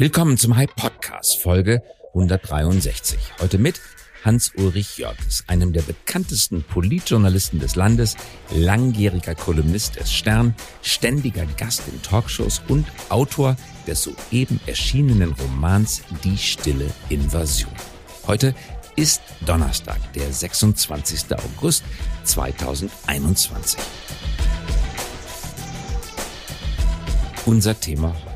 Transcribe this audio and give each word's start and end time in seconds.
Willkommen 0.00 0.38
zum 0.38 0.54
Hype 0.54 0.76
Podcast 0.76 1.42
Folge 1.42 1.82
163. 2.14 3.18
Heute 3.40 3.58
mit 3.58 3.80
Hans-Ulrich 4.24 4.96
Jörges, 4.96 5.42
einem 5.48 5.72
der 5.72 5.82
bekanntesten 5.82 6.62
Politjournalisten 6.62 7.58
des 7.58 7.74
Landes, 7.74 8.16
langjähriger 8.54 9.34
Kolumnist 9.34 9.96
des 9.96 10.12
Stern, 10.12 10.54
ständiger 10.82 11.46
Gast 11.56 11.82
in 11.88 12.00
Talkshows 12.00 12.62
und 12.68 12.86
Autor 13.08 13.56
des 13.88 14.04
soeben 14.04 14.60
erschienenen 14.66 15.32
Romans 15.32 16.02
Die 16.22 16.38
stille 16.38 16.86
Invasion. 17.08 17.72
Heute 18.28 18.54
ist 18.94 19.20
Donnerstag, 19.46 19.98
der 20.12 20.32
26. 20.32 21.24
August 21.32 21.82
2021. 22.22 23.80
Unser 27.46 27.80
Thema 27.80 28.14
heute. 28.14 28.27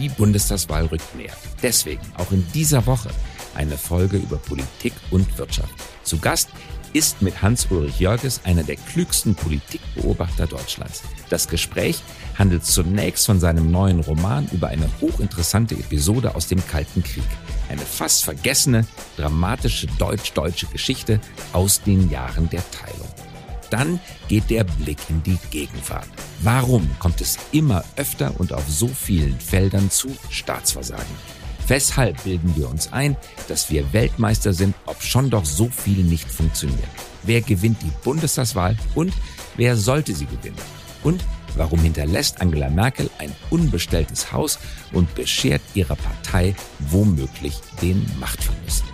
Die 0.00 0.08
Bundestagswahl 0.08 0.86
rückt 0.86 1.14
näher. 1.14 1.36
Deswegen 1.62 2.00
auch 2.16 2.32
in 2.32 2.46
dieser 2.54 2.86
Woche 2.86 3.10
eine 3.54 3.76
Folge 3.76 4.16
über 4.16 4.38
Politik 4.38 4.94
und 5.10 5.36
Wirtschaft. 5.36 5.74
Zu 6.04 6.18
Gast 6.18 6.48
ist 6.94 7.20
mit 7.20 7.42
Hans-Ulrich 7.42 8.00
Jörges 8.00 8.40
einer 8.44 8.62
der 8.62 8.76
klügsten 8.76 9.34
Politikbeobachter 9.34 10.46
Deutschlands. 10.46 11.02
Das 11.28 11.48
Gespräch 11.48 12.02
handelt 12.38 12.64
zunächst 12.64 13.26
von 13.26 13.38
seinem 13.40 13.70
neuen 13.70 14.00
Roman 14.00 14.48
über 14.52 14.68
eine 14.68 14.88
hochinteressante 15.02 15.74
Episode 15.74 16.34
aus 16.34 16.46
dem 16.46 16.66
Kalten 16.66 17.04
Krieg. 17.04 17.22
Eine 17.68 17.82
fast 17.82 18.24
vergessene, 18.24 18.86
dramatische 19.18 19.86
deutsch-deutsche 19.98 20.66
Geschichte 20.66 21.20
aus 21.52 21.82
den 21.82 22.10
Jahren 22.10 22.48
der 22.48 22.62
Teilung. 22.70 23.29
Dann 23.70 24.00
geht 24.28 24.50
der 24.50 24.64
Blick 24.64 24.98
in 25.08 25.22
die 25.22 25.38
Gegenwart. 25.50 26.08
Warum 26.42 26.88
kommt 26.98 27.20
es 27.20 27.38
immer 27.52 27.84
öfter 27.96 28.38
und 28.38 28.52
auf 28.52 28.68
so 28.68 28.88
vielen 28.88 29.38
Feldern 29.40 29.90
zu 29.90 30.08
Staatsversagen? 30.28 31.40
Weshalb 31.68 32.24
bilden 32.24 32.56
wir 32.56 32.68
uns 32.68 32.92
ein, 32.92 33.16
dass 33.46 33.70
wir 33.70 33.92
Weltmeister 33.92 34.52
sind, 34.52 34.74
ob 34.86 35.00
schon 35.02 35.30
doch 35.30 35.44
so 35.44 35.68
viel 35.68 36.02
nicht 36.02 36.28
funktioniert? 36.28 36.88
Wer 37.22 37.42
gewinnt 37.42 37.80
die 37.82 37.92
Bundestagswahl 38.02 38.76
und 38.96 39.12
wer 39.56 39.76
sollte 39.76 40.12
sie 40.14 40.26
gewinnen? 40.26 40.58
Und 41.04 41.24
warum 41.54 41.78
hinterlässt 41.78 42.40
Angela 42.40 42.70
Merkel 42.70 43.08
ein 43.18 43.32
unbestelltes 43.50 44.32
Haus 44.32 44.58
und 44.92 45.14
beschert 45.14 45.62
ihrer 45.74 45.96
Partei 45.96 46.56
womöglich 46.80 47.60
den 47.80 48.04
Machtverlust? 48.18 48.89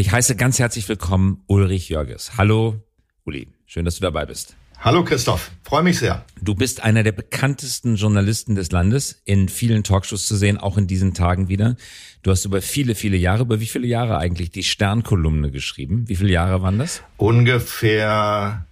Ich 0.00 0.10
heiße 0.10 0.34
ganz 0.34 0.58
herzlich 0.58 0.88
willkommen 0.88 1.42
Ulrich 1.46 1.90
Jörges. 1.90 2.32
Hallo 2.38 2.82
Uli, 3.26 3.48
schön, 3.66 3.84
dass 3.84 3.96
du 3.96 4.00
dabei 4.00 4.24
bist. 4.24 4.56
Hallo 4.78 5.04
Christoph, 5.04 5.50
freue 5.62 5.82
mich 5.82 5.98
sehr. 5.98 6.24
Du 6.40 6.54
bist 6.54 6.82
einer 6.82 7.02
der 7.02 7.12
bekanntesten 7.12 7.96
Journalisten 7.96 8.54
des 8.54 8.72
Landes, 8.72 9.20
in 9.26 9.50
vielen 9.50 9.84
Talkshows 9.84 10.26
zu 10.26 10.36
sehen, 10.36 10.56
auch 10.56 10.78
in 10.78 10.86
diesen 10.86 11.12
Tagen 11.12 11.48
wieder. 11.48 11.76
Du 12.22 12.30
hast 12.30 12.46
über 12.46 12.62
viele, 12.62 12.94
viele 12.94 13.18
Jahre, 13.18 13.42
über 13.42 13.60
wie 13.60 13.66
viele 13.66 13.86
Jahre 13.86 14.16
eigentlich 14.16 14.50
die 14.50 14.62
Sternkolumne 14.62 15.50
geschrieben? 15.50 16.08
Wie 16.08 16.16
viele 16.16 16.32
Jahre 16.32 16.62
waren 16.62 16.78
das? 16.78 17.02
Ungefähr 17.18 18.64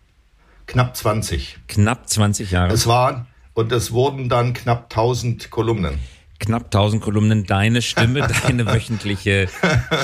knapp 0.66 0.96
20. 0.96 1.58
Knapp 1.68 2.08
20 2.08 2.52
Jahre. 2.52 2.72
Es 2.72 2.86
waren 2.86 3.26
und 3.52 3.70
es 3.72 3.92
wurden 3.92 4.30
dann 4.30 4.54
knapp 4.54 4.84
1000 4.84 5.50
Kolumnen 5.50 5.98
knapp 6.38 6.66
1000 6.66 7.02
Kolumnen. 7.02 7.44
Deine 7.44 7.82
Stimme, 7.82 8.26
deine 8.42 8.66
wöchentliche 8.66 9.48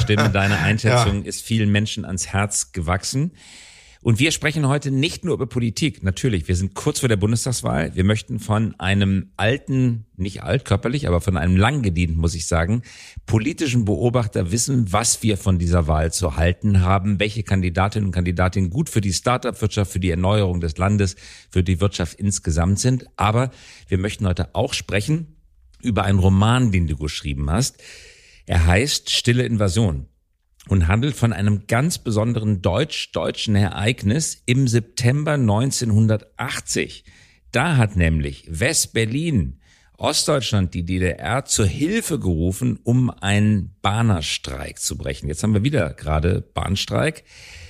Stimme, 0.01 0.31
deine 0.31 0.59
Einschätzung 0.59 1.23
ja. 1.23 1.29
ist 1.29 1.43
vielen 1.43 1.71
Menschen 1.71 2.05
ans 2.05 2.27
Herz 2.29 2.73
gewachsen. 2.73 3.33
Und 4.05 4.19
wir 4.19 4.33
sprechen 4.33 4.69
heute 4.69 4.91
nicht 4.91 5.25
nur 5.25 5.33
über 5.33 5.47
Politik. 5.47 6.03
Natürlich, 6.03 6.47
wir 6.47 6.57
sind 6.57 6.75
kurz 6.75 7.01
vor 7.01 7.09
der 7.09 7.17
Bundestagswahl. 7.17 7.97
Wir 7.97 8.05
möchten 8.05 8.39
von 8.39 8.75
einem 8.79 9.31
alten, 9.39 10.05
nicht 10.19 10.43
alt 10.43 10.67
körperlich, 10.67 11.09
aber 11.09 11.23
von 11.23 11.39
einem 11.39 11.57
lang 11.57 11.81
gedienten, 11.81 12.21
muss 12.21 12.35
ich 12.35 12.47
sagen, 12.47 12.83
politischen 13.25 13.87
Beobachter 13.87 14.53
wissen, 14.53 14.93
was 14.93 15.23
wir 15.23 15.39
von 15.39 15.59
dieser 15.59 15.87
Wahl 15.87 16.13
zu 16.13 16.37
halten 16.37 16.83
haben, 16.83 17.19
welche 17.19 17.45
Kandidatinnen 17.45 18.09
und 18.09 18.13
Kandidatinnen 18.13 18.69
gut 18.69 18.91
für 18.91 19.01
die 19.01 19.15
Start-up-Wirtschaft, 19.15 19.93
für 19.93 20.01
die 20.01 20.11
Erneuerung 20.11 20.61
des 20.61 20.77
Landes, 20.77 21.17
für 21.49 21.63
die 21.63 21.81
Wirtschaft 21.81 22.21
insgesamt 22.21 22.81
sind. 22.81 23.07
Aber 23.17 23.53
wir 23.89 23.97
möchten 23.97 24.27
heute 24.27 24.55
auch 24.55 24.75
sprechen 24.75 25.34
über 25.85 26.05
einen 26.05 26.19
Roman, 26.19 26.73
den 26.73 26.87
du 26.87 26.97
geschrieben 26.97 27.51
hast. 27.51 27.83
Er 28.47 28.67
heißt 28.67 29.11
Stille 29.11 29.45
Invasion 29.45 30.07
und 30.69 30.89
handelt 30.89 31.15
von 31.15 31.33
einem 31.33 31.67
ganz 31.67 31.99
besonderen 31.99 32.63
deutsch-deutschen 32.63 33.55
Ereignis 33.55 34.43
im 34.47 34.67
September 34.67 35.33
1980. 35.33 37.05
Da 37.53 37.77
hat 37.77 37.97
nämlich 37.97 38.47
West-Berlin, 38.49 39.61
Ostdeutschland, 39.97 40.75
die 40.75 40.85
DDR 40.85 41.45
zur 41.45 41.67
Hilfe 41.67 42.19
gerufen, 42.19 42.81
um 42.83 43.11
einen 43.11 43.77
Bahnerstreik 43.81 44.81
zu 44.81 44.99
brechen. 44.99 45.29
Jetzt 45.29 45.43
haben 45.43 45.55
wir 45.55 45.63
wieder 45.63 45.91
gerade 45.91 46.41
Bahnstreik. 46.41 47.23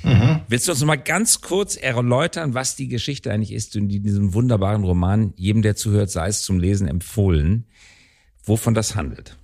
Mhm. 0.03 0.41
Willst 0.49 0.67
du 0.67 0.73
uns 0.73 0.81
noch 0.81 0.87
mal 0.87 0.97
ganz 0.97 1.43
kurz 1.43 1.77
erläutern, 1.77 2.55
was 2.55 2.77
die 2.77 2.89
Geschichte 2.89 3.31
eigentlich 3.31 3.53
ist 3.53 3.77
in 3.77 3.89
diesem 3.89 4.33
wunderbaren 4.33 4.85
Roman, 4.85 5.35
jedem, 5.37 5.61
der 5.61 5.77
zuhört, 5.77 6.11
sei 6.11 6.29
es 6.29 6.43
zum 6.43 6.59
Lesen 6.59 6.89
empfohlen 6.89 7.67
wovon 8.45 8.75
das 8.75 8.95
handelt. 8.95 9.37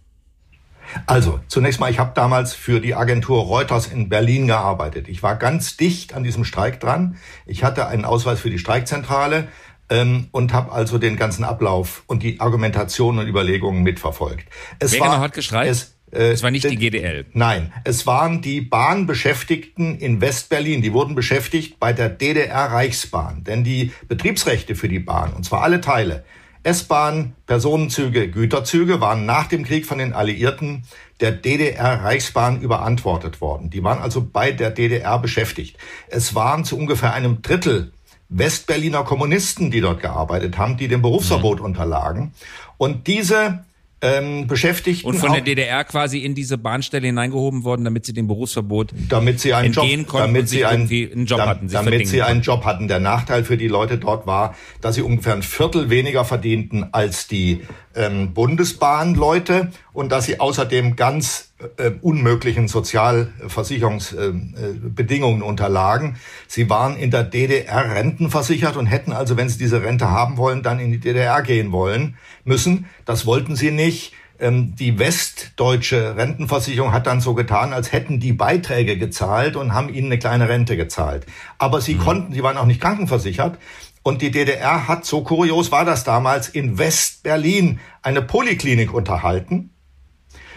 Also, 1.06 1.40
zunächst 1.46 1.78
mal, 1.80 1.90
ich 1.90 1.98
habe 1.98 2.12
damals 2.14 2.54
für 2.54 2.80
die 2.80 2.94
Agentur 2.94 3.44
Reuters 3.44 3.86
in 3.86 4.08
Berlin 4.08 4.46
gearbeitet. 4.46 5.08
Ich 5.08 5.22
war 5.22 5.36
ganz 5.36 5.76
dicht 5.76 6.14
an 6.14 6.24
diesem 6.24 6.44
Streik 6.44 6.80
dran. 6.80 7.16
Ich 7.46 7.62
hatte 7.62 7.86
einen 7.86 8.04
Ausweis 8.04 8.40
für 8.40 8.50
die 8.50 8.58
Streikzentrale 8.58 9.48
ähm, 9.88 10.28
und 10.32 10.52
habe 10.52 10.72
also 10.72 10.98
den 10.98 11.16
ganzen 11.16 11.44
Ablauf 11.44 12.02
und 12.06 12.22
die 12.22 12.40
Argumentation 12.40 13.18
und 13.18 13.28
Überlegungen 13.28 13.82
mitverfolgt. 13.82 14.46
Es 14.78 14.92
Wer 14.92 15.00
war, 15.00 15.10
genau 15.10 15.20
hat 15.20 15.32
gestreikt? 15.32 15.70
Es, 15.70 15.94
äh, 16.12 16.32
es 16.32 16.42
war 16.42 16.50
nicht 16.50 16.68
die 16.68 16.76
GDL. 16.76 17.26
Nein, 17.32 17.72
es 17.84 18.06
waren 18.06 18.42
die 18.42 18.60
Bahnbeschäftigten 18.60 19.98
in 19.98 20.20
Westberlin. 20.20 20.82
Die 20.82 20.92
wurden 20.92 21.14
beschäftigt 21.14 21.78
bei 21.78 21.92
der 21.92 22.08
DDR-Reichsbahn. 22.08 23.44
Denn 23.44 23.64
die 23.64 23.92
Betriebsrechte 24.08 24.74
für 24.74 24.88
die 24.88 24.98
Bahn, 24.98 25.32
und 25.34 25.44
zwar 25.44 25.62
alle 25.62 25.80
Teile, 25.80 26.24
S-Bahn, 26.62 27.34
Personenzüge, 27.46 28.30
Güterzüge 28.30 29.00
waren 29.00 29.24
nach 29.24 29.46
dem 29.46 29.64
Krieg 29.64 29.86
von 29.86 29.98
den 29.98 30.12
Alliierten 30.12 30.84
der 31.20 31.32
DDR-Reichsbahn 31.32 32.60
überantwortet 32.60 33.40
worden. 33.40 33.70
Die 33.70 33.82
waren 33.82 34.00
also 34.00 34.26
bei 34.30 34.52
der 34.52 34.70
DDR 34.70 35.18
beschäftigt. 35.18 35.76
Es 36.08 36.34
waren 36.34 36.64
zu 36.64 36.76
ungefähr 36.76 37.12
einem 37.12 37.42
Drittel 37.42 37.92
Westberliner 38.28 39.04
Kommunisten, 39.04 39.70
die 39.70 39.80
dort 39.80 40.00
gearbeitet 40.00 40.56
haben, 40.56 40.76
die 40.76 40.88
dem 40.88 41.02
Berufsverbot 41.02 41.58
mhm. 41.58 41.64
unterlagen. 41.64 42.32
Und 42.78 43.06
diese 43.06 43.64
ähm, 44.02 44.46
Beschäftigten. 44.46 45.06
Und 45.06 45.18
von 45.18 45.32
der 45.32 45.42
DDR 45.42 45.84
quasi 45.84 46.18
in 46.18 46.34
diese 46.34 46.58
Bahnstelle 46.58 47.06
hineingehoben 47.06 47.64
worden, 47.64 47.84
damit 47.84 48.06
sie 48.06 48.12
dem 48.12 48.26
Berufsverbot 48.26 48.92
damit 49.08 49.40
sie 49.40 49.54
einen 49.54 49.66
entgehen 49.66 50.00
Job, 50.00 50.08
konnten 50.08 50.34
damit 50.34 50.48
sie 50.48 50.64
einen, 50.64 50.88
einen 50.88 51.26
Job 51.26 51.40
hatten. 51.40 51.68
damit 51.68 52.08
sie 52.08 52.22
einen 52.22 52.42
Job 52.42 52.64
hatten. 52.64 52.88
Der 52.88 53.00
Nachteil 53.00 53.44
für 53.44 53.56
die 53.56 53.68
Leute 53.68 53.98
dort 53.98 54.26
war, 54.26 54.54
dass 54.80 54.94
sie 54.94 55.02
ungefähr 55.02 55.34
ein 55.34 55.42
Viertel 55.42 55.90
weniger 55.90 56.24
verdienten 56.24 56.86
als 56.92 57.28
die 57.28 57.62
ähm, 57.94 58.34
Bundesbahnleute 58.34 59.70
und 59.92 60.10
dass 60.12 60.26
sie 60.26 60.38
außerdem 60.40 60.96
ganz 60.96 61.52
äh, 61.76 61.90
unmöglichen 62.00 62.68
Sozialversicherungsbedingungen 62.68 65.42
äh, 65.42 65.44
unterlagen. 65.44 66.16
Sie 66.46 66.70
waren 66.70 66.96
in 66.96 67.10
der 67.10 67.24
DDR 67.24 67.94
rentenversichert 67.94 68.76
und 68.76 68.86
hätten 68.86 69.12
also, 69.12 69.36
wenn 69.36 69.48
sie 69.48 69.58
diese 69.58 69.82
Rente 69.82 70.08
haben 70.10 70.36
wollen, 70.36 70.62
dann 70.62 70.78
in 70.78 70.92
die 70.92 71.00
DDR 71.00 71.42
gehen 71.42 71.72
wollen 71.72 72.14
müssen. 72.44 72.86
Das 73.04 73.26
wollten 73.26 73.56
sie 73.56 73.72
nicht. 73.72 74.12
Ähm, 74.38 74.74
die 74.74 74.98
westdeutsche 74.98 76.16
Rentenversicherung 76.16 76.92
hat 76.92 77.06
dann 77.06 77.20
so 77.20 77.34
getan, 77.34 77.74
als 77.74 77.92
hätten 77.92 78.20
die 78.20 78.32
Beiträge 78.32 78.96
gezahlt 78.96 79.54
und 79.54 79.74
haben 79.74 79.92
ihnen 79.92 80.06
eine 80.06 80.18
kleine 80.18 80.48
Rente 80.48 80.78
gezahlt. 80.78 81.26
Aber 81.58 81.82
sie 81.82 81.96
mhm. 81.96 82.00
konnten, 82.00 82.32
sie 82.32 82.42
waren 82.42 82.56
auch 82.56 82.64
nicht 82.64 82.80
krankenversichert. 82.80 83.58
Und 84.02 84.22
die 84.22 84.30
DDR 84.30 84.88
hat, 84.88 85.04
so 85.04 85.22
kurios 85.22 85.70
war 85.70 85.84
das 85.84 86.04
damals, 86.04 86.48
in 86.48 86.78
West-Berlin 86.78 87.80
eine 88.02 88.22
Poliklinik 88.22 88.94
unterhalten 88.94 89.70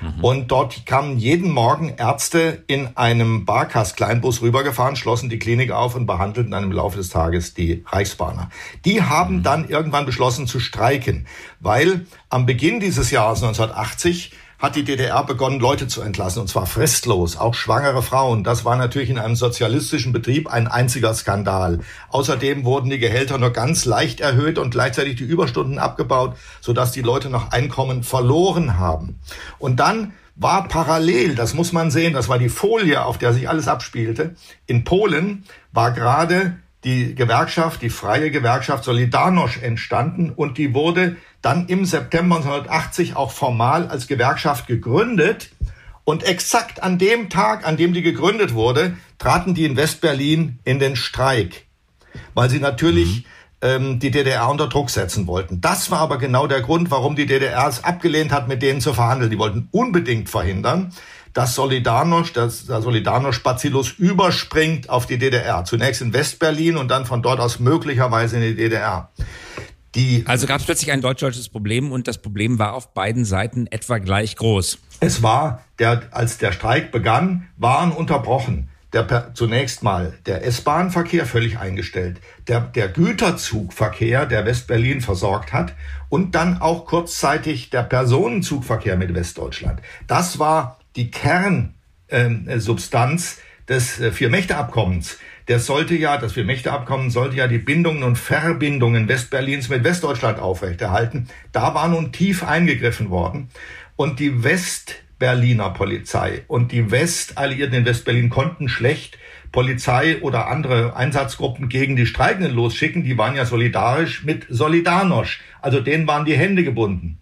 Mhm. 0.04 0.24
Und 0.24 0.52
dort 0.52 0.86
kamen 0.86 1.18
jeden 1.18 1.52
Morgen 1.52 1.94
Ärzte 1.98 2.64
in 2.68 2.96
einem 2.98 3.46
Barkas-Kleinbus 3.46 4.42
rübergefahren, 4.42 4.96
schlossen 4.96 5.30
die 5.30 5.40
Klinik 5.40 5.72
auf 5.72 5.96
und 5.96 6.06
behandelten 6.06 6.52
dann 6.52 6.64
im 6.64 6.72
Laufe 6.72 6.98
des 6.98 7.10
Tages 7.10 7.54
die 7.54 7.84
Reichsbahner. 7.88 8.50
Die 8.86 9.02
haben 9.02 9.38
mhm. 9.38 9.44
dann 9.44 9.70
irgendwann 9.70 10.06
beschlossen 10.06 10.48
zu 10.48 10.60
streiken, 10.60 11.28
weil 11.60 12.06
am 12.30 12.46
Beginn 12.46 12.80
dieses 12.80 13.12
Jahres 13.12 13.44
1980 13.44 14.34
hat 14.64 14.78
die 14.78 14.86
DDR 14.86 15.26
begonnen, 15.26 15.60
Leute 15.60 15.90
zu 15.90 16.02
entlassen, 16.02 16.40
und 16.40 16.48
zwar 16.48 16.66
fristlos, 16.66 17.36
auch 17.36 17.54
schwangere 17.54 18.02
Frauen. 18.02 18.46
Das 18.46 18.64
war 18.64 18.78
natürlich 18.78 19.10
in 19.10 19.20
einem 19.20 19.36
sozialistischen 19.36 20.14
Betrieb 20.14 20.48
ein 20.48 20.70
einziger 20.70 21.14
Skandal. 21.14 21.80
Außerdem 22.08 22.64
wurden 22.64 22.90
die 22.90 22.98
Gehälter 22.98 23.38
nur 23.38 23.50
ganz 23.50 23.84
leicht 23.84 24.22
erhöht 24.22 24.58
und 24.58 24.72
gleichzeitig 24.72 25.18
die 25.18 25.26
Überstunden 25.26 25.80
abgebaut, 25.80 26.38
sodass 26.62 26.94
die 26.94 27.02
Leute 27.02 27.30
noch 27.30 27.52
Einkommen 27.52 28.04
verloren 28.04 28.80
haben. 28.80 29.20
Und 29.60 29.82
dann 29.82 30.14
war 30.38 30.70
parallel, 30.70 31.36
das 31.36 31.54
muss 31.54 31.74
man 31.74 31.92
sehen, 31.92 32.14
das 32.14 32.30
war 32.30 32.40
die 32.40 32.48
Folie, 32.48 33.04
auf 33.04 33.18
der 33.18 33.34
sich 33.34 33.50
alles 33.50 33.68
abspielte. 33.68 34.36
In 34.66 34.86
Polen 34.86 35.44
war 35.74 35.92
gerade 35.92 36.56
die 36.84 37.16
Gewerkschaft, 37.16 37.82
die 37.82 37.90
freie 37.90 38.30
Gewerkschaft 38.32 38.84
Solidarność 38.84 39.62
entstanden 39.62 40.32
und 40.32 40.58
die 40.58 40.74
wurde 40.74 41.16
dann 41.42 41.68
im 41.68 41.86
September 41.86 42.38
1980 42.38 43.16
auch 43.16 43.32
formal 43.32 43.88
als 43.88 44.08
Gewerkschaft 44.08 44.68
gegründet. 44.68 45.52
Und 46.06 46.24
exakt 46.24 46.84
an 46.84 46.98
dem 46.98 47.30
Tag, 47.30 47.66
an 47.66 47.78
dem 47.78 47.94
die 47.94 48.02
gegründet 48.02 48.54
wurde, 48.54 48.98
traten 49.20 49.54
die 49.54 49.64
in 49.64 49.78
Westberlin 49.78 50.60
in 50.66 50.80
den 50.80 50.98
Streik, 50.98 51.66
weil 52.34 52.50
sie 52.50 52.60
natürlich 52.60 53.26
mhm. 53.62 53.70
ähm, 53.70 54.00
die 54.00 54.12
DDR 54.12 54.50
unter 54.50 54.68
Druck 54.68 54.90
setzen 54.90 55.28
wollten. 55.28 55.62
Das 55.62 55.92
war 55.92 56.00
aber 56.00 56.18
genau 56.18 56.48
der 56.48 56.62
Grund, 56.62 56.92
warum 56.92 57.16
die 57.16 57.26
DDR 57.26 57.68
es 57.70 57.86
abgelehnt 57.86 58.34
hat, 58.34 58.50
mit 58.50 58.62
denen 58.62 58.82
zu 58.82 58.94
verhandeln. 58.94 59.32
Die 59.32 59.40
wollten 59.40 59.70
unbedingt 59.72 60.30
verhindern, 60.30 60.92
dass 61.34 61.56
Solidarność, 61.56 62.34
dass 62.34 62.68
der 62.68 62.82
Solidarność-Bacillus 62.82 63.92
überspringt 63.98 64.90
auf 64.90 65.08
die 65.08 65.18
DDR. 65.18 65.66
Zunächst 65.66 66.02
in 66.02 66.14
Westberlin 66.14 66.78
und 66.78 66.90
dann 66.90 67.06
von 67.06 67.22
dort 67.22 67.40
aus 67.40 67.60
möglicherweise 67.60 68.38
in 68.38 68.44
die 68.44 68.56
DDR. 68.56 69.10
Die 69.96 70.24
also 70.26 70.48
gab 70.48 70.60
es 70.60 70.66
plötzlich 70.66 70.92
ein 70.92 71.02
deutsch-deutsches 71.02 71.50
Problem 71.50 71.92
und 71.92 72.08
das 72.08 72.18
Problem 72.18 72.58
war 72.58 72.74
auf 72.74 72.94
beiden 72.94 73.26
Seiten 73.26 73.68
etwa 73.68 74.00
gleich 74.00 74.36
groß. 74.36 74.80
Es 75.00 75.22
war, 75.22 75.64
der, 75.80 76.04
als 76.12 76.38
der 76.38 76.52
Streik 76.52 76.92
begann, 76.92 77.48
waren 77.58 77.92
unterbrochen. 77.92 78.70
Der, 78.92 79.34
zunächst 79.34 79.82
mal 79.82 80.14
der 80.28 80.46
S-Bahn-Verkehr 80.46 81.26
völlig 81.26 81.58
eingestellt, 81.58 82.22
der, 82.48 82.60
der 82.62 82.90
Güterzugverkehr, 82.90 84.28
der 84.28 84.46
Westberlin 84.46 85.02
versorgt 85.02 85.52
hat 85.52 85.74
und 86.10 86.36
dann 86.36 86.62
auch 86.62 86.86
kurzzeitig 86.86 87.72
der 87.72 87.82
Personenzugverkehr 87.82 88.96
mit 88.96 89.16
Westdeutschland. 89.16 89.82
Das 90.06 90.38
war 90.38 90.78
die 90.96 91.12
Kernsubstanz 91.12 93.38
äh, 93.38 93.42
des 93.68 94.00
äh, 94.00 94.12
Vier-Mächte-Abkommens. 94.12 95.18
Der 95.48 95.60
sollte 95.60 95.96
ja, 95.96 96.18
das 96.18 96.34
Vier-Mächte-Abkommen 96.34 97.10
sollte 97.10 97.38
ja 97.38 97.48
die 97.48 97.58
Bindungen 97.58 98.04
und 98.04 98.18
Verbindungen 98.18 99.08
Westberlins 99.08 99.70
mit 99.70 99.84
Westdeutschland 99.84 100.40
aufrechterhalten. 100.40 101.28
Da 101.52 101.74
war 101.74 101.88
nun 101.88 102.12
tief 102.12 102.44
eingegriffen 102.44 103.10
worden. 103.10 103.50
Und 103.96 104.20
die 104.20 104.44
Westberliner 104.44 105.72
Polizei 105.72 106.44
und 106.48 106.72
die 106.72 106.92
Westalliierten 106.92 107.80
in 107.80 107.86
Westberlin 107.86 108.30
konnten 108.30 108.70
schlecht 108.70 109.18
Polizei 109.52 110.22
oder 110.22 110.48
andere 110.48 110.96
Einsatzgruppen 110.96 111.70
gegen 111.70 111.96
die 111.96 112.08
Streikenden 112.08 112.54
losschicken. 112.54 113.04
Die 113.04 113.18
waren 113.18 113.36
ja 113.36 113.46
solidarisch 113.46 114.24
mit 114.24 114.48
Solidarność. 114.50 115.40
Also 115.62 115.80
denen 115.80 116.08
waren 116.08 116.26
die 116.26 116.36
Hände 116.36 116.64
gebunden. 116.64 117.20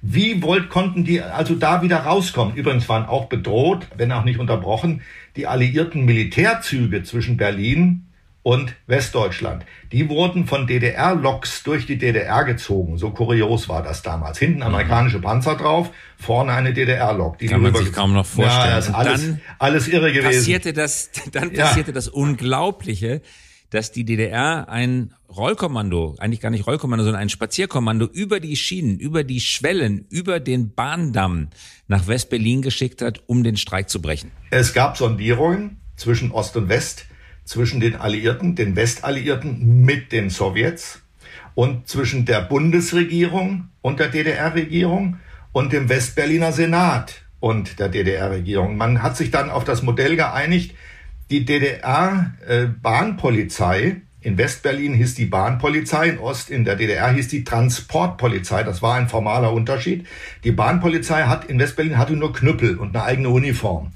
Wie 0.00 0.42
wollt, 0.42 0.68
konnten 0.68 1.04
die 1.04 1.20
also 1.20 1.54
da 1.54 1.82
wieder 1.82 1.98
rauskommen? 1.98 2.54
Übrigens 2.54 2.88
waren 2.88 3.06
auch 3.06 3.26
bedroht, 3.26 3.88
wenn 3.96 4.12
auch 4.12 4.24
nicht 4.24 4.38
unterbrochen, 4.38 5.02
die 5.36 5.46
alliierten 5.46 6.04
Militärzüge 6.04 7.02
zwischen 7.02 7.36
Berlin 7.36 8.06
und 8.42 8.74
Westdeutschland. 8.86 9.64
Die 9.92 10.08
wurden 10.08 10.46
von 10.46 10.66
DDR-Loks 10.66 11.62
durch 11.62 11.86
die 11.86 11.96
DDR 11.96 12.44
gezogen. 12.44 12.98
So 12.98 13.10
kurios 13.10 13.68
war 13.68 13.82
das 13.82 14.02
damals. 14.02 14.38
Hinten 14.38 14.58
mhm. 14.58 14.66
amerikanische 14.66 15.20
Panzer 15.20 15.54
drauf, 15.56 15.90
vorne 16.18 16.52
eine 16.52 16.72
DDR-Lok. 16.72 17.38
Die 17.38 17.46
Kann 17.46 17.62
man 17.62 17.74
sich 17.74 17.92
kaum 17.92 18.12
noch 18.12 18.26
vorstellen. 18.26 18.70
Ja, 18.70 18.76
das 18.76 18.88
ist 18.88 18.94
alles, 18.94 19.20
dann 19.22 19.40
alles 19.58 19.88
irre 19.88 20.12
gewesen. 20.12 20.38
Passierte 20.38 20.72
das, 20.72 21.10
dann 21.32 21.52
passierte 21.52 21.90
ja. 21.90 21.94
das 21.94 22.08
Unglaubliche, 22.08 23.22
dass 23.72 23.90
die 23.90 24.04
DDR 24.04 24.68
ein 24.68 25.14
Rollkommando, 25.34 26.14
eigentlich 26.18 26.40
gar 26.40 26.50
nicht 26.50 26.66
Rollkommando, 26.66 27.04
sondern 27.04 27.22
ein 27.22 27.30
Spazierkommando 27.30 28.04
über 28.04 28.38
die 28.38 28.54
Schienen, 28.54 28.98
über 28.98 29.24
die 29.24 29.40
Schwellen, 29.40 30.04
über 30.10 30.40
den 30.40 30.74
Bahndamm 30.74 31.48
nach 31.88 32.06
West-Berlin 32.06 32.60
geschickt 32.60 33.00
hat, 33.00 33.22
um 33.26 33.42
den 33.42 33.56
Streik 33.56 33.88
zu 33.88 34.02
brechen. 34.02 34.30
Es 34.50 34.74
gab 34.74 34.98
Sondierungen 34.98 35.78
zwischen 35.96 36.32
Ost 36.32 36.54
und 36.56 36.68
West, 36.68 37.06
zwischen 37.44 37.80
den 37.80 37.96
Alliierten, 37.96 38.54
den 38.56 38.76
Westalliierten 38.76 39.82
mit 39.82 40.12
den 40.12 40.28
Sowjets 40.28 41.00
und 41.54 41.88
zwischen 41.88 42.26
der 42.26 42.42
Bundesregierung 42.42 43.68
und 43.80 44.00
der 44.00 44.08
DDR-Regierung 44.08 45.18
und 45.52 45.72
dem 45.72 45.88
Westberliner 45.88 46.52
Senat 46.52 47.22
und 47.40 47.78
der 47.78 47.88
DDR-Regierung. 47.88 48.76
Man 48.76 49.02
hat 49.02 49.16
sich 49.16 49.30
dann 49.30 49.50
auf 49.50 49.64
das 49.64 49.82
Modell 49.82 50.14
geeinigt, 50.16 50.76
die 51.32 51.44
DDR-Bahnpolizei 51.46 53.82
äh, 53.82 53.96
in 54.20 54.36
Westberlin 54.38 54.94
hieß 54.94 55.14
die 55.14 55.24
Bahnpolizei, 55.24 56.10
in 56.10 56.18
Ost, 56.18 56.50
in 56.50 56.64
der 56.64 56.76
DDR 56.76 57.10
hieß 57.10 57.28
die 57.28 57.42
Transportpolizei. 57.42 58.62
Das 58.62 58.82
war 58.82 58.94
ein 58.94 59.08
formaler 59.08 59.52
Unterschied. 59.52 60.06
Die 60.44 60.52
Bahnpolizei 60.52 61.24
hat 61.24 61.46
in 61.46 61.58
Westberlin 61.58 61.98
hatte 61.98 62.12
nur 62.12 62.32
Knüppel 62.32 62.76
und 62.76 62.94
eine 62.94 63.04
eigene 63.04 63.30
Uniform. 63.30 63.90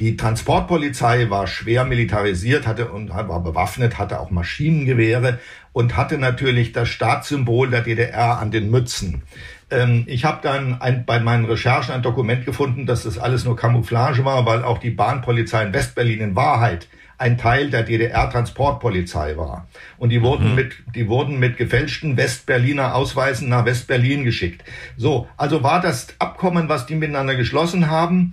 Die 0.00 0.16
Transportpolizei 0.16 1.30
war 1.30 1.46
schwer 1.46 1.84
militarisiert, 1.84 2.66
hatte 2.66 2.88
und 2.88 3.10
war 3.10 3.42
bewaffnet, 3.42 3.98
hatte 3.98 4.18
auch 4.18 4.30
Maschinengewehre 4.30 5.38
und 5.72 5.96
hatte 5.96 6.18
natürlich 6.18 6.72
das 6.72 6.88
Staatssymbol 6.88 7.70
der 7.70 7.82
DDR 7.82 8.38
an 8.38 8.50
den 8.50 8.70
Mützen. 8.70 9.22
Ähm, 9.70 10.04
ich 10.06 10.24
habe 10.24 10.40
dann 10.42 10.80
ein, 10.80 11.04
bei 11.04 11.20
meinen 11.20 11.44
Recherchen 11.44 11.94
ein 11.94 12.02
Dokument 12.02 12.44
gefunden, 12.44 12.86
dass 12.86 13.04
das 13.04 13.18
alles 13.18 13.44
nur 13.44 13.56
Camouflage 13.56 14.24
war, 14.24 14.46
weil 14.46 14.64
auch 14.64 14.78
die 14.78 14.90
Bahnpolizei 14.90 15.64
in 15.64 15.72
Westberlin 15.72 16.20
in 16.20 16.36
Wahrheit 16.36 16.88
ein 17.20 17.36
Teil 17.36 17.68
der 17.68 17.82
DDR-Transportpolizei 17.82 19.36
war. 19.36 19.68
Und 19.98 20.08
die 20.08 20.22
wurden 20.22 20.50
mhm. 20.50 20.54
mit, 20.54 20.72
die 20.94 21.06
wurden 21.06 21.38
mit 21.38 21.58
gefälschten 21.58 22.16
Westberliner 22.16 22.94
Ausweisen 22.94 23.50
nach 23.50 23.66
Westberlin 23.66 24.24
geschickt. 24.24 24.64
So, 24.96 25.28
also 25.36 25.62
war 25.62 25.82
das 25.82 26.08
Abkommen, 26.18 26.70
was 26.70 26.86
die 26.86 26.94
miteinander 26.94 27.34
geschlossen 27.34 27.90
haben. 27.90 28.32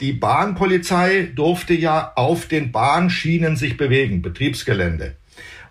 Die 0.00 0.12
Bahnpolizei 0.12 1.30
durfte 1.34 1.72
ja 1.72 2.12
auf 2.14 2.46
den 2.46 2.72
Bahnschienen 2.72 3.56
sich 3.56 3.78
bewegen, 3.78 4.20
Betriebsgelände. 4.20 5.16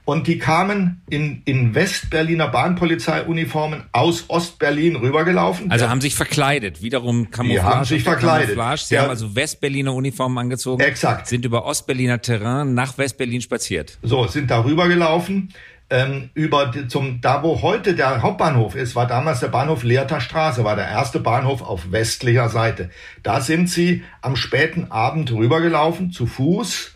Und 0.05 0.27
die 0.27 0.37
kamen 0.37 1.01
in, 1.09 1.41
in 1.45 1.73
Westberliner 1.73 2.47
Bahnpolizeiuniformen 2.47 3.85
aus 3.91 4.25
Ostberlin 4.27 4.95
rübergelaufen. 4.95 5.71
Also 5.71 5.89
haben 5.89 5.99
sich 5.99 6.13
verkleidet, 6.13 6.83
wiederum 6.83 7.31
Camouflage. 7.31 7.59
Die 7.59 7.75
haben 7.75 7.85
sich 7.85 8.03
verkleidet. 8.03 8.49
Camouflage. 8.49 8.81
Sie 8.85 8.95
ja. 8.95 9.01
haben 9.01 9.09
also 9.09 9.35
Westberliner 9.35 9.95
Uniformen 9.95 10.37
angezogen. 10.37 10.81
Exakt. 10.83 11.25
Sind 11.25 11.43
über 11.43 11.65
Ostberliner 11.65 12.21
Terrain 12.21 12.75
nach 12.75 12.99
Westberlin 12.99 13.41
spaziert. 13.41 13.97
So, 14.03 14.27
sind 14.27 14.51
da 14.51 14.63
rübergelaufen. 14.63 15.51
Ähm, 15.87 16.29
über 16.33 16.67
die, 16.67 16.87
zum 16.87 17.21
da 17.21 17.43
wo 17.43 17.61
heute 17.61 17.93
der 17.93 18.23
Hauptbahnhof 18.23 18.75
ist, 18.75 18.95
war 18.95 19.05
damals 19.05 19.39
der 19.39 19.49
Bahnhof 19.49 19.83
Leerter 19.83 20.19
Straße, 20.19 20.63
war 20.63 20.75
der 20.75 20.87
erste 20.87 21.19
Bahnhof 21.19 21.61
auf 21.61 21.91
westlicher 21.91 22.49
Seite. 22.49 22.89
Da 23.21 23.39
sind 23.39 23.69
sie 23.69 24.03
am 24.21 24.35
späten 24.35 24.91
Abend 24.91 25.31
rübergelaufen 25.31 26.11
zu 26.11 26.25
Fuß 26.25 26.95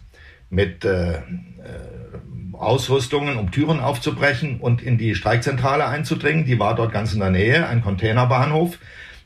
mit 0.49 0.85
äh, 0.85 1.13
äh, 1.13 1.19
Ausrüstungen, 2.59 3.37
um 3.37 3.51
Türen 3.51 3.79
aufzubrechen 3.79 4.59
und 4.59 4.81
in 4.81 4.97
die 4.97 5.15
Streikzentrale 5.15 5.87
einzudringen. 5.87 6.45
Die 6.45 6.59
war 6.59 6.75
dort 6.75 6.91
ganz 6.91 7.13
in 7.13 7.19
der 7.19 7.29
Nähe, 7.31 7.67
ein 7.67 7.81
Containerbahnhof 7.81 8.77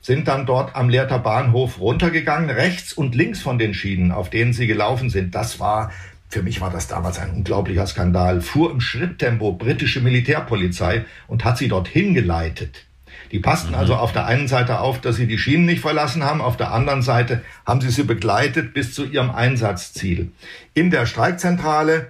sind 0.03 0.27
dann 0.27 0.45
dort 0.45 0.75
am 0.75 0.89
Leerter 0.89 1.17
Bahnhof 1.17 1.79
runtergegangen, 1.79 2.49
rechts 2.49 2.91
und 2.91 3.15
links 3.15 3.41
von 3.41 3.57
den 3.57 3.73
Schienen, 3.73 4.11
auf 4.11 4.29
denen 4.29 4.51
sie 4.51 4.67
gelaufen 4.67 5.09
sind. 5.09 5.33
Das 5.33 5.61
war, 5.61 5.91
für 6.27 6.43
mich 6.43 6.59
war 6.59 6.69
das 6.69 6.89
damals 6.89 7.19
ein 7.19 7.31
unglaublicher 7.31 7.87
Skandal, 7.87 8.41
fuhr 8.41 8.69
im 8.69 8.81
Schritttempo 8.81 9.53
britische 9.53 10.01
Militärpolizei 10.01 11.05
und 11.27 11.45
hat 11.45 11.57
sie 11.57 11.69
dorthin 11.69 12.13
geleitet. 12.13 12.85
Die 13.31 13.39
passten 13.39 13.69
mhm. 13.69 13.75
also 13.75 13.95
auf 13.95 14.11
der 14.11 14.25
einen 14.25 14.49
Seite 14.49 14.81
auf, 14.81 14.99
dass 14.99 15.15
sie 15.15 15.25
die 15.25 15.37
Schienen 15.37 15.65
nicht 15.65 15.79
verlassen 15.79 16.25
haben, 16.25 16.41
auf 16.41 16.57
der 16.57 16.73
anderen 16.73 17.01
Seite 17.01 17.41
haben 17.65 17.79
sie 17.79 17.89
sie 17.89 18.03
begleitet 18.03 18.73
bis 18.73 18.93
zu 18.93 19.05
ihrem 19.05 19.31
Einsatzziel. 19.31 20.31
In 20.73 20.91
der 20.91 21.05
Streikzentrale 21.05 22.09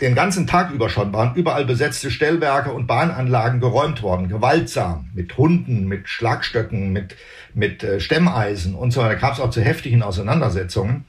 den 0.00 0.14
ganzen 0.14 0.46
Tag 0.46 0.70
über 0.72 0.90
schon 0.90 1.12
waren 1.12 1.34
überall 1.34 1.64
besetzte 1.64 2.10
Stellwerke 2.10 2.70
und 2.70 2.86
Bahnanlagen 2.86 3.60
geräumt 3.60 4.02
worden, 4.02 4.28
gewaltsam, 4.28 5.08
mit 5.14 5.36
Hunden, 5.38 5.88
mit 5.88 6.08
Schlagstöcken, 6.08 6.92
mit, 6.92 7.16
mit 7.54 7.82
äh, 7.82 7.98
Stemmeisen 7.98 8.74
und 8.74 8.90
so 8.90 9.00
weiter. 9.00 9.14
Da 9.14 9.20
gab 9.20 9.32
es 9.34 9.40
auch 9.40 9.50
zu 9.50 9.62
heftigen 9.62 10.02
Auseinandersetzungen. 10.02 11.06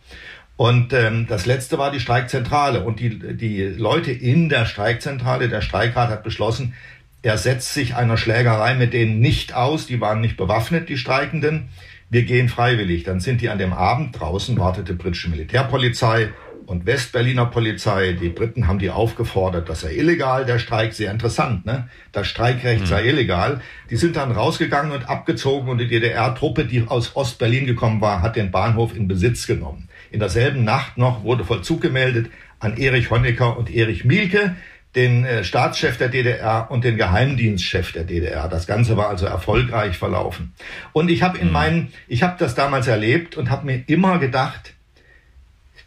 Und 0.55 0.91
ähm, 0.93 1.27
das 1.27 1.45
letzte 1.45 1.77
war 1.77 1.91
die 1.91 1.99
Streikzentrale. 1.99 2.83
Und 2.83 2.99
die, 2.99 3.37
die 3.37 3.63
Leute 3.63 4.11
in 4.11 4.49
der 4.49 4.65
Streikzentrale, 4.65 5.49
der 5.49 5.61
Streikrat 5.61 6.09
hat 6.09 6.23
beschlossen, 6.23 6.73
er 7.21 7.37
setzt 7.37 7.73
sich 7.73 7.95
einer 7.95 8.17
Schlägerei 8.17 8.73
mit 8.75 8.93
denen 8.93 9.19
nicht 9.19 9.53
aus. 9.53 9.85
Die 9.85 9.99
waren 9.99 10.21
nicht 10.21 10.37
bewaffnet, 10.37 10.87
die 10.87 10.97
Streikenden. 10.97 11.67
Wir 12.09 12.23
gehen 12.23 12.47
freiwillig. 12.47 13.03
Dann 13.03 13.19
sind 13.19 13.41
die 13.41 13.49
an 13.49 13.59
dem 13.59 13.73
Abend 13.73 14.17
draußen, 14.19 14.57
wartete 14.57 14.93
britische 14.93 15.29
Militärpolizei, 15.29 16.29
und 16.67 16.85
Westberliner 16.85 17.45
Polizei, 17.45 18.11
die 18.11 18.27
Briten 18.27 18.67
haben 18.67 18.77
die 18.77 18.89
aufgefordert, 18.89 19.69
das 19.69 19.81
sei 19.81 19.95
illegal, 19.95 20.45
der 20.45 20.59
Streik, 20.59 20.93
sehr 20.93 21.11
interessant, 21.11 21.65
ne? 21.65 21.87
Das 22.11 22.27
Streikrecht 22.27 22.81
mhm. 22.81 22.85
sei 22.85 23.05
illegal. 23.05 23.61
Die 23.89 23.95
sind 23.95 24.17
dann 24.17 24.33
rausgegangen 24.33 24.91
und 24.91 25.09
abgezogen 25.09 25.69
und 25.69 25.77
die 25.77 25.87
DDR-Truppe, 25.87 26.65
die 26.65 26.83
aus 26.85 27.15
Ostberlin 27.15 27.65
gekommen 27.65 28.01
war, 28.01 28.21
hat 28.21 28.35
den 28.35 28.51
Bahnhof 28.51 28.95
in 28.95 29.07
Besitz 29.07 29.47
genommen. 29.47 29.87
In 30.11 30.19
derselben 30.19 30.65
Nacht 30.65 30.97
noch 30.97 31.23
wurde 31.23 31.45
Vollzug 31.45 31.81
gemeldet 31.81 32.29
an 32.59 32.75
Erich 32.75 33.11
Honecker 33.11 33.57
und 33.57 33.73
Erich 33.73 34.03
Mielke, 34.03 34.55
den 34.93 35.23
äh, 35.23 35.45
Staatschef 35.45 35.97
der 35.97 36.09
DDR 36.09 36.69
und 36.69 36.83
den 36.83 36.97
Geheimdienstchef 36.97 37.93
der 37.93 38.03
DDR. 38.03 38.49
Das 38.49 38.67
Ganze 38.67 38.97
war 38.97 39.07
also 39.07 39.25
erfolgreich 39.25 39.97
verlaufen. 39.97 40.53
Und 40.91 41.09
ich 41.09 41.23
habe 41.23 41.37
in 41.37 41.47
mhm. 41.47 41.53
meinen, 41.53 41.93
ich 42.09 42.23
habe 42.23 42.35
das 42.37 42.55
damals 42.55 42.87
erlebt 42.87 43.37
und 43.37 43.49
habe 43.49 43.65
mir 43.65 43.83
immer 43.87 44.19
gedacht, 44.19 44.73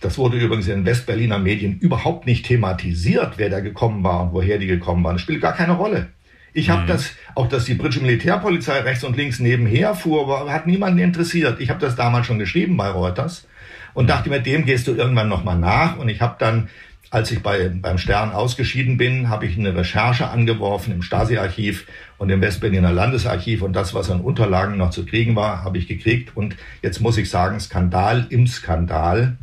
Das 0.01 0.17
wurde 0.17 0.39
übrigens 0.39 0.67
in 0.69 0.87
Westberliner 0.87 1.39
Medien 1.39 1.79
überhaupt 1.79 2.27
nicht 2.27 2.47
thematisiert, 2.47 3.35
wer 3.37 3.51
da 3.51 3.61
gekommen 3.61 4.03
war 4.03 4.23
und 4.23 4.33
woher 4.33 4.59
die 4.59 4.67
gekommen 4.67 5.05
waren. 5.05 5.17
Das 5.17 5.23
spielt 5.23 5.43
gar 5.43 5.53
keine 5.53 5.73
Rolle. 5.73 6.09
Ich 6.53 6.71
habe 6.71 6.83
mhm. 6.83 6.87
das, 6.89 7.13
auch 7.35 7.49
dass 7.49 7.65
die 7.65 7.75
britische 7.75 8.01
Militärpolizei 8.01 8.81
rechts 8.81 9.05
und 9.05 9.17
links 9.17 9.39
nebenher 9.39 9.95
fuhr, 9.95 10.27
war, 10.27 10.53
hat 10.53 10.67
niemanden 10.67 10.99
interessiert. 10.99 11.61
Ich 11.61 11.71
habe 11.71 11.81
das 11.81 11.97
damals 11.97 12.27
schon 12.27 12.39
geschrieben 12.39 12.77
bei 12.77 12.89
Reuters 12.89 13.47
und 13.95 14.09
dachte 14.09 14.31
mir, 14.31 14.41
dem 14.41 14.65
gehst 14.65 14.87
du 14.87 14.95
irgendwann 14.95 15.29
nochmal 15.29 15.59
nach. 15.59 15.97
Und 15.99 16.09
ich 16.09 16.21
habe 16.21 16.37
dann, 16.39 16.69
als 17.11 17.31
ich 17.31 17.43
bei, 17.43 17.69
beim 17.69 17.99
Stern 17.99 18.33
ausgeschieden 18.33 18.97
bin, 18.97 19.29
habe 19.29 19.47
ich 19.47 19.59
eine 19.59 19.77
Recherche 19.77 20.29
angeworfen 20.29 20.93
im 20.93 21.03
Stasi-Archiv 21.03 21.87
und 22.19 22.31
im 22.31 22.41
Westberliner 22.41 22.93
Landesarchiv 22.93 23.63
und 23.63 23.75
das, 23.75 23.95
was 23.95 24.11
an 24.11 24.21
Unterlagen 24.21 24.77
noch 24.77 24.91
zu 24.91 25.05
kriegen 25.05 25.37
war, 25.37 25.63
habe 25.63 25.79
ich 25.79 25.87
gekriegt. 25.87 26.37
Und 26.37 26.57
jetzt 26.83 27.01
muss 27.01 27.17
ich 27.17 27.31
sagen, 27.31 27.61
Skandal 27.61 28.27
im 28.31 28.47
Skandal. 28.47 29.37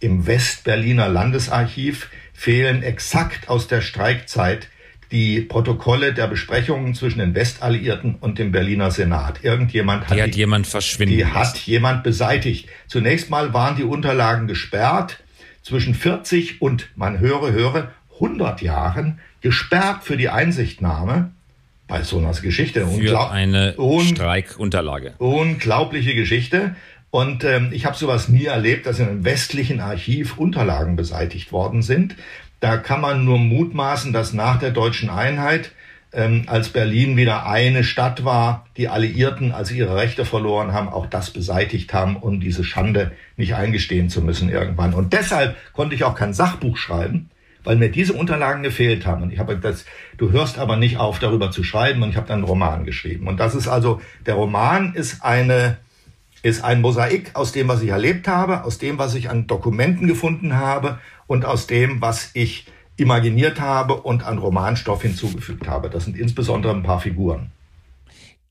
Im 0.00 0.26
Westberliner 0.26 1.08
Landesarchiv 1.08 2.10
fehlen 2.32 2.82
exakt 2.82 3.48
aus 3.48 3.68
der 3.68 3.80
Streikzeit 3.80 4.68
die 5.10 5.40
Protokolle 5.40 6.12
der 6.12 6.26
Besprechungen 6.26 6.94
zwischen 6.94 7.20
den 7.20 7.34
Westalliierten 7.34 8.16
und 8.16 8.38
dem 8.38 8.50
Berliner 8.50 8.90
Senat. 8.90 9.44
Irgendjemand 9.44 10.08
hat, 10.08 10.16
die 10.16 10.22
hat 10.22 10.34
die, 10.34 10.38
jemand 10.38 10.66
verschwinden. 10.66 11.16
Die 11.16 11.24
hat 11.24 11.56
jemand 11.58 12.02
beseitigt. 12.02 12.68
Zunächst 12.88 13.30
mal 13.30 13.54
waren 13.54 13.76
die 13.76 13.84
Unterlagen 13.84 14.48
gesperrt. 14.48 15.18
Zwischen 15.62 15.94
40 15.94 16.60
und, 16.60 16.88
man 16.96 17.20
höre, 17.20 17.52
höre, 17.52 17.92
100 18.14 18.60
Jahren 18.60 19.20
gesperrt 19.40 20.04
für 20.04 20.16
die 20.16 20.28
Einsichtnahme 20.28 21.30
bei 21.86 22.02
so 22.02 22.18
einer 22.18 22.32
Geschichte. 22.32 22.86
Für 22.86 23.30
eine 23.30 23.74
Streikunterlage. 24.04 25.14
Unglaubliche 25.18 26.14
Geschichte. 26.14 26.74
Und 27.14 27.44
ähm, 27.44 27.68
ich 27.70 27.86
habe 27.86 27.96
sowas 27.96 28.28
nie 28.28 28.46
erlebt, 28.46 28.86
dass 28.86 28.98
in 28.98 29.06
einem 29.06 29.24
westlichen 29.24 29.78
Archiv 29.78 30.36
Unterlagen 30.36 30.96
beseitigt 30.96 31.52
worden 31.52 31.80
sind. 31.80 32.16
Da 32.58 32.76
kann 32.76 33.00
man 33.00 33.24
nur 33.24 33.38
mutmaßen, 33.38 34.12
dass 34.12 34.32
nach 34.32 34.58
der 34.58 34.72
deutschen 34.72 35.10
Einheit, 35.10 35.70
ähm, 36.12 36.42
als 36.48 36.70
Berlin 36.70 37.16
wieder 37.16 37.46
eine 37.46 37.84
Stadt 37.84 38.24
war, 38.24 38.66
die 38.76 38.88
Alliierten, 38.88 39.52
als 39.52 39.68
sie 39.68 39.78
ihre 39.78 39.94
Rechte 39.94 40.24
verloren 40.24 40.72
haben, 40.72 40.88
auch 40.88 41.06
das 41.06 41.30
beseitigt 41.30 41.94
haben, 41.94 42.16
um 42.16 42.40
diese 42.40 42.64
Schande 42.64 43.12
nicht 43.36 43.54
eingestehen 43.54 44.08
zu 44.08 44.20
müssen 44.20 44.48
irgendwann. 44.48 44.92
Und 44.92 45.12
deshalb 45.12 45.54
konnte 45.72 45.94
ich 45.94 46.02
auch 46.02 46.16
kein 46.16 46.34
Sachbuch 46.34 46.76
schreiben, 46.76 47.30
weil 47.62 47.76
mir 47.76 47.90
diese 47.90 48.14
Unterlagen 48.14 48.64
gefehlt 48.64 49.06
haben. 49.06 49.22
Und 49.22 49.32
ich 49.32 49.38
habe 49.38 49.56
das, 49.56 49.84
du 50.16 50.32
hörst 50.32 50.58
aber 50.58 50.76
nicht 50.76 50.96
auf, 50.96 51.20
darüber 51.20 51.52
zu 51.52 51.62
schreiben. 51.62 52.02
Und 52.02 52.10
ich 52.10 52.16
habe 52.16 52.26
dann 52.26 52.38
einen 52.38 52.48
Roman 52.48 52.84
geschrieben. 52.84 53.28
Und 53.28 53.38
das 53.38 53.54
ist 53.54 53.68
also, 53.68 54.00
der 54.26 54.34
Roman 54.34 54.94
ist 54.94 55.22
eine, 55.22 55.76
ist 56.44 56.62
ein 56.62 56.82
Mosaik 56.82 57.30
aus 57.32 57.52
dem, 57.52 57.68
was 57.68 57.80
ich 57.80 57.88
erlebt 57.88 58.28
habe, 58.28 58.64
aus 58.64 58.76
dem, 58.76 58.98
was 58.98 59.14
ich 59.14 59.30
an 59.30 59.46
Dokumenten 59.46 60.06
gefunden 60.06 60.56
habe 60.56 60.98
und 61.26 61.46
aus 61.46 61.66
dem, 61.66 62.02
was 62.02 62.30
ich 62.34 62.66
imaginiert 62.96 63.60
habe 63.60 63.94
und 63.94 64.24
an 64.26 64.36
Romanstoff 64.36 65.00
hinzugefügt 65.00 65.66
habe. 65.66 65.88
Das 65.88 66.04
sind 66.04 66.18
insbesondere 66.18 66.74
ein 66.74 66.82
paar 66.82 67.00
Figuren. 67.00 67.50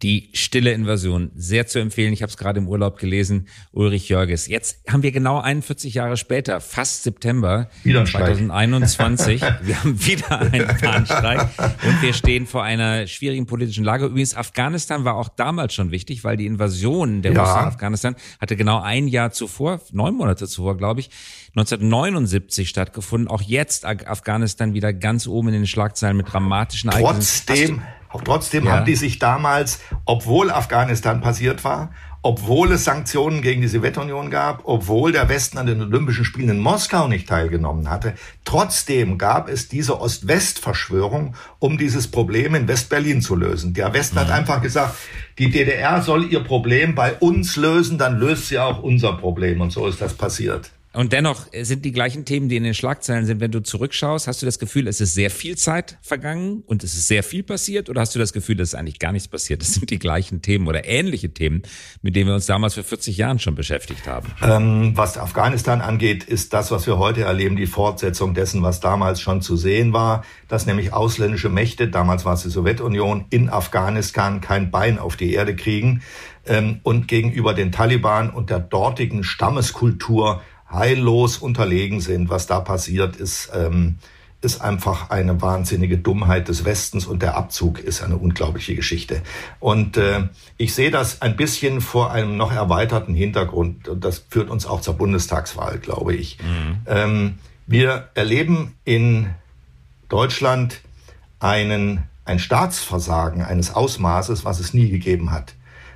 Die 0.04 0.30
stille 0.34 0.74
Invasion, 0.74 1.32
sehr 1.34 1.66
zu 1.66 1.80
empfehlen. 1.80 2.12
Ich 2.12 2.22
habe 2.22 2.30
es 2.30 2.36
gerade 2.36 2.60
im 2.60 2.68
Urlaub 2.68 2.98
gelesen, 2.98 3.48
Ulrich 3.72 4.10
Jörges. 4.10 4.48
Jetzt 4.48 4.80
haben 4.90 5.02
wir 5.02 5.14
genau 5.14 5.40
41 5.40 5.94
Jahre 5.94 6.18
später, 6.18 6.60
fast 6.60 7.04
September 7.04 7.70
wieder 7.84 8.04
2021. 8.04 9.42
wir 9.62 9.80
haben 9.80 10.06
wieder 10.06 10.42
einen 10.42 10.68
Bahnstreik 10.82 11.48
und 11.86 12.02
wir 12.02 12.12
stehen 12.12 12.48
vor 12.48 12.64
einer 12.64 13.08
schwierigen 13.08 13.46
politischen 13.46 13.86
Lage. 13.86 14.08
Übrigens, 14.08 14.36
Afghanistan 14.36 15.06
war 15.06 15.16
auch 15.16 15.30
damals 15.30 15.74
schon 15.74 15.92
wichtig, 15.92 16.26
weil 16.26 16.36
die 16.36 16.48
Invasion 16.48 17.22
der 17.22 17.32
ja. 17.32 17.42
Russen 17.42 17.62
in 17.62 17.68
Afghanistan 17.68 18.16
hatte 18.42 18.58
genau 18.58 18.82
ein 18.82 19.08
Jahr 19.08 19.32
zuvor, 19.32 19.80
neun 19.94 20.16
Monate 20.16 20.50
zuvor, 20.50 20.76
glaube 20.76 21.00
ich, 21.00 21.12
1979 21.56 22.68
stattgefunden. 22.68 23.30
Auch 23.30 23.42
jetzt 23.42 23.86
Afghanistan 23.86 24.74
wieder 24.74 24.92
ganz 24.92 25.28
oben 25.28 25.48
in 25.48 25.54
den 25.54 25.68
Schlagzeilen 25.68 26.18
mit 26.18 26.34
dramatischen 26.34 26.90
Ereignissen. 26.90 27.46
Trotzdem 27.46 27.82
Trotzdem 28.22 28.66
ja. 28.66 28.74
haben 28.74 28.86
die 28.86 28.96
sich 28.96 29.20
damals, 29.20 29.80
obwohl 30.06 30.52
Afghanistan 30.52 31.22
passiert 31.22 31.64
war, 31.64 31.90
obwohl 32.26 32.72
es 32.72 32.86
Sanktionen 32.86 33.42
gegen 33.42 33.62
die 33.62 33.68
Sowjetunion 33.68 34.30
gab, 34.30 34.62
obwohl 34.64 35.12
der 35.12 35.28
Westen 35.28 35.58
an 35.58 35.66
den 35.66 35.82
Olympischen 35.82 36.24
Spielen 36.24 36.50
in 36.50 36.60
Moskau 36.60 37.10
nicht 37.10 37.28
teilgenommen 37.28 37.90
hatte, 37.90 38.14
trotzdem 38.46 39.18
gab 39.18 39.50
es 39.50 39.68
diese 39.68 40.00
Ost-West-Verschwörung, 40.00 41.36
um 41.60 41.78
dieses 41.78 42.08
Problem 42.10 42.56
in 42.56 42.70
West-Berlin 42.70 43.22
zu 43.22 43.36
lösen. 43.36 43.74
Der 43.74 43.94
Westen 43.94 44.16
mhm. 44.16 44.22
hat 44.22 44.32
einfach 44.32 44.62
gesagt, 44.62 44.96
die 45.38 45.52
DDR 45.52 46.02
soll 46.02 46.32
ihr 46.32 46.42
Problem 46.46 46.96
bei 46.96 47.14
uns 47.14 47.58
lösen, 47.58 47.98
dann 47.98 48.18
löst 48.18 48.48
sie 48.48 48.58
auch 48.58 48.82
unser 48.82 49.14
Problem. 49.14 49.60
Und 49.60 49.72
so 49.72 49.86
ist 49.86 50.02
das 50.02 50.14
passiert. 50.14 50.72
Und 50.96 51.12
dennoch 51.12 51.48
sind 51.64 51.86
die 51.86 51.92
gleichen 51.92 52.24
Themen, 52.24 52.50
die 52.50 52.56
in 52.56 52.64
den 52.64 52.76
Schlagzeilen 52.76 53.26
sind. 53.26 53.40
Wenn 53.40 53.52
du 53.52 53.64
zurückschaust, 53.64 54.28
hast 54.28 54.44
du 54.44 54.46
das 54.46 54.60
Gefühl, 54.60 54.88
es 54.88 55.02
ist 55.02 55.16
sehr 55.16 55.32
viel 55.32 55.58
Zeit 55.58 55.98
vergangen 56.04 56.64
und 56.68 56.84
es 56.84 56.94
ist 56.94 57.08
sehr 57.08 57.24
viel 57.24 57.42
passiert? 57.42 57.90
Oder 57.90 58.02
hast 58.02 58.14
du 58.14 58.20
das 58.20 58.32
Gefühl, 58.32 58.58
dass 58.58 58.76
eigentlich 58.76 59.00
gar 59.00 59.12
nichts 59.12 59.28
passiert? 59.28 59.62
Das 59.62 59.74
sind 59.74 59.90
die 59.90 59.98
gleichen 59.98 60.44
Themen 60.44 60.68
oder 60.68 60.86
ähnliche 60.86 61.34
Themen, 61.34 61.64
mit 62.04 62.16
denen 62.16 62.28
wir 62.28 62.36
uns 62.36 62.46
damals 62.46 62.76
für 62.76 62.84
40 62.84 63.18
Jahren 63.18 63.40
schon 63.40 63.56
beschäftigt 63.56 64.08
haben. 64.08 64.32
Ähm, 64.44 64.96
was 64.96 65.18
Afghanistan 65.18 65.82
angeht, 65.82 66.24
ist 66.26 66.54
das, 66.54 66.70
was 66.70 66.86
wir 66.86 67.00
heute 67.00 67.22
erleben, 67.22 67.56
die 67.56 67.66
Fortsetzung 67.66 68.36
dessen, 68.36 68.62
was 68.62 68.80
damals 68.80 69.20
schon 69.20 69.42
zu 69.42 69.58
sehen 69.58 69.94
war, 69.94 70.24
dass 70.48 70.68
nämlich 70.68 70.94
ausländische 70.94 71.50
Mächte, 71.50 71.88
damals 71.88 72.24
war 72.24 72.36
es 72.36 72.44
die 72.44 72.50
Sowjetunion, 72.50 73.26
in 73.32 73.50
Afghanistan 73.50 74.42
kein 74.42 74.70
Bein 74.70 75.00
auf 75.00 75.16
die 75.16 75.34
Erde 75.34 75.56
kriegen 75.56 76.04
ähm, 76.46 76.82
und 76.84 77.08
gegenüber 77.08 77.56
den 77.56 77.72
Taliban 77.72 78.30
und 78.30 78.52
der 78.52 78.60
dortigen 78.60 79.24
Stammeskultur 79.24 80.42
heillos 80.74 81.38
unterlegen 81.38 82.02
sind. 82.02 82.30
Was 82.30 82.48
da 82.48 82.60
passiert, 82.60 83.16
ist, 83.16 83.52
ähm, 83.54 83.98
ist 84.42 84.62
einfach 84.62 85.10
eine 85.10 85.42
wahnsinnige 85.42 85.98
Dummheit 85.98 86.50
des 86.50 86.66
Westens 86.66 87.06
und 87.06 87.22
der 87.22 87.36
Abzug 87.38 87.80
ist 87.80 88.04
eine 88.04 88.18
unglaubliche 88.18 88.76
Geschichte. 88.76 89.22
Und 89.60 89.98
äh, 89.98 90.28
ich 90.58 90.74
sehe 90.74 90.92
das 90.92 91.22
ein 91.22 91.36
bisschen 91.36 91.80
vor 91.80 92.12
einem 92.12 92.36
noch 92.36 92.52
erweiterten 92.52 93.14
Hintergrund 93.14 93.88
und 93.88 94.04
das 94.04 94.26
führt 94.30 94.50
uns 94.50 94.66
auch 94.66 94.82
zur 94.82 94.96
Bundestagswahl, 94.96 95.80
glaube 95.80 96.14
ich. 96.16 96.40
Mhm. 96.40 96.78
Ähm, 96.88 97.38
wir 97.68 98.10
erleben 98.16 98.76
in 98.84 99.30
Deutschland 100.10 100.82
einen, 101.40 102.04
ein 102.26 102.40
Staatsversagen 102.40 103.42
eines 103.42 103.74
Ausmaßes, 103.74 104.44
was 104.44 104.60
es 104.60 104.74
nie 104.74 104.90
gegeben 104.90 105.32
hat 105.32 105.54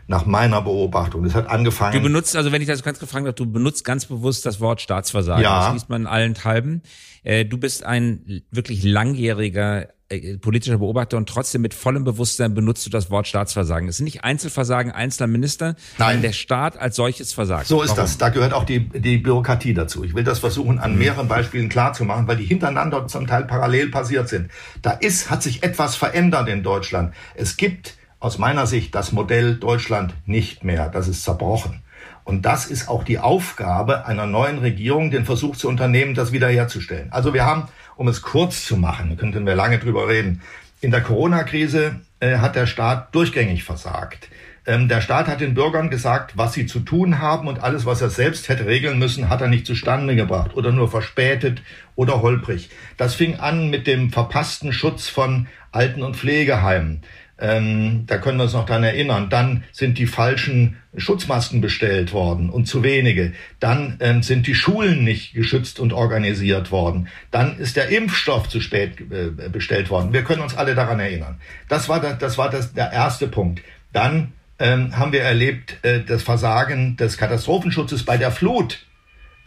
nach 0.07 0.25
meiner 0.25 0.61
Beobachtung. 0.61 1.23
Das 1.23 1.35
hat 1.35 1.49
angefangen. 1.49 1.93
Du 1.93 2.01
benutzt, 2.01 2.35
also 2.35 2.51
wenn 2.51 2.61
ich 2.61 2.67
das 2.67 2.81
ganz 2.81 2.99
gefragt 2.99 3.25
habe, 3.25 3.33
du 3.33 3.45
benutzt 3.45 3.83
ganz 3.83 4.05
bewusst 4.05 4.45
das 4.45 4.59
Wort 4.59 4.81
Staatsversagen. 4.81 5.43
Ja. 5.43 5.65
Das 5.65 5.73
liest 5.73 5.89
man 5.89 6.01
in 6.01 6.07
allenthalben. 6.07 6.81
Äh, 7.23 7.45
du 7.45 7.57
bist 7.57 7.83
ein 7.83 8.41
wirklich 8.49 8.83
langjähriger 8.83 9.89
äh, 10.09 10.37
politischer 10.37 10.77
Beobachter 10.77 11.17
und 11.17 11.27
trotzdem 11.27 11.61
mit 11.61 11.73
vollem 11.73 12.05
Bewusstsein 12.05 12.53
benutzt 12.53 12.85
du 12.85 12.89
das 12.89 13.11
Wort 13.11 13.27
Staatsversagen. 13.27 13.89
Es 13.89 13.97
sind 13.97 14.05
nicht 14.05 14.23
Einzelversagen 14.23 14.93
einzelner 14.93 15.27
Minister, 15.27 15.75
Nein. 15.97 16.21
der 16.21 16.31
Staat 16.31 16.77
als 16.77 16.95
solches 16.95 17.33
versagt. 17.33 17.67
So 17.67 17.81
ist 17.81 17.89
Warum? 17.89 18.03
das. 18.03 18.17
Da 18.17 18.29
gehört 18.29 18.53
auch 18.53 18.63
die, 18.63 18.87
die 18.87 19.17
Bürokratie 19.17 19.73
dazu. 19.73 20.05
Ich 20.05 20.15
will 20.15 20.23
das 20.23 20.39
versuchen, 20.39 20.79
an 20.79 20.93
mhm. 20.93 20.99
mehreren 20.99 21.27
Beispielen 21.27 21.67
klarzumachen, 21.67 22.25
weil 22.29 22.37
die 22.37 22.45
hintereinander 22.45 23.07
zum 23.07 23.27
Teil 23.27 23.43
parallel 23.43 23.89
passiert 23.89 24.29
sind. 24.29 24.49
Da 24.81 24.91
ist, 24.91 25.29
hat 25.29 25.43
sich 25.43 25.63
etwas 25.63 25.97
verändert 25.97 26.47
in 26.47 26.63
Deutschland. 26.63 27.13
Es 27.35 27.57
gibt 27.57 27.97
aus 28.19 28.38
meiner 28.38 28.67
Sicht 28.67 28.95
das 28.95 29.12
Modell 29.12 29.55
Deutschland 29.55 30.13
nicht 30.25 30.63
mehr. 30.63 30.89
Das 30.89 31.07
ist 31.07 31.24
zerbrochen. 31.24 31.81
Und 32.24 32.45
das 32.45 32.65
ist 32.65 32.89
auch 32.89 33.03
die 33.03 33.19
Aufgabe 33.19 34.05
einer 34.05 34.25
neuen 34.25 34.57
Regierung, 34.59 35.12
den 35.12 35.25
Versuch 35.25 35.55
zu 35.55 35.69
unternehmen, 35.69 36.13
das 36.13 36.31
wiederherzustellen. 36.31 37.12
Also 37.12 37.33
wir 37.33 37.45
haben, 37.45 37.69
um 37.95 38.07
es 38.07 38.21
kurz 38.21 38.65
zu 38.65 38.75
machen, 38.75 39.15
könnten 39.17 39.45
wir 39.45 39.55
lange 39.55 39.79
drüber 39.79 40.07
reden, 40.07 40.41
in 40.81 40.91
der 40.91 41.01
Corona-Krise 41.01 42.01
äh, 42.19 42.38
hat 42.38 42.55
der 42.55 42.67
Staat 42.67 43.15
durchgängig 43.15 43.63
versagt. 43.63 44.27
Ähm, 44.67 44.89
der 44.89 45.00
Staat 45.00 45.27
hat 45.27 45.39
den 45.39 45.53
Bürgern 45.53 45.89
gesagt, 45.89 46.38
was 46.38 46.53
sie 46.53 46.65
zu 46.65 46.81
tun 46.81 47.19
haben 47.19 47.47
und 47.47 47.63
alles, 47.63 47.86
was 47.86 48.01
er 48.01 48.09
selbst 48.09 48.50
hätte 48.50 48.65
regeln 48.65 49.00
müssen, 49.00 49.29
hat 49.29 49.39
er 49.39 49.47
nicht 49.47 49.65
zustande 49.65 50.15
gebracht 50.15 50.55
oder 50.55 50.74
nur 50.74 50.91
verspätet 50.91 51.62
oder 51.95 52.21
holprig. 52.21 52.69
Das 52.97 53.15
fing 53.15 53.39
an 53.39 53.69
mit 53.69 53.88
dem 53.88 54.12
verpassten 54.12 54.74
Schutz 54.74 55.07
von 55.07 55.47
Alten- 55.71 56.03
und 56.03 56.17
Pflegeheimen. 56.17 57.01
Ähm, 57.39 58.03
da 58.08 58.17
können 58.17 58.38
wir 58.38 58.44
uns 58.44 58.53
noch 58.53 58.65
dran 58.65 58.84
erinnern. 58.84 59.29
Dann 59.29 59.63
sind 59.72 59.98
die 59.98 60.08
falschen 60.08 60.77
Schutzmasken 60.96 61.62
bestellt 61.62 62.12
worden 62.13 62.50
und 62.50 62.65
zu 62.65 62.84
wenige. 62.84 63.34
Dann 63.60 63.98
ähm, 64.00 64.24
sind 64.24 64.48
die 64.48 64.56
Schulen 64.56 65.03
nicht 65.03 65.34
geschützt 65.34 65.79
und 65.79 65.94
organisiert 65.94 66.72
worden. 66.72 67.08
Dann 67.29 67.58
ist 67.60 67.75
der 67.75 67.89
Impfstoff 67.89 68.50
zu 68.50 68.60
spät 68.60 69.00
äh, 69.12 69.50
bestellt 69.50 69.89
worden. 69.89 70.13
Wir 70.13 70.24
können 70.24 70.41
uns 70.41 70.58
alle 70.58 70.74
daran 70.74 71.00
erinnern. 71.00 71.39
Das 71.70 71.88
war, 71.89 72.00
das, 72.00 72.17
das 72.17 72.38
war 72.38 72.50
das, 72.50 72.74
der 72.74 72.91
erste 72.91 73.27
Punkt. 73.27 73.62
Dann 73.94 74.34
ähm, 74.60 74.98
haben 74.98 75.12
wir 75.12 75.22
erlebt 75.22 75.77
äh, 75.84 76.01
das 76.01 76.24
Versagen 76.24 76.98
des 76.98 77.17
Katastrophenschutzes 77.17 78.03
bei 78.03 78.17
der 78.17 78.32
Flut. 78.32 78.87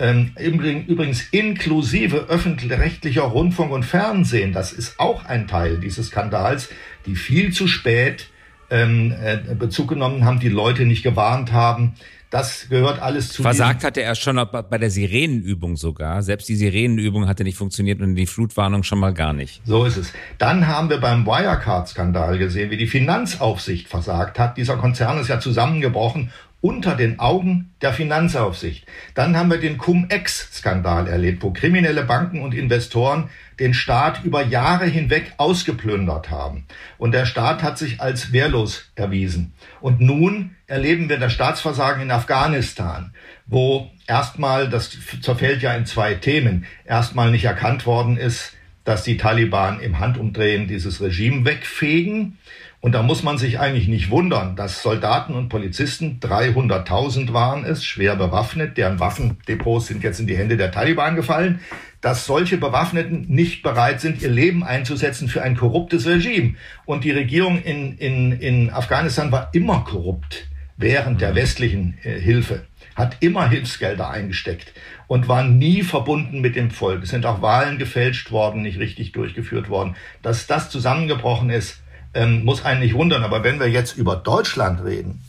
Ähm, 0.00 0.32
übrigens 0.38 1.22
inklusive 1.30 2.26
öffentlich-rechtlicher 2.28 3.22
Rundfunk 3.22 3.70
und 3.70 3.84
Fernsehen. 3.84 4.52
Das 4.52 4.72
ist 4.72 4.98
auch 4.98 5.26
ein 5.26 5.46
Teil 5.46 5.78
dieses 5.78 6.08
Skandals 6.08 6.70
die 7.06 7.16
viel 7.16 7.52
zu 7.52 7.66
spät 7.66 8.28
ähm, 8.70 9.14
äh, 9.20 9.54
Bezug 9.54 9.88
genommen 9.88 10.24
haben, 10.24 10.40
die 10.40 10.48
Leute 10.48 10.86
nicht 10.86 11.02
gewarnt 11.02 11.52
haben, 11.52 11.94
Das 12.30 12.68
gehört 12.68 13.02
alles 13.02 13.30
zu. 13.30 13.42
Versagt 13.42 13.82
hatte 13.82 14.02
er 14.02 14.14
schon 14.14 14.40
bei 14.52 14.78
der 14.78 14.90
Sirenenübung 14.90 15.76
sogar. 15.76 16.22
Selbst 16.22 16.48
die 16.48 16.54
Sirenenübung 16.54 17.26
hatte 17.26 17.42
nicht 17.42 17.56
funktioniert 17.56 18.00
und 18.00 18.14
die 18.14 18.26
Flutwarnung 18.26 18.84
schon 18.84 19.00
mal 19.00 19.12
gar 19.12 19.32
nicht. 19.32 19.60
So 19.64 19.84
ist 19.84 19.96
es. 19.96 20.12
Dann 20.38 20.68
haben 20.68 20.88
wir 20.90 20.98
beim 20.98 21.26
Wirecard-Skandal 21.26 22.38
gesehen, 22.38 22.70
wie 22.70 22.76
die 22.76 22.86
Finanzaufsicht 22.86 23.88
versagt 23.88 24.38
hat. 24.38 24.56
Dieser 24.56 24.76
Konzern 24.76 25.18
ist 25.18 25.26
ja 25.26 25.40
zusammengebrochen 25.40 26.30
unter 26.60 26.94
den 26.94 27.18
Augen 27.18 27.72
der 27.80 27.92
Finanzaufsicht. 27.92 28.86
Dann 29.14 29.36
haben 29.36 29.50
wir 29.50 29.58
den 29.58 29.78
Cum-Ex-Skandal 29.78 31.08
erlebt, 31.08 31.42
wo 31.42 31.52
kriminelle 31.52 32.04
Banken 32.04 32.42
und 32.42 32.54
Investoren 32.54 33.30
den 33.58 33.72
Staat 33.72 34.24
über 34.24 34.44
Jahre 34.44 34.86
hinweg 34.86 35.32
ausgeplündert 35.38 36.30
haben. 36.30 36.66
Und 36.98 37.12
der 37.12 37.26
Staat 37.26 37.62
hat 37.62 37.78
sich 37.78 38.00
als 38.00 38.32
wehrlos 38.32 38.90
erwiesen. 38.94 39.54
Und 39.80 40.00
nun 40.00 40.56
erleben 40.66 41.08
wir 41.08 41.18
das 41.18 41.32
Staatsversagen 41.32 42.02
in 42.02 42.10
Afghanistan, 42.10 43.12
wo 43.46 43.90
erstmal, 44.06 44.68
das 44.68 44.96
zerfällt 45.22 45.62
ja 45.62 45.74
in 45.74 45.86
zwei 45.86 46.14
Themen, 46.14 46.66
erstmal 46.84 47.30
nicht 47.30 47.44
erkannt 47.44 47.86
worden 47.86 48.16
ist, 48.16 48.54
dass 48.84 49.02
die 49.02 49.16
Taliban 49.16 49.80
im 49.80 49.98
Handumdrehen 49.98 50.66
dieses 50.66 51.00
Regime 51.00 51.44
wegfegen 51.44 52.38
und 52.80 52.92
da 52.92 53.02
muss 53.02 53.22
man 53.22 53.36
sich 53.36 53.60
eigentlich 53.60 53.88
nicht 53.88 54.10
wundern, 54.10 54.56
dass 54.56 54.82
Soldaten 54.82 55.34
und 55.34 55.50
Polizisten, 55.50 56.18
300.000 56.22 57.32
waren 57.34 57.64
es, 57.64 57.84
schwer 57.84 58.16
bewaffnet, 58.16 58.78
deren 58.78 58.98
Waffendepots 58.98 59.88
sind 59.88 60.02
jetzt 60.02 60.18
in 60.18 60.26
die 60.26 60.36
Hände 60.36 60.56
der 60.56 60.72
Taliban 60.72 61.14
gefallen, 61.14 61.60
dass 62.00 62.24
solche 62.24 62.56
Bewaffneten 62.56 63.26
nicht 63.28 63.62
bereit 63.62 64.00
sind, 64.00 64.22
ihr 64.22 64.30
Leben 64.30 64.64
einzusetzen 64.64 65.28
für 65.28 65.42
ein 65.42 65.56
korruptes 65.56 66.06
Regime. 66.06 66.54
Und 66.86 67.04
die 67.04 67.10
Regierung 67.10 67.62
in, 67.62 67.98
in, 67.98 68.32
in 68.32 68.70
Afghanistan 68.70 69.30
war 69.30 69.50
immer 69.52 69.84
korrupt 69.84 70.48
während 70.78 71.20
der 71.20 71.34
westlichen 71.34 71.98
äh, 72.02 72.18
Hilfe, 72.18 72.64
hat 72.94 73.18
immer 73.20 73.50
Hilfsgelder 73.50 74.08
eingesteckt 74.08 74.72
und 75.06 75.28
war 75.28 75.44
nie 75.44 75.82
verbunden 75.82 76.40
mit 76.40 76.56
dem 76.56 76.70
Volk. 76.70 77.02
Es 77.02 77.10
sind 77.10 77.26
auch 77.26 77.42
Wahlen 77.42 77.76
gefälscht 77.76 78.30
worden, 78.30 78.62
nicht 78.62 78.78
richtig 78.78 79.12
durchgeführt 79.12 79.68
worden. 79.68 79.96
Dass 80.22 80.46
das 80.46 80.70
zusammengebrochen 80.70 81.50
ist, 81.50 81.79
ähm, 82.14 82.44
muss 82.44 82.64
einen 82.64 82.80
nicht 82.80 82.94
wundern. 82.94 83.22
Aber 83.22 83.44
wenn 83.44 83.60
wir 83.60 83.68
jetzt 83.68 83.96
über 83.96 84.16
Deutschland 84.16 84.84
reden, 84.84 85.22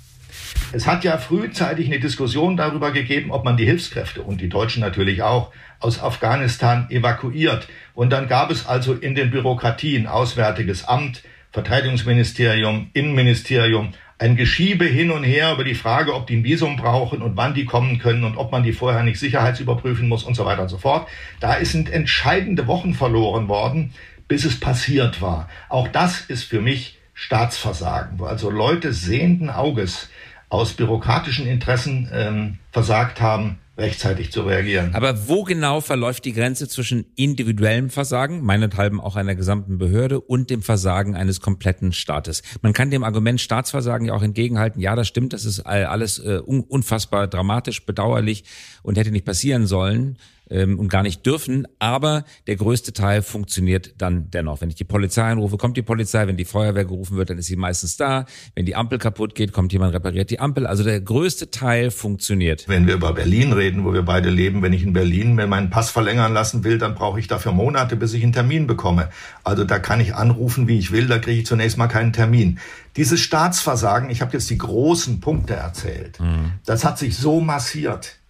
es 0.73 0.87
hat 0.87 1.03
ja 1.03 1.17
frühzeitig 1.17 1.87
eine 1.87 1.99
Diskussion 1.99 2.55
darüber 2.55 2.91
gegeben, 2.91 3.31
ob 3.31 3.43
man 3.43 3.57
die 3.57 3.65
Hilfskräfte 3.65 4.21
und 4.21 4.39
die 4.39 4.49
Deutschen 4.49 4.81
natürlich 4.81 5.21
auch 5.21 5.51
aus 5.79 6.01
Afghanistan 6.01 6.87
evakuiert. 6.89 7.67
Und 7.93 8.11
dann 8.11 8.27
gab 8.27 8.51
es 8.51 8.65
also 8.65 8.93
in 8.93 9.15
den 9.15 9.31
Bürokratien 9.31 10.07
Auswärtiges 10.07 10.85
Amt, 10.85 11.23
Verteidigungsministerium, 11.51 12.89
Innenministerium 12.93 13.93
ein 14.21 14.35
Geschiebe 14.35 14.85
hin 14.85 15.09
und 15.09 15.23
her 15.23 15.51
über 15.53 15.63
die 15.63 15.73
Frage, 15.73 16.13
ob 16.13 16.27
die 16.27 16.37
ein 16.37 16.43
Visum 16.43 16.77
brauchen 16.77 17.23
und 17.23 17.37
wann 17.37 17.55
die 17.55 17.65
kommen 17.65 17.97
können 17.97 18.23
und 18.23 18.37
ob 18.37 18.51
man 18.51 18.61
die 18.61 18.71
vorher 18.71 19.01
nicht 19.01 19.19
sicherheitsüberprüfen 19.19 20.07
muss 20.07 20.23
und 20.23 20.35
so 20.35 20.45
weiter 20.45 20.61
und 20.61 20.69
so 20.69 20.77
fort. 20.77 21.07
Da 21.39 21.57
sind 21.65 21.91
entscheidende 21.91 22.67
Wochen 22.67 22.93
verloren 22.93 23.47
worden, 23.47 23.95
bis 24.31 24.45
es 24.45 24.57
passiert 24.57 25.21
war. 25.21 25.49
Auch 25.67 25.89
das 25.89 26.21
ist 26.21 26.45
für 26.45 26.61
mich 26.61 26.97
Staatsversagen, 27.13 28.17
wo 28.17 28.23
also 28.23 28.49
Leute 28.49 28.93
sehenden 28.93 29.49
Auges 29.49 30.07
aus 30.47 30.71
bürokratischen 30.71 31.45
Interessen 31.45 32.09
ähm, 32.13 32.57
versagt 32.71 33.19
haben, 33.19 33.57
rechtzeitig 33.77 34.31
zu 34.31 34.43
reagieren. 34.43 34.95
Aber 34.95 35.27
wo 35.27 35.43
genau 35.43 35.81
verläuft 35.81 36.23
die 36.23 36.31
Grenze 36.31 36.69
zwischen 36.69 37.07
individuellem 37.17 37.89
Versagen, 37.89 38.41
meinethalben 38.41 39.01
auch 39.01 39.17
einer 39.17 39.35
gesamten 39.35 39.77
Behörde, 39.77 40.21
und 40.21 40.49
dem 40.49 40.61
Versagen 40.61 41.13
eines 41.13 41.41
kompletten 41.41 41.91
Staates? 41.91 42.41
Man 42.61 42.71
kann 42.71 42.89
dem 42.89 43.03
Argument 43.03 43.41
Staatsversagen 43.41 44.07
ja 44.07 44.13
auch 44.13 44.23
entgegenhalten, 44.23 44.79
ja, 44.79 44.95
das 44.95 45.09
stimmt, 45.09 45.33
das 45.33 45.43
ist 45.43 45.59
alles 45.59 46.19
äh, 46.19 46.37
unfassbar 46.37 47.27
dramatisch, 47.27 47.85
bedauerlich 47.85 48.45
und 48.81 48.97
hätte 48.97 49.11
nicht 49.11 49.25
passieren 49.25 49.67
sollen 49.67 50.17
ähm, 50.51 50.77
und 50.77 50.89
gar 50.89 51.01
nicht 51.01 51.25
dürfen. 51.25 51.67
Aber 51.79 52.23
der 52.47 52.57
größte 52.57 52.93
Teil 52.93 53.21
funktioniert 53.21 53.95
dann 53.97 54.29
dennoch. 54.29 54.61
Wenn 54.61 54.69
ich 54.69 54.75
die 54.75 54.83
Polizei 54.83 55.23
anrufe, 55.23 55.57
kommt 55.57 55.77
die 55.77 55.81
Polizei. 55.81 56.27
Wenn 56.27 56.37
die 56.37 56.45
Feuerwehr 56.45 56.85
gerufen 56.85 57.17
wird, 57.17 57.29
dann 57.29 57.37
ist 57.37 57.47
sie 57.47 57.55
meistens 57.55 57.97
da. 57.97 58.25
Wenn 58.53 58.65
die 58.65 58.75
Ampel 58.75 58.99
kaputt 58.99 59.33
geht, 59.33 59.53
kommt 59.53 59.73
jemand, 59.73 59.93
repariert 59.93 60.29
die 60.29 60.39
Ampel. 60.39 60.67
Also 60.67 60.83
der 60.83 61.01
größte 61.01 61.49
Teil 61.49 61.89
funktioniert. 61.91 62.67
Wenn 62.67 62.85
wir 62.85 62.95
über 62.95 63.13
Berlin 63.13 63.53
reden, 63.53 63.85
wo 63.85 63.93
wir 63.93 64.03
beide 64.03 64.29
leben, 64.29 64.61
wenn 64.61 64.73
ich 64.73 64.83
in 64.83 64.93
Berlin 64.93 65.35
mir 65.35 65.47
meinen 65.47 65.69
Pass 65.69 65.89
verlängern 65.89 66.33
lassen 66.33 66.63
will, 66.63 66.77
dann 66.77 66.95
brauche 66.95 67.19
ich 67.19 67.27
dafür 67.27 67.53
Monate, 67.53 67.95
bis 67.95 68.13
ich 68.13 68.23
einen 68.23 68.33
Termin 68.33 68.67
bekomme. 68.67 69.09
Also 69.43 69.63
da 69.63 69.79
kann 69.79 69.99
ich 69.99 70.15
anrufen, 70.15 70.67
wie 70.67 70.77
ich 70.77 70.91
will, 70.91 71.07
da 71.07 71.19
kriege 71.19 71.39
ich 71.39 71.45
zunächst 71.45 71.77
mal 71.77 71.87
keinen 71.87 72.13
Termin. 72.13 72.59
Dieses 72.97 73.21
Staatsversagen, 73.21 74.09
ich 74.09 74.21
habe 74.21 74.33
jetzt 74.33 74.49
die 74.49 74.57
großen 74.57 75.21
Punkte 75.21 75.53
erzählt, 75.53 76.19
mhm. 76.19 76.53
das 76.65 76.83
hat 76.83 76.97
sich 76.97 77.17
so 77.17 77.39
massiert 77.39 78.20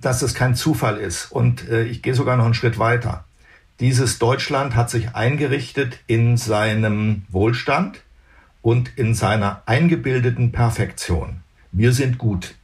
dass 0.00 0.22
es 0.22 0.34
kein 0.34 0.54
Zufall 0.54 0.96
ist. 0.98 1.30
Und 1.30 1.68
äh, 1.68 1.84
ich 1.84 2.02
gehe 2.02 2.14
sogar 2.14 2.36
noch 2.36 2.44
einen 2.44 2.54
Schritt 2.54 2.78
weiter. 2.78 3.24
Dieses 3.80 4.18
Deutschland 4.18 4.76
hat 4.76 4.90
sich 4.90 5.14
eingerichtet 5.14 5.98
in 6.06 6.36
seinem 6.36 7.22
Wohlstand 7.28 8.02
und 8.62 8.96
in 8.96 9.14
seiner 9.14 9.62
eingebildeten 9.66 10.52
Perfektion. 10.52 11.40
Wir 11.72 11.92
sind 11.92 12.18
gut. 12.18 12.54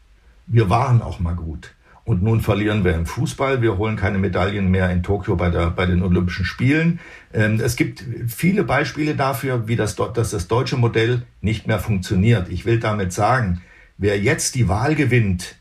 Wir 0.47 0.71
waren 0.71 1.03
auch 1.03 1.21
mal 1.21 1.35
gut. 1.35 1.75
Und 2.05 2.23
nun 2.23 2.41
verlieren 2.41 2.85
wir 2.85 2.95
im 2.95 3.05
Fußball. 3.05 3.61
Wir 3.61 3.77
holen 3.77 3.97
keine 3.97 4.17
Medaillen 4.17 4.71
mehr 4.71 4.91
in 4.91 5.03
Tokio 5.03 5.37
bei, 5.37 5.51
der, 5.51 5.71
bei 5.71 5.85
den 5.85 6.03
Olympischen 6.03 6.47
Spielen. 6.47 7.01
Ähm, 7.35 7.61
es 7.61 7.77
gibt 7.77 8.03
viele 8.27 8.65
Beispiele 8.65 9.15
dafür, 9.15 9.69
wie 9.69 9.77
das, 9.77 9.95
dass 9.97 10.31
das 10.31 10.49
deutsche 10.49 10.79
Modell 10.79 11.23
nicht 11.43 11.67
mehr 11.67 11.79
funktioniert. 11.79 12.49
Ich 12.49 12.65
will 12.65 12.81
damit 12.81 13.13
sagen, 13.13 13.61
wer 13.99 14.19
jetzt 14.19 14.55
die 14.55 14.69
Wahl 14.69 14.95
gewinnt, 14.95 15.57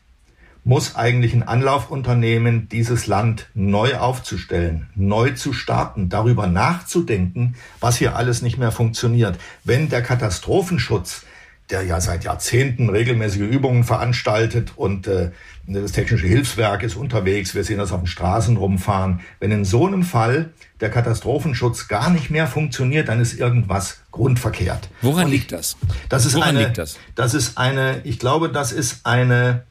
muss 0.68 0.96
eigentlich 0.96 1.32
ein 1.32 1.48
Anlaufunternehmen, 1.48 2.68
dieses 2.68 3.06
Land 3.06 3.46
neu 3.54 3.96
aufzustellen, 3.96 4.90
neu 4.94 5.30
zu 5.30 5.54
starten, 5.54 6.10
darüber 6.10 6.46
nachzudenken, 6.46 7.54
was 7.80 7.96
hier 7.96 8.16
alles 8.16 8.42
nicht 8.42 8.58
mehr 8.58 8.70
funktioniert. 8.70 9.38
Wenn 9.64 9.88
der 9.88 10.02
Katastrophenschutz, 10.02 11.22
der 11.70 11.84
ja 11.84 12.02
seit 12.02 12.24
Jahrzehnten 12.24 12.90
regelmäßige 12.90 13.40
Übungen 13.40 13.82
veranstaltet 13.82 14.72
und 14.76 15.06
äh, 15.06 15.30
das 15.66 15.92
Technische 15.92 16.26
Hilfswerk 16.26 16.82
ist 16.82 16.96
unterwegs, 16.96 17.54
wir 17.54 17.64
sehen 17.64 17.78
das 17.78 17.90
auf 17.90 18.02
den 18.02 18.06
Straßen 18.06 18.58
rumfahren. 18.58 19.20
Wenn 19.40 19.50
in 19.52 19.64
so 19.64 19.86
einem 19.86 20.02
Fall 20.02 20.50
der 20.82 20.90
Katastrophenschutz 20.90 21.88
gar 21.88 22.10
nicht 22.10 22.28
mehr 22.28 22.46
funktioniert, 22.46 23.08
dann 23.08 23.20
ist 23.20 23.38
irgendwas 23.38 24.02
grundverkehrt. 24.12 24.90
Woran 25.00 25.28
liegt 25.28 25.50
das? 25.50 25.78
Das 26.10 26.26
ist 26.26 26.34
Woran 26.34 26.50
eine, 26.50 26.64
liegt 26.64 26.76
das? 26.76 26.98
Das 27.14 27.32
ist 27.32 27.56
eine, 27.56 28.02
ich 28.04 28.18
glaube, 28.18 28.50
das 28.50 28.72
ist 28.72 29.06
eine 29.06 29.62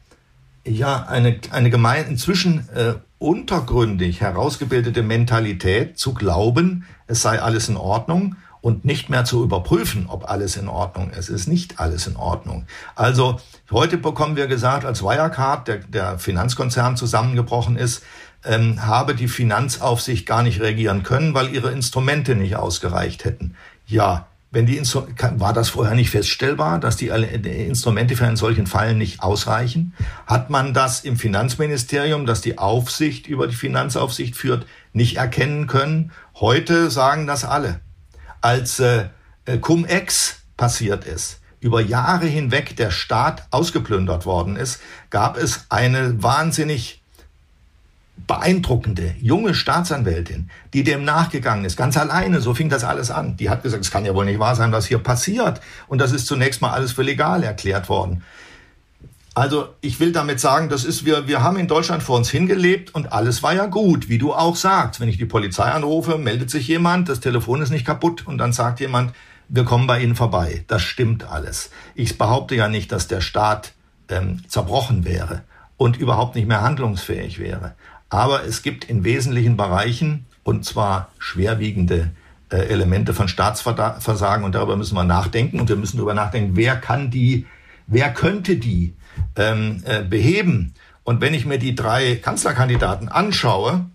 ja 0.70 1.06
eine, 1.06 1.38
eine 1.50 1.70
gemein, 1.70 2.06
inzwischen 2.08 2.68
äh, 2.74 2.94
untergründig 3.18 4.20
herausgebildete 4.20 5.02
Mentalität 5.02 5.98
zu 5.98 6.14
glauben, 6.14 6.84
es 7.06 7.22
sei 7.22 7.40
alles 7.40 7.68
in 7.68 7.76
Ordnung 7.76 8.36
und 8.60 8.84
nicht 8.84 9.08
mehr 9.08 9.24
zu 9.24 9.42
überprüfen, 9.42 10.06
ob 10.08 10.28
alles 10.30 10.56
in 10.56 10.68
Ordnung 10.68 11.10
ist. 11.10 11.28
Es 11.28 11.30
ist 11.30 11.48
nicht 11.48 11.80
alles 11.80 12.06
in 12.06 12.16
Ordnung. 12.16 12.66
Also 12.94 13.40
heute 13.70 13.98
bekommen 13.98 14.36
wir 14.36 14.46
gesagt, 14.46 14.84
als 14.84 15.02
Wirecard, 15.02 15.68
der, 15.68 15.78
der 15.78 16.18
Finanzkonzern 16.18 16.96
zusammengebrochen 16.96 17.76
ist, 17.76 18.02
ähm, 18.44 18.84
habe 18.86 19.14
die 19.14 19.28
Finanzaufsicht 19.28 20.26
gar 20.26 20.42
nicht 20.42 20.60
reagieren 20.60 21.02
können, 21.02 21.34
weil 21.34 21.52
ihre 21.52 21.70
Instrumente 21.70 22.34
nicht 22.34 22.56
ausgereicht 22.56 23.24
hätten. 23.24 23.54
Ja, 23.86 24.26
wenn 24.50 24.64
die 24.64 24.78
Instru 24.78 25.06
war 25.36 25.52
das 25.52 25.68
vorher 25.68 25.94
nicht 25.94 26.10
feststellbar, 26.10 26.80
dass 26.80 26.96
die 26.96 27.08
Instrumente 27.08 28.16
für 28.16 28.26
einen 28.26 28.36
solchen 28.36 28.66
Fall 28.66 28.94
nicht 28.94 29.22
ausreichen? 29.22 29.94
Hat 30.26 30.48
man 30.48 30.72
das 30.72 31.00
im 31.00 31.16
Finanzministerium, 31.16 32.24
das 32.24 32.40
die 32.40 32.56
Aufsicht 32.56 33.26
über 33.26 33.46
die 33.46 33.54
Finanzaufsicht 33.54 34.36
führt, 34.36 34.66
nicht 34.92 35.16
erkennen 35.16 35.66
können? 35.66 36.12
Heute 36.34 36.90
sagen 36.90 37.26
das 37.26 37.44
alle. 37.44 37.80
Als 38.40 38.80
äh, 38.80 39.08
äh 39.44 39.58
Cum-Ex 39.58 40.40
passiert 40.56 41.04
ist, 41.04 41.40
über 41.60 41.80
Jahre 41.80 42.26
hinweg 42.26 42.74
der 42.76 42.90
Staat 42.90 43.48
ausgeplündert 43.50 44.24
worden 44.24 44.56
ist, 44.56 44.80
gab 45.10 45.36
es 45.36 45.66
eine 45.68 46.22
wahnsinnig 46.22 47.02
beeindruckende 48.26 49.14
junge 49.20 49.54
Staatsanwältin, 49.54 50.50
die 50.74 50.84
dem 50.84 51.04
nachgegangen 51.04 51.64
ist, 51.64 51.76
ganz 51.76 51.96
alleine, 51.96 52.40
so 52.40 52.54
fing 52.54 52.68
das 52.68 52.84
alles 52.84 53.10
an. 53.10 53.36
Die 53.36 53.50
hat 53.50 53.62
gesagt, 53.62 53.84
es 53.84 53.90
kann 53.90 54.04
ja 54.04 54.14
wohl 54.14 54.24
nicht 54.24 54.38
wahr 54.38 54.54
sein, 54.54 54.72
was 54.72 54.86
hier 54.86 54.98
passiert. 54.98 55.60
Und 55.86 56.00
das 56.00 56.12
ist 56.12 56.26
zunächst 56.26 56.60
mal 56.60 56.72
alles 56.72 56.92
für 56.92 57.02
legal 57.02 57.42
erklärt 57.42 57.88
worden. 57.88 58.22
Also 59.34 59.68
ich 59.80 60.00
will 60.00 60.10
damit 60.10 60.40
sagen, 60.40 60.68
das 60.68 60.84
ist, 60.84 61.04
wir, 61.04 61.28
wir 61.28 61.42
haben 61.42 61.58
in 61.58 61.68
Deutschland 61.68 62.02
vor 62.02 62.16
uns 62.16 62.28
hingelebt 62.28 62.92
und 62.94 63.12
alles 63.12 63.42
war 63.42 63.54
ja 63.54 63.66
gut, 63.66 64.08
wie 64.08 64.18
du 64.18 64.34
auch 64.34 64.56
sagst. 64.56 64.98
Wenn 65.00 65.08
ich 65.08 65.16
die 65.16 65.26
Polizei 65.26 65.70
anrufe, 65.70 66.18
meldet 66.18 66.50
sich 66.50 66.66
jemand, 66.66 67.08
das 67.08 67.20
Telefon 67.20 67.62
ist 67.62 67.70
nicht 67.70 67.86
kaputt 67.86 68.26
und 68.26 68.38
dann 68.38 68.52
sagt 68.52 68.80
jemand, 68.80 69.12
wir 69.48 69.64
kommen 69.64 69.86
bei 69.86 70.02
Ihnen 70.02 70.16
vorbei. 70.16 70.64
Das 70.66 70.82
stimmt 70.82 71.24
alles. 71.24 71.70
Ich 71.94 72.18
behaupte 72.18 72.56
ja 72.56 72.68
nicht, 72.68 72.90
dass 72.90 73.06
der 73.06 73.20
Staat 73.20 73.74
ähm, 74.08 74.42
zerbrochen 74.48 75.04
wäre 75.04 75.42
und 75.76 75.96
überhaupt 75.96 76.34
nicht 76.34 76.48
mehr 76.48 76.62
handlungsfähig 76.62 77.38
wäre. 77.38 77.74
Aber 78.10 78.44
es 78.44 78.62
gibt 78.62 78.84
in 78.84 79.04
wesentlichen 79.04 79.56
Bereichen, 79.56 80.26
und 80.42 80.64
zwar 80.64 81.10
schwerwiegende 81.18 82.10
äh, 82.50 82.56
Elemente 82.56 83.12
von 83.12 83.28
Staatsversagen, 83.28 84.44
und 84.44 84.54
darüber 84.54 84.76
müssen 84.76 84.94
wir 84.94 85.04
nachdenken. 85.04 85.60
Und 85.60 85.68
wir 85.68 85.76
müssen 85.76 85.98
darüber 85.98 86.14
nachdenken, 86.14 86.56
wer 86.56 86.76
kann 86.76 87.10
die 87.10 87.46
wer 87.88 88.12
könnte 88.12 88.56
die 88.56 88.94
ähm, 89.34 89.82
äh, 89.84 90.04
beheben? 90.04 90.74
Und 91.02 91.20
wenn 91.20 91.34
ich 91.34 91.46
mir 91.46 91.58
die 91.58 91.74
drei 91.74 92.16
Kanzlerkandidaten 92.16 93.08
anschaue, 93.08 93.86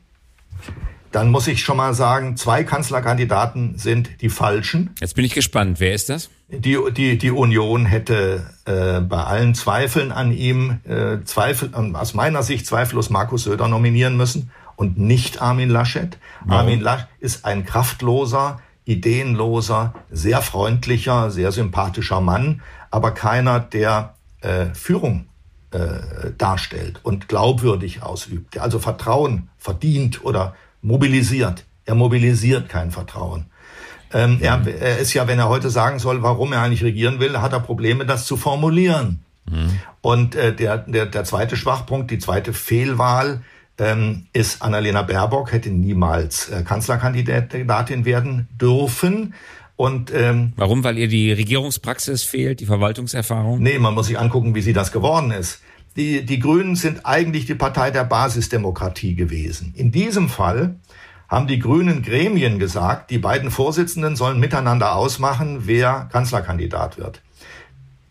dann 1.13 1.29
muss 1.29 1.47
ich 1.47 1.61
schon 1.61 1.77
mal 1.77 1.93
sagen, 1.93 2.37
zwei 2.37 2.63
Kanzlerkandidaten 2.63 3.77
sind 3.77 4.21
die 4.21 4.29
falschen. 4.29 4.89
Jetzt 4.99 5.15
bin 5.15 5.23
ich 5.23 5.33
gespannt. 5.33 5.79
Wer 5.79 5.93
ist 5.93 6.09
das? 6.09 6.29
Die, 6.49 6.77
die, 6.91 7.17
die 7.19 7.31
Union 7.31 7.85
hätte 7.85 8.49
äh, 8.65 8.99
bei 8.99 9.23
allen 9.23 9.53
Zweifeln 9.53 10.11
an 10.11 10.31
ihm, 10.31 10.79
äh, 10.85 11.23
Zweifel, 11.23 11.71
äh, 11.71 11.95
aus 11.95 12.15
meiner 12.15 12.41
Sicht 12.41 12.65
zweifellos 12.65 13.11
Markus 13.11 13.43
Söder 13.43 13.67
nominieren 13.67 14.17
müssen 14.17 14.51
und 14.75 14.97
nicht 14.97 15.41
Armin 15.41 15.69
Laschet. 15.69 16.17
Warum? 16.41 16.59
Armin 16.59 16.81
Laschet 16.81 17.07
ist 17.19 17.45
ein 17.45 17.63
kraftloser, 17.63 18.59
ideenloser, 18.85 19.93
sehr 20.09 20.41
freundlicher, 20.41 21.29
sehr 21.29 21.51
sympathischer 21.51 22.21
Mann, 22.21 22.61
aber 22.89 23.11
keiner, 23.11 23.59
der 23.59 24.15
äh, 24.41 24.65
Führung 24.73 25.27
äh, 25.71 26.31
darstellt 26.37 26.99
und 27.03 27.27
glaubwürdig 27.27 28.01
ausübt, 28.01 28.55
der 28.55 28.63
also 28.63 28.79
Vertrauen 28.79 29.49
verdient 29.57 30.25
oder 30.25 30.55
mobilisiert. 30.83 31.65
Er 31.85 31.95
mobilisiert 31.95 32.69
kein 32.69 32.91
Vertrauen. 32.91 33.45
Ähm, 34.13 34.37
er, 34.41 34.59
mhm. 34.59 34.67
er, 34.67 34.99
ist 34.99 35.13
ja, 35.13 35.27
wenn 35.27 35.39
er 35.39 35.49
heute 35.49 35.71
sagen 35.71 35.97
soll, 35.97 36.21
warum 36.21 36.53
er 36.53 36.61
eigentlich 36.61 36.83
regieren 36.83 37.19
will, 37.19 37.41
hat 37.41 37.53
er 37.53 37.59
Probleme, 37.59 38.05
das 38.05 38.25
zu 38.25 38.37
formulieren. 38.37 39.23
Mhm. 39.49 39.79
Und 40.01 40.35
äh, 40.35 40.55
der, 40.55 40.77
der, 40.77 41.07
der 41.07 41.23
zweite 41.23 41.57
Schwachpunkt, 41.57 42.11
die 42.11 42.19
zweite 42.19 42.53
Fehlwahl 42.53 43.41
ähm, 43.79 44.27
ist 44.33 44.61
Annalena 44.61 45.01
Baerbock, 45.01 45.51
hätte 45.51 45.71
niemals 45.71 46.49
äh, 46.49 46.61
Kanzlerkandidatin 46.61 48.05
werden 48.05 48.47
dürfen. 48.61 49.33
Und 49.75 50.13
ähm, 50.13 50.53
warum? 50.55 50.83
Weil 50.83 50.99
ihr 50.99 51.07
die 51.07 51.31
Regierungspraxis 51.31 52.23
fehlt, 52.23 52.59
die 52.59 52.67
Verwaltungserfahrung? 52.67 53.59
Nee, 53.59 53.79
man 53.79 53.95
muss 53.95 54.05
sich 54.05 54.19
angucken, 54.19 54.53
wie 54.53 54.61
sie 54.61 54.73
das 54.73 54.91
geworden 54.91 55.31
ist 55.31 55.62
die, 55.95 56.25
die 56.25 56.39
Grünen 56.39 56.75
sind 56.75 57.05
eigentlich 57.05 57.45
die 57.45 57.55
Partei 57.55 57.91
der 57.91 58.03
Basisdemokratie 58.03 59.15
gewesen. 59.15 59.73
In 59.75 59.91
diesem 59.91 60.29
Fall 60.29 60.75
haben 61.27 61.47
die 61.47 61.59
Grünen 61.59 62.01
Gremien 62.01 62.59
gesagt, 62.59 63.09
die 63.09 63.17
beiden 63.17 63.51
Vorsitzenden 63.51 64.15
sollen 64.15 64.39
miteinander 64.39 64.95
ausmachen, 64.95 65.61
wer 65.65 66.09
Kanzlerkandidat 66.11 66.97
wird. 66.97 67.21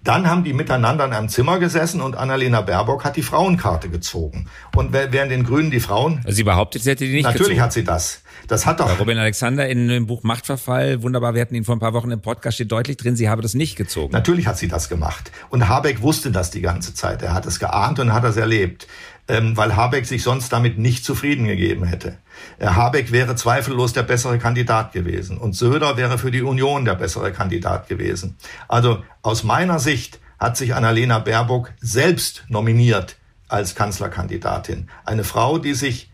Dann 0.05 0.29
haben 0.29 0.43
die 0.43 0.53
miteinander 0.53 1.05
in 1.05 1.13
einem 1.13 1.29
Zimmer 1.29 1.61
gesessen 1.61 2.01
und 2.01 2.17
Annalena 2.17 2.61
Baerbock 2.61 3.05
hat 3.05 3.17
die 3.17 3.23
Frauenkarte 3.23 3.89
gezogen. 3.89 4.47
Und 4.75 4.93
während 4.93 5.31
den 5.31 5.45
Grünen 5.45 5.71
die 5.71 5.79
Frauen... 5.79 6.21
Also 6.25 6.37
sie 6.37 6.43
behauptet, 6.43 6.83
sie 6.83 6.91
hätte 6.91 7.05
die 7.05 7.13
nicht 7.13 7.25
Natürlich 7.25 7.49
gezogen. 7.51 7.63
hat 7.63 7.73
sie 7.73 7.85
das. 7.85 8.23
Das 8.49 8.67
hat 8.67 8.81
doch. 8.81 8.87
Bei 8.87 8.95
Robin 8.95 9.19
Alexander 9.19 9.69
in 9.69 9.87
dem 9.87 10.07
Buch 10.07 10.25
Machtverfall, 10.25 11.03
wunderbar, 11.03 11.35
wir 11.35 11.41
hatten 11.41 11.55
ihn 11.55 11.65
vor 11.65 11.77
ein 11.77 11.79
paar 11.79 11.93
Wochen 11.93 12.11
im 12.11 12.21
Podcast, 12.21 12.57
steht 12.57 12.73
deutlich 12.73 12.97
drin, 12.97 13.15
sie 13.15 13.29
habe 13.29 13.43
das 13.43 13.55
nicht 13.55 13.77
gezogen. 13.77 14.13
Natürlich 14.13 14.49
hat 14.49 14.59
sie 14.59 14.67
das 14.67 14.89
gemacht. 14.89 15.31
Und 15.51 15.69
Habeck 15.69 16.03
wusste 16.03 16.33
das 16.33 16.51
die 16.51 16.63
ganze 16.63 16.95
Zeit. 16.95 17.23
Er 17.23 17.33
hat 17.33 17.47
es 17.47 17.61
geahnt 17.61 18.01
und 18.01 18.13
hat 18.13 18.25
es 18.25 18.37
erlebt. 18.37 18.89
Ähm, 19.29 19.57
weil 19.57 19.77
Habeck 19.77 20.05
sich 20.05 20.25
sonst 20.25 20.53
damit 20.53 20.79
nicht 20.79 21.05
zufrieden 21.05 21.47
gegeben 21.47 21.85
hätte. 21.85 22.19
Äh, 22.59 22.67
Habeck 22.67 23.13
wäre 23.13 23.37
zweifellos 23.37 23.93
der 23.93 24.03
bessere 24.03 24.39
Kandidat 24.39 24.93
gewesen. 24.93 25.39
Und 25.39 25.55
Söder 25.55 25.97
wäre 25.97 26.19
für 26.19 26.33
die 26.33 26.43
Union 26.43 26.85
der 26.85 26.97
bessere 26.97 27.31
Kandidat 27.33 27.89
gewesen. 27.89 28.37
Also 28.67 29.05
aus 29.23 29.45
meiner 29.45 29.79
Sicht 29.79 30.19
hat 30.41 30.57
sich 30.57 30.75
Annalena 30.75 31.21
Baerbock 31.21 31.73
selbst 31.81 32.45
nominiert 32.49 33.17
als 33.47 33.77
Kanzlerkandidatin. 33.77 34.89
Eine 35.05 35.23
Frau, 35.23 35.59
die 35.59 35.75
sich 35.75 36.11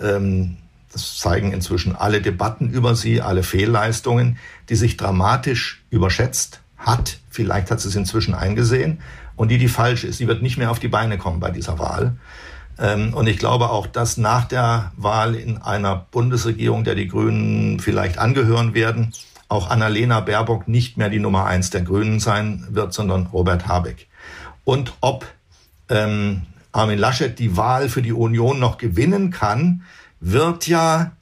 ähm, 0.00 0.56
das 0.92 1.18
zeigen 1.18 1.52
inzwischen 1.52 1.94
alle 1.94 2.22
Debatten 2.22 2.70
über 2.70 2.94
sie, 2.94 3.20
alle 3.20 3.42
Fehlleistungen, 3.42 4.38
die 4.70 4.76
sich 4.76 4.96
dramatisch 4.96 5.84
überschätzt 5.90 6.60
hat. 6.78 7.18
Vielleicht 7.28 7.70
hat 7.70 7.80
sie 7.80 7.88
es 7.88 7.96
inzwischen 7.96 8.34
eingesehen 8.34 9.00
und 9.36 9.50
die, 9.50 9.58
die 9.58 9.68
falsch 9.68 10.04
ist. 10.04 10.18
Sie 10.18 10.26
wird 10.26 10.42
nicht 10.42 10.56
mehr 10.56 10.70
auf 10.70 10.78
die 10.78 10.88
Beine 10.88 11.18
kommen 11.18 11.40
bei 11.40 11.50
dieser 11.50 11.78
Wahl. 11.78 12.16
Ähm, 12.78 13.14
und 13.14 13.26
ich 13.26 13.38
glaube 13.38 13.70
auch, 13.70 13.86
dass 13.86 14.16
nach 14.16 14.44
der 14.44 14.92
Wahl 14.96 15.34
in 15.34 15.58
einer 15.58 16.06
Bundesregierung, 16.10 16.84
der 16.84 16.94
die 16.94 17.08
Grünen 17.08 17.78
vielleicht 17.80 18.18
angehören 18.18 18.74
werden, 18.74 19.12
auch 19.48 19.70
Annalena 19.70 20.20
Baerbock 20.20 20.66
nicht 20.66 20.96
mehr 20.96 21.08
die 21.08 21.20
Nummer 21.20 21.46
eins 21.46 21.70
der 21.70 21.82
Grünen 21.82 22.18
sein 22.18 22.66
wird, 22.70 22.92
sondern 22.92 23.26
Robert 23.26 23.68
Habeck. 23.68 24.08
Und 24.64 24.94
ob 25.00 25.26
ähm, 25.88 26.42
Armin 26.72 26.98
Laschet 26.98 27.38
die 27.38 27.56
Wahl 27.56 27.88
für 27.88 28.02
die 28.02 28.12
Union 28.12 28.58
noch 28.58 28.76
gewinnen 28.76 29.30
kann, 29.30 29.82
wird 30.20 30.66
ja 30.66 31.12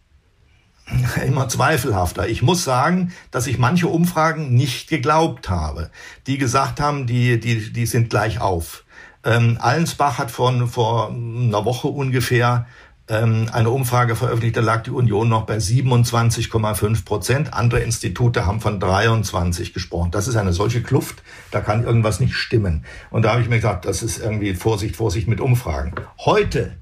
immer 1.26 1.48
zweifelhafter. 1.48 2.28
Ich 2.28 2.42
muss 2.42 2.64
sagen, 2.64 3.12
dass 3.30 3.46
ich 3.46 3.58
manche 3.58 3.88
Umfragen 3.88 4.54
nicht 4.54 4.88
geglaubt 4.88 5.48
habe, 5.48 5.90
die 6.26 6.38
gesagt 6.38 6.80
haben, 6.80 7.06
die, 7.06 7.40
die, 7.40 7.72
die 7.72 7.86
sind 7.86 8.10
gleich 8.10 8.40
auf. 8.40 8.84
Ähm, 9.24 9.58
Allensbach 9.60 10.18
hat 10.18 10.30
von, 10.30 10.68
vor 10.68 11.10
einer 11.10 11.64
Woche 11.64 11.88
ungefähr 11.88 12.66
ähm, 13.08 13.48
eine 13.52 13.70
Umfrage 13.70 14.16
veröffentlicht, 14.16 14.56
da 14.56 14.60
lag 14.60 14.82
die 14.82 14.90
Union 14.90 15.28
noch 15.28 15.44
bei 15.46 15.56
27,5 15.56 17.04
Prozent. 17.04 17.54
Andere 17.54 17.80
Institute 17.80 18.46
haben 18.46 18.60
von 18.60 18.80
23 18.80 19.74
gesprochen. 19.74 20.10
Das 20.10 20.28
ist 20.28 20.36
eine 20.36 20.52
solche 20.52 20.82
Kluft, 20.82 21.22
da 21.50 21.60
kann 21.60 21.84
irgendwas 21.84 22.20
nicht 22.20 22.34
stimmen. 22.34 22.84
Und 23.10 23.22
da 23.22 23.32
habe 23.32 23.42
ich 23.42 23.48
mir 23.48 23.56
gesagt, 23.56 23.84
das 23.84 24.02
ist 24.02 24.18
irgendwie 24.18 24.54
Vorsicht, 24.54 24.96
Vorsicht 24.96 25.28
mit 25.28 25.40
Umfragen. 25.40 25.94
Heute 26.18 26.76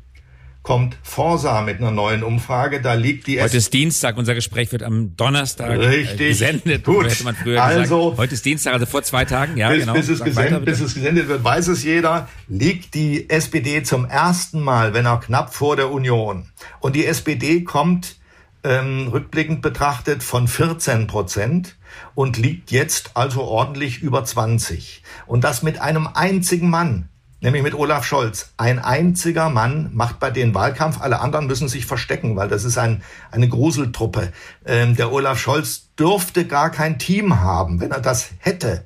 kommt 0.62 0.96
Forsa 1.02 1.60
mit 1.62 1.78
einer 1.78 1.90
neuen 1.90 2.22
Umfrage. 2.22 2.80
Da 2.80 2.94
liegt 2.94 3.26
die. 3.26 3.40
Heute 3.42 3.56
ist 3.56 3.72
Dienstag. 3.72 4.16
Unser 4.16 4.34
Gespräch 4.34 4.70
wird 4.72 4.82
am 4.82 5.16
Donnerstag 5.16 5.78
Richtig. 5.78 6.18
gesendet. 6.18 6.84
Gut. 6.84 7.06
Also 7.06 7.82
gesagt. 7.82 8.18
heute 8.18 8.34
ist 8.34 8.44
Dienstag, 8.44 8.74
also 8.74 8.86
vor 8.86 9.02
zwei 9.02 9.24
Tagen. 9.24 9.56
Ja, 9.56 9.70
bis, 9.70 9.80
genau. 9.80 9.94
Bis 9.94 10.08
es, 10.08 10.22
gesendet, 10.22 10.52
weiter, 10.52 10.60
bis 10.60 10.80
es 10.80 10.94
gesendet 10.94 11.28
wird, 11.28 11.42
weiß 11.42 11.68
es 11.68 11.82
jeder. 11.82 12.28
Liegt 12.48 12.94
die 12.94 13.28
SPD 13.28 13.82
zum 13.82 14.04
ersten 14.04 14.60
Mal, 14.60 14.94
wenn 14.94 15.06
auch 15.06 15.20
knapp 15.20 15.52
vor 15.52 15.76
der 15.76 15.90
Union. 15.90 16.50
Und 16.80 16.94
die 16.94 17.06
SPD 17.06 17.64
kommt 17.64 18.16
ähm, 18.64 19.08
rückblickend 19.08 19.62
betrachtet 19.62 20.22
von 20.22 20.46
14 20.46 21.08
Prozent 21.08 21.76
und 22.14 22.36
liegt 22.36 22.70
jetzt 22.70 23.12
also 23.14 23.42
ordentlich 23.42 24.00
über 24.00 24.24
20. 24.24 25.02
Und 25.26 25.42
das 25.42 25.62
mit 25.62 25.80
einem 25.80 26.06
einzigen 26.06 26.70
Mann 26.70 27.08
nämlich 27.42 27.62
mit 27.62 27.74
Olaf 27.74 28.04
Scholz. 28.04 28.52
Ein 28.56 28.78
einziger 28.78 29.50
Mann 29.50 29.90
macht 29.92 30.18
bei 30.18 30.30
den 30.30 30.54
Wahlkampf, 30.54 31.00
alle 31.00 31.20
anderen 31.20 31.46
müssen 31.46 31.68
sich 31.68 31.84
verstecken, 31.84 32.36
weil 32.36 32.48
das 32.48 32.64
ist 32.64 32.78
ein, 32.78 33.02
eine 33.30 33.48
Gruseltruppe. 33.48 34.32
Ähm, 34.64 34.96
der 34.96 35.12
Olaf 35.12 35.38
Scholz 35.38 35.88
dürfte 35.98 36.46
gar 36.46 36.70
kein 36.70 36.98
Team 36.98 37.40
haben. 37.40 37.80
Wenn 37.80 37.90
er 37.90 38.00
das 38.00 38.30
hätte, 38.38 38.84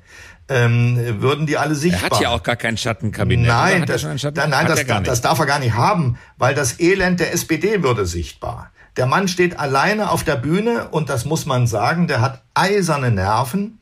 ähm, 0.49 1.21
würden 1.21 1.45
die 1.45 1.57
alle 1.57 1.75
sichtbar. 1.75 2.11
Er 2.11 2.15
hat 2.15 2.21
ja 2.21 2.29
auch 2.29 2.43
gar 2.43 2.55
kein 2.55 2.77
Schattenkabinett. 2.77 3.47
Nein, 3.47 3.85
das, 3.85 4.01
Schatten? 4.01 4.49
nein, 4.49 4.67
das, 4.67 4.85
das 5.03 5.21
darf 5.21 5.39
er 5.39 5.45
gar 5.45 5.59
nicht 5.59 5.73
haben, 5.73 6.17
weil 6.37 6.55
das 6.55 6.79
Elend 6.79 7.19
der 7.19 7.33
SPD 7.33 7.83
würde 7.83 8.05
sichtbar. 8.05 8.71
Der 8.95 9.05
Mann 9.05 9.27
steht 9.27 9.59
alleine 9.59 10.09
auf 10.09 10.23
der 10.23 10.35
Bühne 10.35 10.87
und 10.89 11.09
das 11.09 11.25
muss 11.25 11.45
man 11.45 11.67
sagen, 11.67 12.07
der 12.07 12.21
hat 12.21 12.41
eiserne 12.55 13.11
Nerven. 13.11 13.79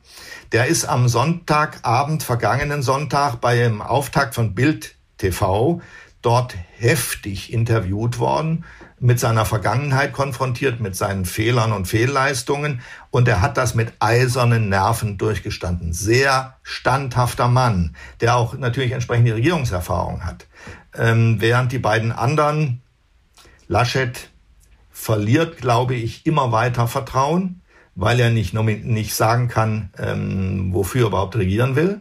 Der 0.52 0.66
ist 0.66 0.84
am 0.84 1.08
Sonntagabend, 1.08 2.22
vergangenen 2.22 2.82
Sonntag, 2.82 3.40
beim 3.40 3.82
Auftakt 3.82 4.34
von 4.34 4.54
Bild 4.54 4.94
TV 5.18 5.80
dort 6.22 6.54
heftig 6.78 7.52
interviewt 7.52 8.18
worden, 8.18 8.64
mit 8.98 9.20
seiner 9.20 9.44
Vergangenheit 9.44 10.12
konfrontiert, 10.12 10.80
mit 10.80 10.96
seinen 10.96 11.24
Fehlern 11.24 11.72
und 11.72 11.86
Fehlleistungen. 11.86 12.80
Und 13.10 13.28
er 13.28 13.40
hat 13.40 13.56
das 13.56 13.74
mit 13.74 13.92
eisernen 13.98 14.68
Nerven 14.68 15.18
durchgestanden. 15.18 15.92
Sehr 15.92 16.56
standhafter 16.62 17.48
Mann, 17.48 17.94
der 18.20 18.36
auch 18.36 18.54
natürlich 18.54 18.92
entsprechende 18.92 19.34
Regierungserfahrung 19.34 20.24
hat. 20.24 20.46
Ähm, 20.94 21.40
während 21.40 21.72
die 21.72 21.78
beiden 21.78 22.12
anderen, 22.12 22.82
Laschet 23.68 24.30
verliert, 24.90 25.58
glaube 25.58 25.94
ich, 25.94 26.24
immer 26.24 26.52
weiter 26.52 26.88
Vertrauen 26.88 27.62
weil 27.96 28.20
er 28.20 28.30
nicht, 28.30 28.54
nicht 28.54 29.14
sagen 29.14 29.48
kann, 29.48 29.90
ähm, 29.98 30.72
wofür 30.72 31.02
er 31.02 31.06
überhaupt 31.08 31.36
regieren 31.36 31.74
will. 31.74 32.00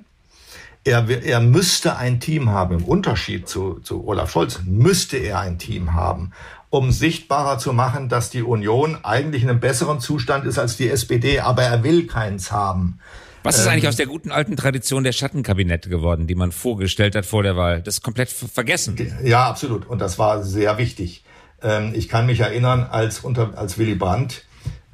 Er, 0.83 1.09
er 1.09 1.39
müsste 1.39 1.97
ein 1.97 2.19
Team 2.19 2.49
haben, 2.49 2.77
im 2.77 2.83
Unterschied 2.83 3.47
zu, 3.47 3.79
zu 3.79 4.07
Olaf 4.07 4.31
Scholz, 4.31 4.59
müsste 4.65 5.17
er 5.17 5.39
ein 5.39 5.57
Team 5.57 5.93
haben, 5.93 6.31
um 6.69 6.91
sichtbarer 6.91 7.57
zu 7.57 7.73
machen, 7.73 8.07
dass 8.07 8.29
die 8.29 8.43
Union 8.43 8.97
eigentlich 9.03 9.41
in 9.41 9.49
einem 9.49 9.59
besseren 9.59 9.99
Zustand 9.99 10.45
ist 10.45 10.59
als 10.59 10.77
die 10.77 10.89
SPD, 10.89 11.39
aber 11.39 11.63
er 11.63 11.83
will 11.83 12.05
keins 12.05 12.51
haben. 12.51 12.99
Was 13.41 13.57
ist 13.57 13.65
ähm, 13.65 13.71
eigentlich 13.71 13.87
aus 13.87 13.95
der 13.95 14.07
guten 14.07 14.31
alten 14.31 14.57
Tradition 14.57 15.03
der 15.03 15.13
Schattenkabinette 15.13 15.89
geworden, 15.89 16.27
die 16.27 16.35
man 16.35 16.51
vorgestellt 16.51 17.15
hat 17.15 17.25
vor 17.25 17.41
der 17.41 17.55
Wahl? 17.55 17.81
Das 17.81 17.95
ist 17.95 18.01
komplett 18.01 18.29
vergessen. 18.29 18.95
Ja, 19.23 19.47
absolut. 19.47 19.87
Und 19.87 19.99
das 19.99 20.19
war 20.19 20.43
sehr 20.43 20.77
wichtig. 20.77 21.23
Ähm, 21.63 21.93
ich 21.95 22.09
kann 22.09 22.25
mich 22.25 22.41
erinnern, 22.41 22.83
als, 22.83 23.19
unter, 23.19 23.57
als 23.57 23.77
Willy 23.77 23.95
Brandt 23.95 24.43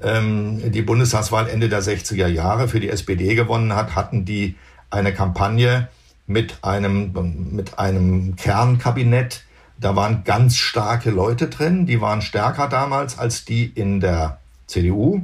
ähm, 0.03 0.71
die 0.71 0.81
Bundestagswahl 0.81 1.49
Ende 1.49 1.69
der 1.69 1.81
60er 1.81 2.27
Jahre 2.27 2.67
für 2.67 2.79
die 2.79 2.89
SPD 2.89 3.35
gewonnen 3.35 3.75
hat, 3.75 3.95
hatten 3.95 4.25
die 4.25 4.55
eine 4.89 5.13
Kampagne 5.13 5.89
mit 6.27 6.59
einem, 6.63 7.13
mit 7.51 7.79
einem 7.79 8.35
Kernkabinett. 8.35 9.43
Da 9.79 9.95
waren 9.95 10.23
ganz 10.23 10.57
starke 10.57 11.09
Leute 11.09 11.47
drin, 11.47 11.85
die 11.85 12.01
waren 12.01 12.21
stärker 12.21 12.67
damals 12.67 13.17
als 13.17 13.45
die 13.45 13.65
in 13.65 13.99
der 13.99 14.39
CDU. 14.67 15.21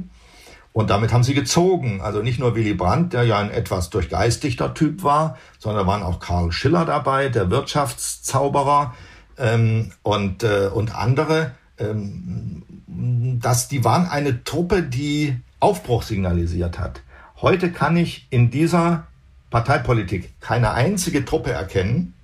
Und 0.72 0.90
damit 0.90 1.12
haben 1.12 1.24
sie 1.24 1.34
gezogen. 1.34 2.00
Also 2.00 2.22
nicht 2.22 2.38
nur 2.38 2.54
Willy 2.54 2.74
Brandt, 2.74 3.12
der 3.12 3.24
ja 3.24 3.38
ein 3.38 3.50
etwas 3.50 3.90
durchgeistigter 3.90 4.74
Typ 4.74 5.02
war, 5.02 5.36
sondern 5.58 5.84
da 5.84 5.92
waren 5.92 6.02
auch 6.02 6.20
Karl 6.20 6.52
Schiller 6.52 6.84
dabei, 6.84 7.28
der 7.28 7.50
Wirtschaftszauberer 7.50 8.94
ähm, 9.38 9.92
und, 10.02 10.44
äh, 10.44 10.70
und 10.72 10.94
andere. 10.94 11.52
Ähm, 11.78 12.62
dass 12.88 13.68
die 13.68 13.84
waren 13.84 14.06
eine 14.06 14.44
Truppe, 14.44 14.82
die 14.82 15.36
Aufbruch 15.60 16.02
signalisiert 16.02 16.78
hat. 16.78 17.02
Heute 17.40 17.70
kann 17.70 17.96
ich 17.96 18.26
in 18.30 18.50
dieser 18.50 19.06
Parteipolitik 19.50 20.40
keine 20.40 20.72
einzige 20.72 21.24
Truppe 21.24 21.52
erkennen, 21.52 22.14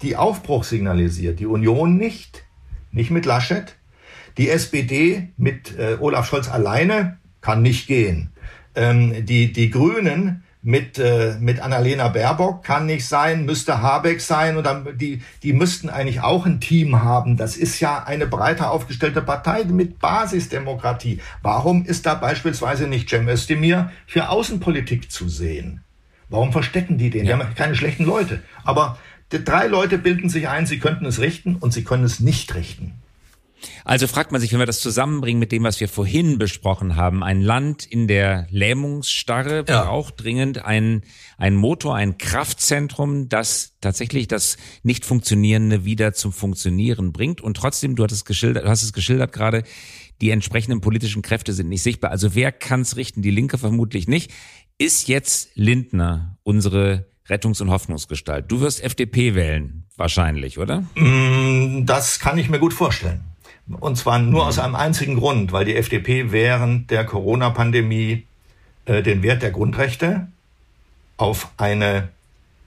die 0.00 0.16
Aufbruch 0.16 0.64
signalisiert. 0.64 1.40
Die 1.40 1.46
Union 1.46 1.96
nicht, 1.96 2.44
nicht 2.90 3.10
mit 3.10 3.26
Laschet. 3.26 3.76
Die 4.38 4.48
SPD 4.48 5.28
mit 5.36 5.78
äh, 5.78 5.96
Olaf 6.00 6.26
Scholz 6.26 6.48
alleine 6.48 7.18
kann 7.40 7.62
nicht 7.62 7.86
gehen. 7.86 8.30
Ähm, 8.74 9.26
die, 9.26 9.52
die 9.52 9.70
Grünen 9.70 10.44
mit, 10.62 10.96
äh, 10.98 11.36
mit 11.40 11.60
Annalena 11.60 12.08
Baerbock 12.08 12.62
kann 12.62 12.86
nicht 12.86 13.06
sein, 13.06 13.44
müsste 13.44 13.82
Habeck 13.82 14.20
sein 14.20 14.56
und 14.56 14.64
dann, 14.64 14.96
die, 14.96 15.22
die 15.42 15.52
müssten 15.52 15.90
eigentlich 15.90 16.20
auch 16.20 16.46
ein 16.46 16.60
Team 16.60 17.02
haben. 17.02 17.36
Das 17.36 17.56
ist 17.56 17.80
ja 17.80 18.04
eine 18.04 18.28
breiter 18.28 18.70
aufgestellte 18.70 19.22
Partei 19.22 19.64
mit 19.64 19.98
Basisdemokratie. 19.98 21.20
Warum 21.42 21.84
ist 21.84 22.06
da 22.06 22.14
beispielsweise 22.14 22.86
nicht 22.86 23.10
Cem 23.10 23.28
Özdemir 23.28 23.90
für 24.06 24.28
Außenpolitik 24.28 25.10
zu 25.10 25.28
sehen? 25.28 25.82
Warum 26.28 26.52
verstecken 26.52 26.96
die 26.96 27.10
den? 27.10 27.26
Ja. 27.26 27.36
Die 27.36 27.42
haben 27.42 27.54
keine 27.56 27.74
schlechten 27.74 28.04
Leute. 28.04 28.40
Aber 28.62 28.98
drei 29.28 29.66
Leute 29.66 29.98
bilden 29.98 30.28
sich 30.28 30.48
ein, 30.48 30.66
sie 30.66 30.78
könnten 30.78 31.06
es 31.06 31.18
richten 31.18 31.56
und 31.56 31.72
sie 31.72 31.82
können 31.82 32.04
es 32.04 32.20
nicht 32.20 32.54
richten. 32.54 33.01
Also 33.84 34.06
fragt 34.06 34.32
man 34.32 34.40
sich, 34.40 34.52
wenn 34.52 34.58
wir 34.58 34.66
das 34.66 34.80
zusammenbringen 34.80 35.38
mit 35.38 35.52
dem, 35.52 35.62
was 35.64 35.80
wir 35.80 35.88
vorhin 35.88 36.38
besprochen 36.38 36.96
haben, 36.96 37.22
ein 37.22 37.40
Land 37.40 37.84
in 37.84 38.08
der 38.08 38.46
Lähmungsstarre 38.50 39.64
ja. 39.68 39.84
braucht 39.84 40.22
dringend 40.22 40.64
ein, 40.64 41.02
ein 41.38 41.54
Motor, 41.54 41.96
ein 41.96 42.18
Kraftzentrum, 42.18 43.28
das 43.28 43.76
tatsächlich 43.80 44.28
das 44.28 44.56
nicht 44.82 45.04
funktionierende 45.04 45.84
wieder 45.84 46.12
zum 46.12 46.32
Funktionieren 46.32 47.12
bringt. 47.12 47.40
Und 47.40 47.56
trotzdem, 47.56 47.96
du 47.96 48.04
hattest 48.04 48.24
geschildert, 48.24 48.64
du 48.64 48.68
hast 48.68 48.82
es 48.82 48.92
geschildert 48.92 49.32
gerade, 49.32 49.64
die 50.20 50.30
entsprechenden 50.30 50.80
politischen 50.80 51.20
Kräfte 51.20 51.52
sind 51.52 51.68
nicht 51.68 51.82
sichtbar. 51.82 52.12
Also 52.12 52.34
wer 52.34 52.52
kann 52.52 52.82
es 52.82 52.96
richten? 52.96 53.22
Die 53.22 53.30
Linke 53.30 53.58
vermutlich 53.58 54.06
nicht. 54.06 54.30
Ist 54.78 55.08
jetzt 55.08 55.50
Lindner 55.54 56.38
unsere 56.44 57.06
Rettungs- 57.28 57.60
und 57.60 57.70
Hoffnungsgestalt? 57.70 58.50
Du 58.50 58.60
wirst 58.60 58.82
FDP 58.82 59.34
wählen, 59.34 59.84
wahrscheinlich, 59.96 60.58
oder? 60.58 60.84
Mm, 60.94 61.86
das 61.86 62.20
kann 62.20 62.38
ich 62.38 62.48
mir 62.48 62.58
gut 62.58 62.72
vorstellen. 62.72 63.31
Und 63.80 63.96
zwar 63.96 64.18
nur 64.18 64.46
aus 64.46 64.58
einem 64.58 64.74
einzigen 64.74 65.16
Grund, 65.16 65.52
weil 65.52 65.64
die 65.64 65.76
FDP 65.76 66.32
während 66.32 66.90
der 66.90 67.04
Corona-Pandemie 67.04 68.26
äh, 68.84 69.02
den 69.02 69.22
Wert 69.22 69.42
der 69.42 69.50
Grundrechte 69.50 70.28
auf 71.16 71.48
eine 71.56 72.08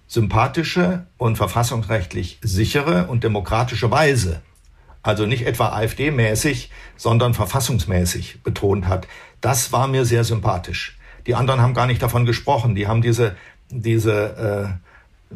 sympathische 0.08 1.06
und 1.18 1.36
verfassungsrechtlich 1.36 2.40
sichere 2.42 3.08
und 3.08 3.24
demokratische 3.24 3.90
Weise, 3.92 4.42
also 5.02 5.26
nicht 5.26 5.46
etwa 5.46 5.70
AfD-mäßig, 5.70 6.70
sondern 6.96 7.34
verfassungsmäßig 7.34 8.44
betont 8.44 8.88
hat. 8.88 9.08
Das 9.42 9.72
war 9.72 9.88
mir 9.88 10.06
sehr 10.06 10.24
sympathisch. 10.24 10.98
Die 11.28 11.36
anderen 11.36 11.62
haben 11.62 11.74
gar 11.74 11.88
nicht 11.88 12.02
davon 12.02 12.26
gesprochen. 12.26 12.76
Die 12.76 12.88
haben 12.88 13.02
diese, 13.02 13.36
diese, 13.70 14.78
äh, 15.32 15.36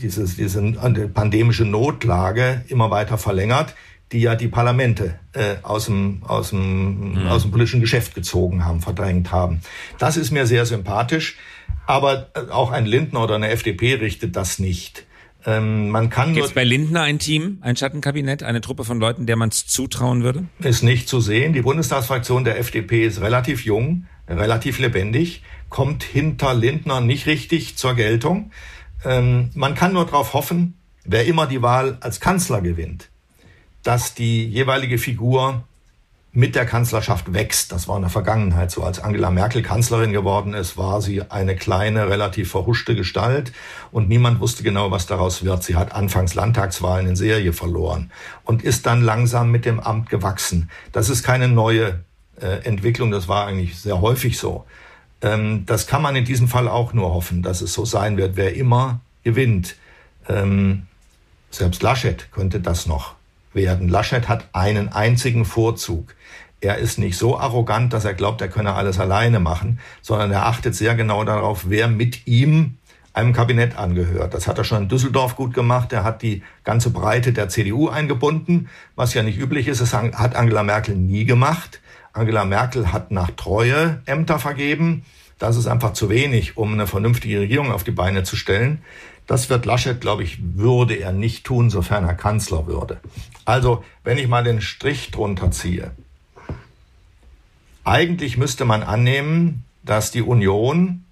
dieses, 0.00 0.36
diese 0.36 0.62
pandemische 1.08 1.64
Notlage 1.64 2.64
immer 2.68 2.90
weiter 2.90 3.18
verlängert 3.18 3.74
die 4.12 4.20
ja 4.20 4.34
die 4.34 4.48
Parlamente 4.48 5.18
äh, 5.32 5.56
aus, 5.62 5.86
dem, 5.86 6.22
aus, 6.24 6.50
dem, 6.50 7.12
mhm. 7.12 7.26
aus 7.28 7.42
dem 7.42 7.50
politischen 7.50 7.80
Geschäft 7.80 8.14
gezogen 8.14 8.64
haben, 8.64 8.80
verdrängt 8.80 9.32
haben. 9.32 9.60
Das 9.98 10.16
ist 10.16 10.30
mir 10.30 10.46
sehr 10.46 10.66
sympathisch, 10.66 11.36
aber 11.86 12.28
äh, 12.34 12.50
auch 12.50 12.70
ein 12.70 12.86
Lindner 12.86 13.22
oder 13.22 13.34
eine 13.34 13.48
FDP 13.50 13.94
richtet 13.94 14.36
das 14.36 14.58
nicht. 14.58 15.06
Ähm, 15.46 15.90
man 15.90 16.08
kann 16.08 16.32
Gibt 16.32 16.46
es 16.46 16.52
bei 16.52 16.64
Lindner 16.64 17.02
ein 17.02 17.18
Team, 17.18 17.58
ein 17.60 17.76
Schattenkabinett, 17.76 18.42
eine 18.42 18.60
Truppe 18.60 18.84
von 18.84 18.98
Leuten, 18.98 19.26
der 19.26 19.36
man 19.36 19.50
es 19.50 19.66
zutrauen 19.66 20.22
würde? 20.22 20.44
Ist 20.60 20.82
nicht 20.82 21.08
zu 21.08 21.20
sehen. 21.20 21.52
Die 21.52 21.62
Bundestagsfraktion 21.62 22.44
der 22.44 22.58
FDP 22.58 23.06
ist 23.06 23.20
relativ 23.20 23.64
jung, 23.64 24.06
relativ 24.28 24.78
lebendig, 24.78 25.42
kommt 25.68 26.02
hinter 26.02 26.54
Lindner 26.54 27.00
nicht 27.00 27.26
richtig 27.26 27.76
zur 27.76 27.94
Geltung. 27.94 28.52
Ähm, 29.04 29.50
man 29.54 29.74
kann 29.74 29.92
nur 29.92 30.06
darauf 30.06 30.32
hoffen, 30.32 30.78
wer 31.04 31.26
immer 31.26 31.46
die 31.46 31.60
Wahl 31.60 31.98
als 32.00 32.20
Kanzler 32.20 32.62
gewinnt, 32.62 33.10
dass 33.84 34.14
die 34.14 34.44
jeweilige 34.46 34.98
Figur 34.98 35.62
mit 36.36 36.56
der 36.56 36.66
Kanzlerschaft 36.66 37.32
wächst. 37.32 37.70
Das 37.70 37.86
war 37.86 37.94
in 37.94 38.02
der 38.02 38.10
Vergangenheit 38.10 38.72
so. 38.72 38.82
Als 38.82 38.98
Angela 38.98 39.30
Merkel 39.30 39.62
Kanzlerin 39.62 40.12
geworden 40.12 40.52
ist, 40.52 40.76
war 40.76 41.00
sie 41.00 41.22
eine 41.30 41.54
kleine, 41.54 42.10
relativ 42.10 42.50
verhuschte 42.50 42.96
Gestalt 42.96 43.52
und 43.92 44.08
niemand 44.08 44.40
wusste 44.40 44.64
genau, 44.64 44.90
was 44.90 45.06
daraus 45.06 45.44
wird. 45.44 45.62
Sie 45.62 45.76
hat 45.76 45.92
anfangs 45.92 46.34
Landtagswahlen 46.34 47.06
in 47.06 47.14
Serie 47.14 47.52
verloren 47.52 48.10
und 48.42 48.64
ist 48.64 48.84
dann 48.86 49.00
langsam 49.00 49.52
mit 49.52 49.64
dem 49.64 49.78
Amt 49.78 50.10
gewachsen. 50.10 50.70
Das 50.90 51.08
ist 51.08 51.22
keine 51.22 51.46
neue 51.46 52.00
äh, 52.40 52.64
Entwicklung, 52.64 53.12
das 53.12 53.28
war 53.28 53.46
eigentlich 53.46 53.78
sehr 53.78 54.00
häufig 54.00 54.36
so. 54.36 54.64
Ähm, 55.22 55.64
das 55.66 55.86
kann 55.86 56.02
man 56.02 56.16
in 56.16 56.24
diesem 56.24 56.48
Fall 56.48 56.66
auch 56.66 56.92
nur 56.94 57.14
hoffen, 57.14 57.42
dass 57.42 57.60
es 57.60 57.72
so 57.72 57.84
sein 57.84 58.16
wird. 58.16 58.34
Wer 58.34 58.56
immer 58.56 58.98
gewinnt, 59.22 59.76
ähm, 60.28 60.88
selbst 61.52 61.80
Laschet 61.84 62.32
könnte 62.32 62.58
das 62.58 62.86
noch 62.86 63.14
werden. 63.54 63.88
Laschet 63.88 64.28
hat 64.28 64.48
einen 64.52 64.88
einzigen 64.88 65.44
Vorzug. 65.44 66.14
Er 66.60 66.78
ist 66.78 66.98
nicht 66.98 67.18
so 67.18 67.38
arrogant, 67.38 67.92
dass 67.92 68.04
er 68.04 68.14
glaubt, 68.14 68.40
er 68.40 68.48
könne 68.48 68.74
alles 68.74 68.98
alleine 68.98 69.38
machen, 69.38 69.80
sondern 70.00 70.32
er 70.32 70.46
achtet 70.46 70.74
sehr 70.74 70.94
genau 70.94 71.24
darauf, 71.24 71.64
wer 71.68 71.88
mit 71.88 72.26
ihm 72.26 72.78
einem 73.12 73.32
Kabinett 73.32 73.78
angehört. 73.78 74.34
Das 74.34 74.48
hat 74.48 74.58
er 74.58 74.64
schon 74.64 74.82
in 74.82 74.88
Düsseldorf 74.88 75.36
gut 75.36 75.54
gemacht. 75.54 75.92
Er 75.92 76.02
hat 76.02 76.22
die 76.22 76.42
ganze 76.64 76.90
Breite 76.90 77.32
der 77.32 77.48
CDU 77.48 77.88
eingebunden, 77.88 78.68
was 78.96 79.14
ja 79.14 79.22
nicht 79.22 79.38
üblich 79.38 79.68
ist. 79.68 79.80
Das 79.80 79.94
hat 79.94 80.34
Angela 80.34 80.62
Merkel 80.64 80.96
nie 80.96 81.24
gemacht. 81.24 81.80
Angela 82.12 82.44
Merkel 82.44 82.92
hat 82.92 83.10
nach 83.10 83.30
Treue 83.30 84.02
Ämter 84.06 84.38
vergeben. 84.38 85.04
Das 85.38 85.56
ist 85.56 85.66
einfach 85.66 85.92
zu 85.92 86.10
wenig, 86.10 86.56
um 86.56 86.72
eine 86.72 86.86
vernünftige 86.86 87.40
Regierung 87.40 87.72
auf 87.72 87.84
die 87.84 87.90
Beine 87.90 88.24
zu 88.24 88.36
stellen. 88.36 88.82
Das 89.26 89.48
wird 89.48 89.64
Laschet, 89.64 90.00
glaube 90.00 90.22
ich, 90.22 90.38
würde 90.56 90.94
er 90.94 91.12
nicht 91.12 91.44
tun, 91.44 91.70
sofern 91.70 92.04
er 92.04 92.14
Kanzler 92.14 92.66
würde. 92.66 93.00
Also, 93.44 93.82
wenn 94.02 94.18
ich 94.18 94.28
mal 94.28 94.44
den 94.44 94.60
Strich 94.60 95.10
drunter 95.10 95.50
ziehe, 95.50 95.92
eigentlich 97.84 98.36
müsste 98.36 98.64
man 98.64 98.82
annehmen, 98.82 99.64
dass 99.82 100.10
die 100.10 100.22
Union, 100.22 101.04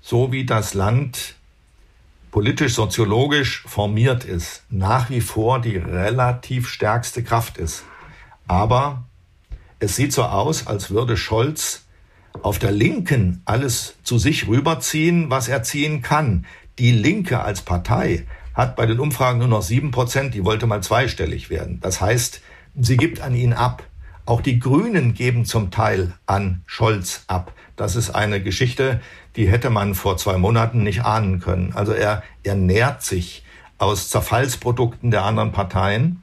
so 0.00 0.32
wie 0.32 0.44
das 0.44 0.74
Land 0.74 1.34
politisch-soziologisch 2.30 3.64
formiert 3.66 4.24
ist, 4.24 4.62
nach 4.70 5.10
wie 5.10 5.20
vor 5.20 5.60
die 5.60 5.76
relativ 5.76 6.68
stärkste 6.68 7.24
Kraft 7.24 7.58
ist. 7.58 7.84
Aber 8.46 9.04
es 9.78 9.96
sieht 9.96 10.12
so 10.12 10.24
aus, 10.24 10.66
als 10.66 10.90
würde 10.90 11.16
Scholz 11.16 11.84
auf 12.42 12.58
der 12.58 12.70
Linken 12.70 13.42
alles 13.44 13.96
zu 14.02 14.18
sich 14.18 14.46
rüberziehen, 14.46 15.30
was 15.30 15.48
er 15.48 15.62
ziehen 15.62 16.02
kann. 16.02 16.46
Die 16.80 16.92
Linke 16.92 17.40
als 17.40 17.60
Partei 17.60 18.24
hat 18.54 18.74
bei 18.74 18.86
den 18.86 19.00
Umfragen 19.00 19.38
nur 19.38 19.48
noch 19.48 19.60
sieben 19.60 19.90
Prozent, 19.90 20.32
die 20.32 20.46
wollte 20.46 20.66
mal 20.66 20.82
zweistellig 20.82 21.50
werden. 21.50 21.78
Das 21.82 22.00
heißt, 22.00 22.40
sie 22.74 22.96
gibt 22.96 23.20
an 23.20 23.34
ihn 23.34 23.52
ab. 23.52 23.82
Auch 24.24 24.40
die 24.40 24.58
Grünen 24.58 25.12
geben 25.12 25.44
zum 25.44 25.70
Teil 25.70 26.14
an 26.24 26.62
Scholz 26.64 27.24
ab. 27.26 27.52
Das 27.76 27.96
ist 27.96 28.10
eine 28.10 28.42
Geschichte, 28.42 29.00
die 29.36 29.46
hätte 29.46 29.68
man 29.68 29.94
vor 29.94 30.16
zwei 30.16 30.38
Monaten 30.38 30.82
nicht 30.82 31.04
ahnen 31.04 31.40
können. 31.40 31.74
Also 31.74 31.92
er, 31.92 32.22
er 32.44 32.54
nährt 32.54 33.02
sich 33.02 33.44
aus 33.76 34.08
Zerfallsprodukten 34.08 35.10
der 35.10 35.24
anderen 35.24 35.52
Parteien. 35.52 36.22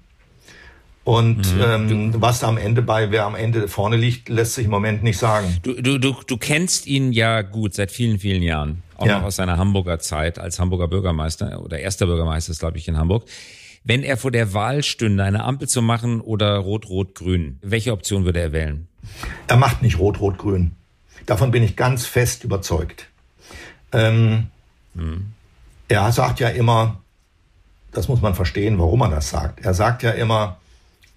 Und 1.03 1.53
mhm. 1.55 1.61
ähm, 1.63 2.13
was 2.17 2.43
am 2.43 2.57
Ende 2.57 2.81
bei, 2.81 3.11
wer 3.11 3.25
am 3.25 3.35
Ende 3.35 3.67
vorne 3.67 3.95
liegt, 3.95 4.27
lässt 4.27 4.55
sich 4.55 4.65
im 4.65 4.71
Moment 4.71 5.03
nicht 5.03 5.19
sagen. 5.19 5.57
Du, 5.61 5.79
du, 5.79 5.99
du, 5.99 6.15
du 6.25 6.37
kennst 6.37 6.87
ihn 6.87 7.11
ja 7.11 7.43
gut 7.43 7.75
seit 7.75 7.91
vielen, 7.91 8.17
vielen 8.17 8.41
Jahren 8.41 8.81
auch 8.97 9.05
ja. 9.05 9.19
noch 9.19 9.25
aus 9.25 9.35
seiner 9.37 9.57
Hamburger 9.57 9.99
Zeit 9.99 10.39
als 10.39 10.59
Hamburger 10.59 10.87
Bürgermeister 10.87 11.61
oder 11.61 11.79
erster 11.79 12.05
Bürgermeister 12.05 12.51
ist, 12.51 12.59
glaube 12.59 12.77
ich, 12.77 12.87
in 12.87 12.97
Hamburg. 12.97 13.25
Wenn 13.83 14.03
er 14.03 14.17
vor 14.17 14.31
der 14.31 14.53
Wahl 14.53 14.83
stünde, 14.83 15.23
eine 15.23 15.43
Ampel 15.43 15.69
zu 15.69 15.81
machen 15.81 16.19
oder 16.19 16.57
Rot-Rot-Grün, 16.57 17.59
welche 17.61 17.93
Option 17.93 18.25
würde 18.25 18.41
er 18.41 18.51
wählen? 18.51 18.87
Er 19.47 19.55
macht 19.55 19.81
nicht 19.81 19.97
Rot-Rot-Grün. 19.97 20.71
Davon 21.25 21.51
bin 21.51 21.63
ich 21.63 21.75
ganz 21.75 22.05
fest 22.05 22.43
überzeugt. 22.43 23.07
Ähm, 23.93 24.47
hm. 24.95 25.27
Er 25.87 26.11
sagt 26.11 26.39
ja 26.39 26.49
immer, 26.49 27.01
das 27.91 28.07
muss 28.07 28.21
man 28.21 28.35
verstehen, 28.35 28.77
warum 28.77 29.01
er 29.01 29.09
das 29.09 29.29
sagt. 29.29 29.63
Er 29.63 29.73
sagt 29.73 30.03
ja 30.03 30.11
immer, 30.11 30.57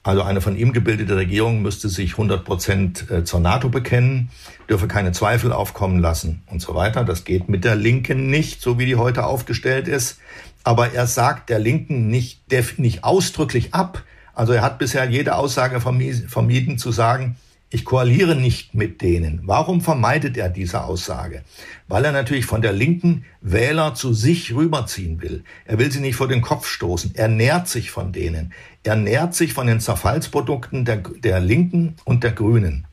also 0.02 0.22
eine 0.22 0.40
von 0.40 0.56
ihm 0.56 0.72
gebildete 0.72 1.16
Regierung 1.16 1.60
müsste 1.60 1.90
sich 1.90 2.12
100 2.12 2.44
Prozent 2.44 3.10
äh, 3.10 3.24
zur 3.24 3.40
NATO 3.40 3.68
bekennen, 3.68 4.30
dürfe 4.68 4.88
keine 4.88 5.12
Zweifel 5.12 5.52
aufkommen 5.52 5.98
lassen 5.98 6.42
und 6.46 6.62
so 6.62 6.74
weiter. 6.74 7.04
Das 7.04 7.24
geht 7.24 7.50
mit 7.50 7.64
der 7.64 7.76
Linken 7.76 8.30
nicht, 8.30 8.62
so 8.62 8.78
wie 8.78 8.86
die 8.86 8.96
heute 8.96 9.26
aufgestellt 9.26 9.88
ist. 9.88 10.18
Aber 10.64 10.94
er 10.94 11.06
sagt 11.06 11.50
der 11.50 11.58
Linken 11.58 12.08
nicht, 12.08 12.40
nicht 12.78 13.04
ausdrücklich 13.04 13.74
ab. 13.74 14.02
Also 14.34 14.54
er 14.54 14.62
hat 14.62 14.78
bisher 14.78 15.04
jede 15.08 15.36
Aussage 15.36 15.80
vermieden 15.80 16.78
zu 16.78 16.92
sagen, 16.92 17.36
Ich 17.72 17.84
koaliere 17.84 18.34
nicht 18.34 18.74
mit 18.74 19.00
denen. 19.00 19.42
Warum 19.44 19.80
vermeidet 19.80 20.36
er 20.36 20.48
diese 20.48 20.82
Aussage? 20.82 21.44
Weil 21.86 22.04
er 22.04 22.10
natürlich 22.10 22.44
von 22.44 22.62
der 22.62 22.72
linken 22.72 23.24
Wähler 23.40 23.94
zu 23.94 24.12
sich 24.12 24.52
rüberziehen 24.52 25.22
will. 25.22 25.44
Er 25.66 25.78
will 25.78 25.92
sie 25.92 26.00
nicht 26.00 26.16
vor 26.16 26.26
den 26.26 26.42
Kopf 26.42 26.66
stoßen. 26.66 27.12
Er 27.14 27.28
nährt 27.28 27.68
sich 27.68 27.92
von 27.92 28.10
denen. 28.10 28.52
Er 28.82 28.96
nährt 28.96 29.36
sich 29.36 29.52
von 29.52 29.68
den 29.68 29.78
Zerfallsprodukten 29.78 30.84
der, 30.84 30.96
der 30.96 31.38
Linken 31.38 31.94
und 32.04 32.24
der 32.24 32.32
Grünen. 32.32 32.86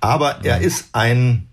Aber 0.00 0.44
er 0.44 0.60
ist 0.60 0.88
ein, 0.94 1.46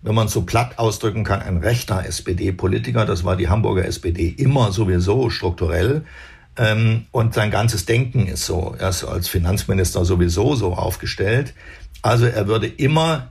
wenn 0.00 0.14
man 0.14 0.28
so 0.28 0.42
platt 0.42 0.78
ausdrücken 0.78 1.24
kann, 1.24 1.42
ein 1.42 1.56
rechter 1.56 2.06
SPD-Politiker. 2.06 3.04
Das 3.04 3.24
war 3.24 3.34
die 3.34 3.48
Hamburger 3.48 3.84
SPD 3.84 4.28
immer 4.28 4.70
sowieso 4.70 5.28
strukturell. 5.28 6.04
Ähm, 6.60 7.06
und 7.10 7.32
sein 7.32 7.50
ganzes 7.50 7.86
Denken 7.86 8.26
ist 8.26 8.44
so. 8.44 8.76
Er 8.78 8.90
ist 8.90 9.02
als 9.02 9.28
Finanzminister 9.28 10.04
sowieso 10.04 10.54
so 10.56 10.74
aufgestellt. 10.74 11.54
Also 12.02 12.26
er 12.26 12.48
würde 12.48 12.66
immer, 12.66 13.30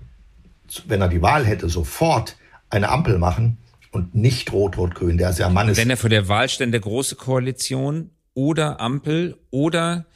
wenn 0.87 0.99
er 0.99 1.09
die 1.09 1.21
Wahl 1.21 1.45
hätte, 1.45 1.69
sofort 1.69 2.37
eine 2.71 2.89
Ampel 2.89 3.19
machen 3.19 3.59
und 3.91 4.15
nicht 4.15 4.51
Rot-Rot-Grün. 4.51 5.19
Der 5.19 5.29
ist 5.29 5.37
ja 5.37 5.47
Mann 5.49 5.69
ist. 5.69 5.77
Wenn 5.77 5.91
er 5.91 5.97
vor 5.97 6.09
der 6.09 6.27
Wahl 6.27 6.49
stände, 6.49 6.79
große 6.79 7.17
Koalition 7.17 8.09
oder 8.33 8.81
Ampel 8.81 9.37
oder 9.51 10.07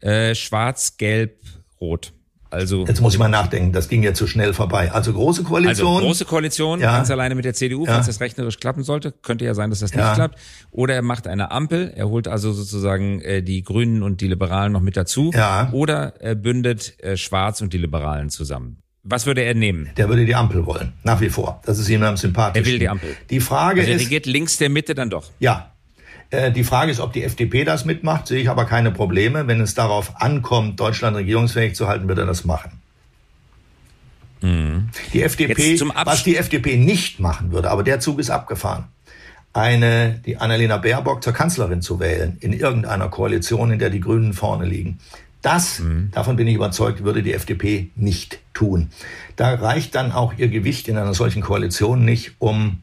äh, 0.00 0.34
Schwarz-Gelb-Rot. 0.34 2.14
Also 2.52 2.84
jetzt 2.86 3.00
muss 3.00 3.14
ich 3.14 3.18
mal 3.18 3.28
nachdenken, 3.28 3.72
das 3.72 3.88
ging 3.88 4.02
ja 4.02 4.12
zu 4.12 4.26
schnell 4.26 4.52
vorbei. 4.52 4.92
Also 4.92 5.12
große 5.12 5.42
Koalition. 5.42 5.88
Also 5.88 6.06
große 6.06 6.24
Koalition, 6.26 6.80
ja. 6.80 6.96
ganz 6.96 7.10
alleine 7.10 7.34
mit 7.34 7.46
der 7.46 7.54
CDU, 7.54 7.86
ja. 7.86 7.94
falls 7.94 8.06
das 8.06 8.20
rechnerisch 8.20 8.58
klappen 8.58 8.82
sollte. 8.82 9.10
Könnte 9.10 9.46
ja 9.46 9.54
sein, 9.54 9.70
dass 9.70 9.80
das 9.80 9.92
nicht 9.92 10.04
ja. 10.04 10.14
klappt. 10.14 10.38
Oder 10.70 10.94
er 10.94 11.02
macht 11.02 11.26
eine 11.26 11.50
Ampel, 11.50 11.92
er 11.96 12.08
holt 12.08 12.28
also 12.28 12.52
sozusagen 12.52 13.22
äh, 13.22 13.42
die 13.42 13.62
Grünen 13.62 14.02
und 14.02 14.20
die 14.20 14.28
Liberalen 14.28 14.72
noch 14.72 14.82
mit 14.82 14.98
dazu. 14.98 15.30
Ja. 15.32 15.70
Oder 15.72 16.20
er 16.20 16.34
bündet 16.34 17.02
äh, 17.02 17.16
Schwarz 17.16 17.62
und 17.62 17.72
die 17.72 17.78
Liberalen 17.78 18.28
zusammen. 18.28 18.82
Was 19.04 19.26
würde 19.26 19.42
er 19.42 19.54
nehmen? 19.54 19.90
Der 19.96 20.08
würde 20.08 20.24
die 20.24 20.34
Ampel 20.34 20.64
wollen, 20.64 20.92
nach 21.02 21.20
wie 21.20 21.28
vor. 21.28 21.60
Das 21.64 21.78
ist 21.78 21.88
ihm 21.88 22.02
am 22.04 22.16
sympathischsten. 22.16 22.64
Er 22.64 22.72
will 22.72 22.78
die 22.78 22.88
Ampel. 22.88 23.16
Die 23.30 23.40
Frage 23.40 23.80
also 23.80 23.90
er 23.90 23.96
ist. 23.96 24.02
Er 24.02 24.06
regiert 24.06 24.26
links 24.26 24.58
der 24.58 24.68
Mitte 24.68 24.94
dann 24.94 25.10
doch. 25.10 25.30
Ja, 25.40 25.71
die 26.32 26.64
Frage 26.64 26.90
ist, 26.90 27.00
ob 27.00 27.12
die 27.12 27.24
FDP 27.24 27.64
das 27.64 27.84
mitmacht, 27.84 28.26
sehe 28.26 28.40
ich 28.40 28.48
aber 28.48 28.64
keine 28.64 28.90
Probleme. 28.90 29.46
Wenn 29.46 29.60
es 29.60 29.74
darauf 29.74 30.20
ankommt, 30.20 30.80
Deutschland 30.80 31.16
regierungsfähig 31.16 31.74
zu 31.74 31.88
halten, 31.88 32.08
wird 32.08 32.18
er 32.18 32.26
das 32.26 32.44
machen. 32.44 32.80
Mhm. 34.40 34.88
Die 35.12 35.22
FDP, 35.22 35.78
was 36.04 36.24
die 36.24 36.36
FDP 36.36 36.76
nicht 36.76 37.20
machen 37.20 37.52
würde, 37.52 37.70
aber 37.70 37.82
der 37.82 38.00
Zug 38.00 38.18
ist 38.18 38.30
abgefahren, 38.30 38.84
eine, 39.52 40.20
die 40.24 40.38
Annalena 40.38 40.78
Baerbock 40.78 41.22
zur 41.22 41.32
Kanzlerin 41.32 41.82
zu 41.82 42.00
wählen, 42.00 42.38
in 42.40 42.52
irgendeiner 42.52 43.08
Koalition, 43.08 43.70
in 43.70 43.78
der 43.78 43.90
die 43.90 44.00
Grünen 44.00 44.32
vorne 44.32 44.64
liegen. 44.64 44.98
Das, 45.42 45.80
mhm. 45.80 46.10
davon 46.12 46.36
bin 46.36 46.46
ich 46.46 46.54
überzeugt, 46.54 47.04
würde 47.04 47.22
die 47.22 47.34
FDP 47.34 47.90
nicht 47.96 48.38
tun. 48.54 48.90
Da 49.36 49.54
reicht 49.54 49.94
dann 49.94 50.12
auch 50.12 50.34
ihr 50.36 50.48
Gewicht 50.48 50.88
in 50.88 50.96
einer 50.96 51.14
solchen 51.14 51.42
Koalition 51.42 52.04
nicht, 52.04 52.32
um 52.38 52.80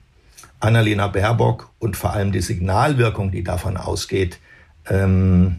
Annalena 0.60 1.08
Baerbock 1.08 1.72
und 1.80 1.96
vor 1.96 2.14
allem 2.14 2.32
die 2.32 2.42
Signalwirkung, 2.42 3.32
die 3.32 3.44
davon 3.44 3.78
ausgeht, 3.78 4.40
ähm, 4.90 5.58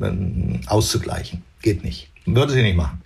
ähm, 0.00 0.60
auszugleichen. 0.66 1.42
Geht 1.62 1.84
nicht. 1.84 2.10
Würde 2.26 2.52
sie 2.52 2.62
nicht 2.62 2.76
machen. 2.76 3.02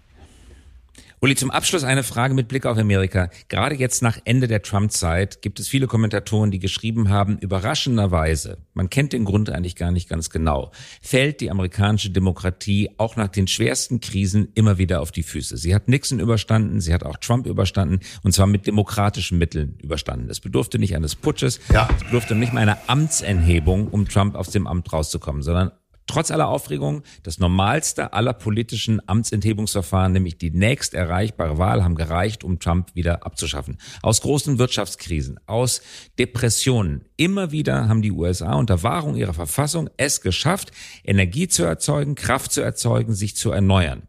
Uli, 1.21 1.35
zum 1.35 1.51
Abschluss 1.51 1.83
eine 1.83 2.05
Frage 2.05 2.33
mit 2.33 2.47
Blick 2.47 2.65
auf 2.65 2.79
Amerika. 2.79 3.29
Gerade 3.49 3.75
jetzt 3.75 4.03
nach 4.03 4.19
Ende 4.25 4.47
der 4.47 4.63
Trump-Zeit 4.63 5.43
gibt 5.43 5.59
es 5.59 5.67
viele 5.67 5.89
Kommentatoren, 5.89 6.53
die 6.53 6.61
geschrieben 6.61 7.09
haben, 7.09 7.39
überraschenderweise, 7.39 8.59
man 8.73 8.89
kennt 8.89 9.13
den 9.13 9.25
Grund 9.25 9.51
eigentlich 9.51 9.75
gar 9.75 9.91
nicht 9.91 10.09
ganz 10.09 10.31
genau, 10.31 10.71
fällt 11.03 11.41
die 11.41 11.51
amerikanische 11.51 12.11
Demokratie 12.11 12.91
auch 12.99 13.17
nach 13.17 13.27
den 13.27 13.49
schwersten 13.49 14.01
Krisen 14.01 14.53
immer 14.55 14.79
wieder 14.79 15.01
auf 15.01 15.11
die 15.11 15.25
Füße. 15.25 15.57
Sie 15.57 15.75
hat 15.75 15.89
Nixon 15.89 16.21
überstanden, 16.21 16.81
sie 16.81 16.95
hat 16.95 17.03
auch 17.03 17.17
Trump 17.17 17.49
überstanden 17.49 17.99
und 18.23 18.33
zwar 18.33 18.47
mit 18.47 18.69
demokratischen 18.69 19.39
Mitteln 19.39 19.77
überstanden. 19.83 20.31
Es 20.31 20.39
bedurfte 20.39 20.79
nicht 20.79 20.95
eines 20.95 21.17
Putsches, 21.17 21.59
ja. 21.73 21.89
es 21.97 22.05
bedurfte 22.05 22.37
nicht 22.37 22.53
mal 22.53 22.61
einer 22.61 22.79
Amtsenthebung, 22.87 23.89
um 23.89 24.07
Trump 24.07 24.37
aus 24.37 24.51
dem 24.51 24.69
Amt 24.69 24.93
rauszukommen, 24.93 25.43
sondern 25.43 25.73
trotz 26.09 26.33
aller 26.33 26.49
Aufregung 26.49 27.03
das 27.23 27.39
normalste 27.39 28.13
aller 28.13 28.33
politischen 28.33 29.01
Amtsenthebungsverfahren, 29.07 30.13
nämlich 30.13 30.39
die 30.39 30.51
nächst 30.51 30.95
erreichbare 30.95 31.59
Wahl, 31.59 31.85
haben 31.85 31.95
gereicht, 31.95 32.43
um 32.43 32.59
Trump 32.59 32.95
wieder 32.95 33.25
abzuschaffen. 33.25 33.79
Aus 34.03 34.21
großen 34.23 34.59
Wirtschaftskrisen, 34.59 35.39
aus 35.47 35.83
Depressionen. 36.19 37.05
Immer 37.17 37.53
wieder 37.53 37.89
haben 37.89 38.03
die 38.03 38.13
USA 38.13 38.55
unter 38.55 38.83
Wahrung 38.83 39.15
ihrer 39.15 39.35
Verfassung 39.35 39.89
es 39.97 40.21
geschafft, 40.21 40.73
Energie 41.05 41.49
zu 41.49 41.63
erzeugen, 41.65 42.15
Kraft 42.15 42.53
zu 42.53 42.61
erzeugen, 42.61 43.15
sich 43.15 43.37
zu 43.37 43.51
erneuern. 43.51 44.09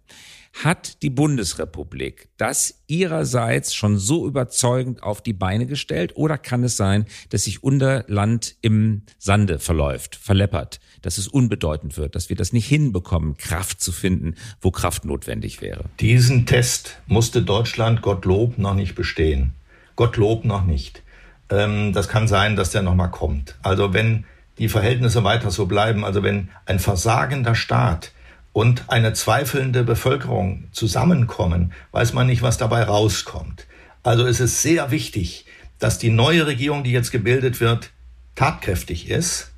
Hat 0.53 1.03
die 1.03 1.11
Bundesrepublik 1.11 2.29
das 2.37 2.81
ihrerseits 2.87 3.75
schon 3.75 3.97
so 3.97 4.27
überzeugend 4.27 5.03
auf 5.03 5.21
die 5.21 5.33
Beine 5.33 5.67
gestellt 5.67 6.13
oder 6.15 6.37
kann 6.37 6.63
es 6.63 6.75
sein, 6.75 7.05
dass 7.29 7.43
sich 7.43 7.63
unser 7.63 8.03
Land 8.07 8.55
im 8.61 9.03
Sande 9.19 9.59
verläuft, 9.59 10.15
verleppert, 10.15 10.79
dass 11.01 11.17
es 11.17 11.27
unbedeutend 11.27 11.97
wird, 11.97 12.15
dass 12.15 12.29
wir 12.29 12.35
das 12.35 12.53
nicht 12.53 12.67
hinbekommen, 12.67 13.37
Kraft 13.37 13.81
zu 13.81 13.91
finden, 13.91 14.35
wo 14.61 14.71
Kraft 14.71 15.05
notwendig 15.05 15.61
wäre? 15.61 15.85
Diesen 15.99 16.45
Test 16.45 16.99
musste 17.07 17.41
Deutschland 17.41 18.01
Gottlob 18.01 18.57
noch 18.57 18.73
nicht 18.73 18.95
bestehen. 18.95 19.53
Gottlob 19.95 20.45
noch 20.45 20.65
nicht. 20.65 21.03
Ähm, 21.49 21.93
das 21.93 22.07
kann 22.07 22.27
sein, 22.27 22.55
dass 22.55 22.71
der 22.71 22.81
noch 22.81 22.95
mal 22.95 23.07
kommt. 23.07 23.55
Also 23.61 23.93
wenn 23.93 24.25
die 24.57 24.69
Verhältnisse 24.69 25.23
weiter 25.23 25.51
so 25.51 25.65
bleiben, 25.65 26.03
also 26.03 26.23
wenn 26.23 26.49
ein 26.65 26.79
versagender 26.79 27.55
Staat 27.55 28.11
und 28.51 28.89
eine 28.89 29.13
zweifelnde 29.13 29.83
Bevölkerung 29.83 30.65
zusammenkommen, 30.71 31.73
weiß 31.91 32.13
man 32.13 32.27
nicht, 32.27 32.41
was 32.41 32.57
dabei 32.57 32.83
rauskommt. 32.83 33.67
Also 34.03 34.25
es 34.25 34.39
ist 34.39 34.61
sehr 34.61 34.91
wichtig, 34.91 35.45
dass 35.79 35.97
die 35.97 36.09
neue 36.09 36.45
Regierung, 36.45 36.83
die 36.83 36.91
jetzt 36.91 37.11
gebildet 37.11 37.61
wird, 37.61 37.91
tatkräftig 38.35 39.09
ist 39.09 39.51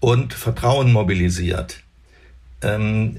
und 0.00 0.34
Vertrauen 0.34 0.92
mobilisiert. 0.92 1.80
Ähm, 2.62 3.18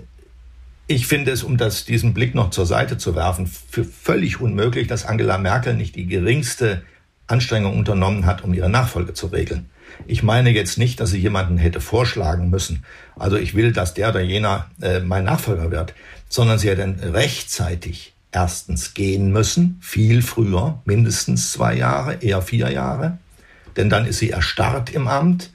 ich 0.87 1.07
finde 1.07 1.31
es, 1.31 1.43
um 1.43 1.57
das, 1.57 1.85
diesen 1.85 2.13
Blick 2.13 2.35
noch 2.35 2.49
zur 2.49 2.65
Seite 2.65 2.97
zu 2.97 3.15
werfen, 3.15 3.47
für 3.47 3.85
völlig 3.85 4.41
unmöglich, 4.41 4.87
dass 4.87 5.05
Angela 5.05 5.37
Merkel 5.37 5.73
nicht 5.73 5.95
die 5.95 6.07
geringste 6.07 6.83
Anstrengung 7.27 7.77
unternommen 7.77 8.25
hat, 8.25 8.43
um 8.43 8.53
ihre 8.53 8.69
Nachfolge 8.69 9.13
zu 9.13 9.27
regeln. 9.27 9.69
Ich 10.07 10.23
meine 10.23 10.49
jetzt 10.49 10.77
nicht, 10.77 10.99
dass 10.99 11.11
sie 11.11 11.19
jemanden 11.19 11.57
hätte 11.57 11.79
vorschlagen 11.79 12.49
müssen. 12.49 12.83
Also 13.17 13.37
ich 13.37 13.55
will, 13.55 13.71
dass 13.71 13.93
der 13.93 14.09
oder 14.09 14.21
jener 14.21 14.69
äh, 14.81 14.99
mein 14.99 15.23
Nachfolger 15.23 15.71
wird, 15.71 15.93
sondern 16.27 16.59
sie 16.59 16.69
hätte 16.69 17.13
rechtzeitig 17.13 18.13
erstens 18.31 18.93
gehen 18.93 19.31
müssen, 19.31 19.77
viel 19.81 20.21
früher, 20.21 20.81
mindestens 20.85 21.51
zwei 21.51 21.75
Jahre, 21.75 22.15
eher 22.15 22.41
vier 22.41 22.71
Jahre, 22.71 23.17
denn 23.75 23.89
dann 23.89 24.05
ist 24.05 24.19
sie 24.19 24.29
erstarrt 24.29 24.91
im 24.91 25.07
Amt. 25.07 25.51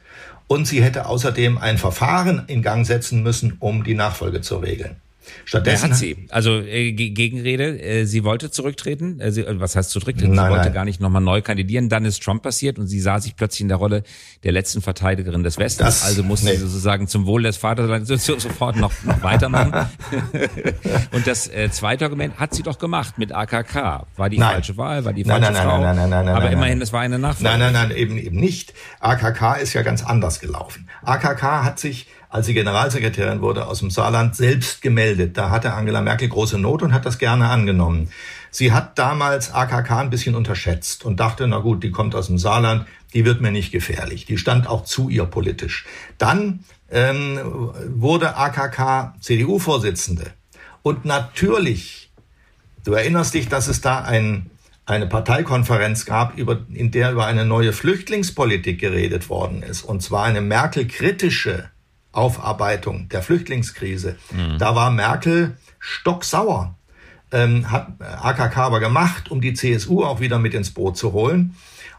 Und 0.48 0.66
sie 0.66 0.82
hätte 0.82 1.06
außerdem 1.06 1.58
ein 1.58 1.78
Verfahren 1.78 2.44
in 2.46 2.62
Gang 2.62 2.86
setzen 2.86 3.22
müssen, 3.22 3.56
um 3.58 3.82
die 3.84 3.94
Nachfolge 3.94 4.40
zu 4.40 4.58
regeln. 4.58 4.96
Stattdessen 5.44 5.84
Wer 5.84 5.90
hat 5.90 5.96
sie. 5.96 6.26
Also 6.30 6.60
äh, 6.60 6.92
Gegenrede, 6.92 7.80
äh, 7.80 8.04
sie 8.04 8.24
wollte 8.24 8.50
zurücktreten. 8.50 9.20
Äh, 9.20 9.32
sie, 9.32 9.42
äh, 9.42 9.60
was 9.60 9.76
heißt 9.76 9.90
zurücktreten? 9.90 10.32
Nein, 10.32 10.46
sie 10.46 10.50
wollte 10.50 10.64
nein. 10.66 10.74
gar 10.74 10.84
nicht 10.84 11.00
nochmal 11.00 11.22
neu 11.22 11.42
kandidieren. 11.42 11.88
Dann 11.88 12.04
ist 12.04 12.22
Trump 12.22 12.42
passiert 12.42 12.78
und 12.78 12.86
sie 12.86 13.00
sah 13.00 13.20
sich 13.20 13.36
plötzlich 13.36 13.62
in 13.62 13.68
der 13.68 13.76
Rolle 13.76 14.02
der 14.44 14.52
letzten 14.52 14.82
Verteidigerin 14.82 15.42
des 15.42 15.58
Westens. 15.58 15.86
Das, 15.86 16.04
also 16.04 16.22
musste 16.22 16.46
nee. 16.46 16.52
sie 16.52 16.62
sozusagen 16.62 17.08
zum 17.08 17.26
Wohl 17.26 17.42
des 17.42 17.56
Vaterlands 17.56 18.08
sofort 18.26 18.76
noch, 18.76 18.92
noch 19.04 19.22
weitermachen. 19.22 19.88
und 21.12 21.26
das 21.26 21.48
äh, 21.48 21.70
zweite 21.70 22.04
Argument 22.04 22.38
hat 22.38 22.54
sie 22.54 22.62
doch 22.62 22.78
gemacht 22.78 23.18
mit 23.18 23.32
AKK. 23.32 24.06
War 24.16 24.30
die 24.30 24.38
nein. 24.38 24.54
falsche 24.54 24.76
Wahl, 24.76 25.04
war 25.04 25.12
die 25.12 25.24
falsche 25.24 25.40
nein, 25.40 25.52
nein, 25.52 25.62
Frau. 25.62 25.80
Nein, 25.80 25.96
nein, 25.96 26.10
nein, 26.10 26.26
nein, 26.26 26.34
Aber 26.34 26.50
immerhin, 26.50 26.80
es 26.80 26.92
war 26.92 27.00
eine 27.00 27.18
Nachfolge. 27.18 27.50
Nein, 27.50 27.72
nein, 27.72 27.88
nein, 27.88 27.96
eben, 27.96 28.16
eben 28.18 28.36
nicht. 28.36 28.74
AKK 29.00 29.60
ist 29.60 29.74
ja 29.74 29.82
ganz 29.82 30.04
anders 30.04 30.40
gelaufen. 30.40 30.88
AKK 31.02 31.64
hat 31.64 31.78
sich 31.78 32.06
als 32.28 32.46
sie 32.46 32.54
Generalsekretärin 32.54 33.40
wurde, 33.40 33.66
aus 33.66 33.80
dem 33.80 33.90
Saarland 33.90 34.36
selbst 34.36 34.82
gemeldet. 34.82 35.36
Da 35.36 35.50
hatte 35.50 35.72
Angela 35.72 36.00
Merkel 36.00 36.28
große 36.28 36.58
Not 36.58 36.82
und 36.82 36.92
hat 36.92 37.06
das 37.06 37.18
gerne 37.18 37.48
angenommen. 37.48 38.10
Sie 38.50 38.72
hat 38.72 38.98
damals 38.98 39.52
AKK 39.52 40.00
ein 40.00 40.10
bisschen 40.10 40.34
unterschätzt 40.34 41.04
und 41.04 41.20
dachte, 41.20 41.46
na 41.46 41.58
gut, 41.58 41.82
die 41.82 41.90
kommt 41.90 42.14
aus 42.14 42.26
dem 42.28 42.38
Saarland, 42.38 42.86
die 43.14 43.24
wird 43.24 43.40
mir 43.40 43.52
nicht 43.52 43.72
gefährlich. 43.72 44.24
Die 44.24 44.38
stand 44.38 44.66
auch 44.66 44.84
zu 44.84 45.08
ihr 45.08 45.24
politisch. 45.24 45.84
Dann 46.18 46.60
ähm, 46.90 47.38
wurde 47.88 48.36
AKK 48.36 49.14
CDU-Vorsitzende. 49.20 50.32
Und 50.82 51.04
natürlich, 51.04 52.12
du 52.84 52.92
erinnerst 52.92 53.34
dich, 53.34 53.48
dass 53.48 53.68
es 53.68 53.80
da 53.80 54.02
ein, 54.02 54.50
eine 54.84 55.06
Parteikonferenz 55.06 56.04
gab, 56.06 56.38
über, 56.38 56.60
in 56.72 56.90
der 56.90 57.12
über 57.12 57.26
eine 57.26 57.44
neue 57.44 57.72
Flüchtlingspolitik 57.72 58.80
geredet 58.80 59.28
worden 59.28 59.62
ist. 59.62 59.82
Und 59.82 60.02
zwar 60.02 60.24
eine 60.24 60.40
Merkel-kritische 60.40 61.70
Aufarbeitung 62.16 63.08
der 63.08 63.22
Flüchtlingskrise. 63.22 64.16
Mhm. 64.32 64.58
Da 64.58 64.74
war 64.74 64.90
Merkel 64.90 65.56
stocksauer. 65.78 66.74
Ähm, 67.32 67.70
hat 67.70 67.88
AKK 68.00 68.56
aber 68.58 68.80
gemacht, 68.80 69.30
um 69.30 69.40
die 69.40 69.54
CSU 69.54 70.04
auch 70.04 70.20
wieder 70.20 70.38
mit 70.38 70.54
ins 70.54 70.70
Boot 70.70 70.96
zu 70.96 71.12
holen. 71.12 71.56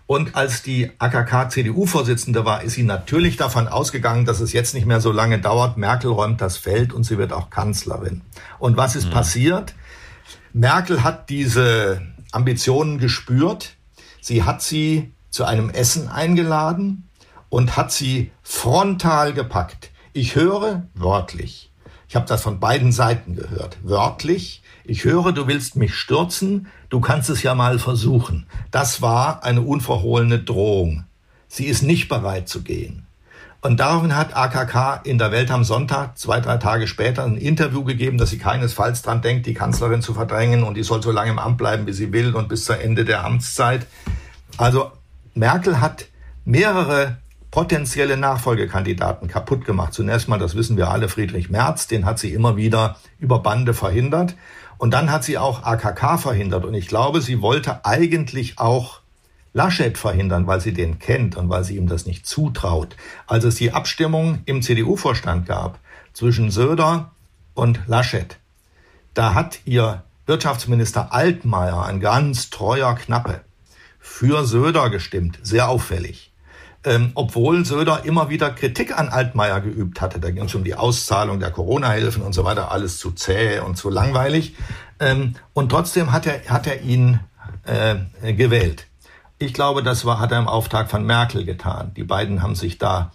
Und 0.08 0.36
als 0.36 0.64
die 0.64 0.90
AKK-CDU-Vorsitzende 1.00 2.46
war, 2.46 2.64
ist 2.64 2.76
sie 2.76 2.84
natürlich 2.84 3.36
davon 3.36 3.68
ausgegangen, 3.68 4.24
dass 4.24 4.40
es 4.40 4.54
jetzt 4.54 4.74
nicht 4.74 4.86
mehr 4.86 5.02
so 5.02 5.12
lange 5.12 5.40
dauert. 5.40 5.78
Merkel 5.78 6.12
räumt 6.12 6.40
das 6.40 6.56
Feld 6.56 6.94
und 6.94 7.04
sie 7.04 7.18
wird 7.18 7.34
auch 7.34 7.50
Kanzlerin. 7.50 8.22
Und 8.58 8.78
was 8.78 8.96
ist 8.96 9.08
mhm. 9.08 9.12
passiert? 9.12 9.76
Merkel 10.54 11.04
hat 11.04 11.30
diese 11.30 12.02
Ambitionen 12.32 13.00
gespürt. 13.00 13.76
Sie 14.22 14.44
hat 14.44 14.62
sie 14.62 15.12
zu 15.30 15.44
einem 15.44 15.70
Essen 15.70 16.08
eingeladen 16.08 17.10
und 17.50 17.76
hat 17.76 17.92
sie 17.92 18.32
frontal 18.44 19.34
gepackt. 19.34 19.92
Ich 20.18 20.34
höre 20.34 20.88
wörtlich. 20.96 21.72
Ich 22.10 22.16
habe 22.16 22.26
das 22.26 22.42
von 22.42 22.60
beiden 22.60 22.92
Seiten 22.92 23.36
gehört. 23.36 23.78
Wörtlich. 23.84 24.64
Ich 24.84 25.04
höre, 25.04 25.32
du 25.32 25.46
willst 25.46 25.76
mich 25.76 25.94
stürzen. 25.94 26.70
Du 26.90 27.02
kannst 27.02 27.30
es 27.30 27.44
ja 27.44 27.54
mal 27.54 27.78
versuchen. 27.78 28.48
Das 28.72 29.04
war 29.04 29.44
eine 29.44 29.62
unverhohlene 29.62 30.40
Drohung. 30.40 31.04
Sie 31.48 31.68
ist 31.68 31.84
nicht 31.84 32.10
bereit 32.10 32.50
zu 32.50 32.64
gehen. 32.64 33.06
Und 33.62 33.80
daraufhin 33.80 34.16
hat 34.16 34.36
AKK 34.36 35.02
in 35.04 35.20
der 35.20 35.32
Welt 35.32 35.52
am 35.52 35.64
Sonntag, 35.64 36.18
zwei, 36.18 36.40
drei 36.40 36.58
Tage 36.58 36.88
später, 36.88 37.24
ein 37.24 37.38
Interview 37.38 37.84
gegeben, 37.84 38.18
dass 38.18 38.32
sie 38.32 38.40
keinesfalls 38.40 39.04
dran 39.04 39.22
denkt, 39.22 39.46
die 39.46 39.54
Kanzlerin 39.54 40.02
zu 40.02 40.16
verdrängen 40.16 40.64
und 40.64 40.78
die 40.78 40.84
soll 40.84 41.04
so 41.04 41.12
lange 41.12 41.30
im 41.30 41.38
Amt 41.38 41.60
bleiben, 41.60 41.86
wie 41.86 41.94
sie 41.94 42.12
will 42.12 42.34
und 42.34 42.50
bis 42.50 42.66
zur 42.66 42.82
Ende 42.82 43.06
der 43.06 43.24
Amtszeit. 43.24 43.86
Also 44.58 44.92
Merkel 45.36 45.80
hat 45.80 46.08
mehrere 46.44 47.18
potenzielle 47.52 48.18
Nachfolgekandidaten 48.18 49.28
kaputt 49.28 49.66
gemacht. 49.66 49.94
Zunächst 49.94 50.28
mal, 50.28 50.40
das 50.40 50.56
wissen 50.56 50.78
wir 50.78 50.90
alle, 50.90 51.10
Friedrich 51.10 51.50
Merz, 51.50 51.88
den 51.88 52.06
hat 52.06 52.20
sie 52.20 52.34
immer 52.34 52.58
wieder 52.58 52.98
über 53.20 53.40
Bande 53.40 53.74
verhindert. 53.74 54.36
Und 54.78 54.94
dann 54.94 55.12
hat 55.12 55.24
sie 55.24 55.38
auch 55.38 55.64
AKK 55.64 56.18
verhindert. 56.18 56.66
Und 56.66 56.74
ich 56.74 56.88
glaube, 56.88 57.22
sie 57.22 57.42
wollte 57.42 57.86
eigentlich 57.86 58.60
auch 58.60 59.00
Laschet 59.54 59.98
verhindern, 59.98 60.46
weil 60.46 60.62
sie 60.62 60.74
den 60.74 61.00
kennt 61.00 61.36
und 61.36 61.50
weil 61.50 61.64
sie 61.64 61.78
ihm 61.78 61.88
das 61.88 62.06
nicht 62.06 62.28
zutraut. 62.28 62.96
Als 63.26 63.44
es 63.44 63.56
die 63.56 63.72
Abstimmung 63.72 64.40
im 64.46 64.62
CDU-Vorstand 64.62 65.48
gab 65.48 65.80
zwischen 66.14 66.52
Söder 66.52 67.12
und 67.56 67.80
Laschet, 67.88 68.38
da 69.16 69.34
hat 69.34 69.60
ihr 69.66 70.04
Wirtschaftsminister 70.28 71.12
Altmaier, 71.12 71.86
ein 71.86 72.00
ganz 72.00 72.52
treuer 72.52 72.94
Knappe, 72.96 73.42
für 74.00 74.46
Söder 74.46 74.92
gestimmt, 74.92 75.40
sehr 75.42 75.70
auffällig. 75.70 76.32
Ähm, 76.84 77.12
obwohl 77.16 77.66
Söder 77.66 78.06
immer 78.06 78.30
wieder 78.30 78.52
Kritik 78.52 78.98
an 78.98 79.10
Altmaier 79.10 79.62
geübt 79.62 80.00
hatte. 80.00 80.20
Da 80.20 80.32
ging 80.32 80.46
es 80.46 80.56
um 80.56 80.64
die 80.64 80.76
Auszahlung 80.76 81.40
der 81.40 81.52
Corona-Hilfen 81.52 82.22
und 82.22 82.34
so 82.34 82.46
weiter, 82.46 82.72
alles 82.72 82.98
zu 82.98 83.12
zäh 83.12 83.60
und 83.60 83.78
zu 83.78 83.90
langweilig. 83.90 84.56
Ähm, 85.00 85.34
und 85.54 85.70
trotzdem 85.70 86.12
hat 86.12 86.28
er, 86.28 86.46
hat 86.46 86.68
er 86.68 86.82
ihn 86.82 87.20
äh, 87.66 88.34
gewählt. 88.34 88.88
Ich 89.40 89.54
glaube, 89.54 89.84
das 89.84 90.06
war, 90.06 90.20
hat 90.20 90.32
er 90.32 90.40
im 90.40 90.48
Auftrag 90.48 90.90
von 90.90 91.06
Merkel 91.06 91.46
getan. 91.46 91.92
Die 91.96 92.04
beiden 92.04 92.42
haben 92.42 92.56
sich 92.56 92.78
da 92.78 93.12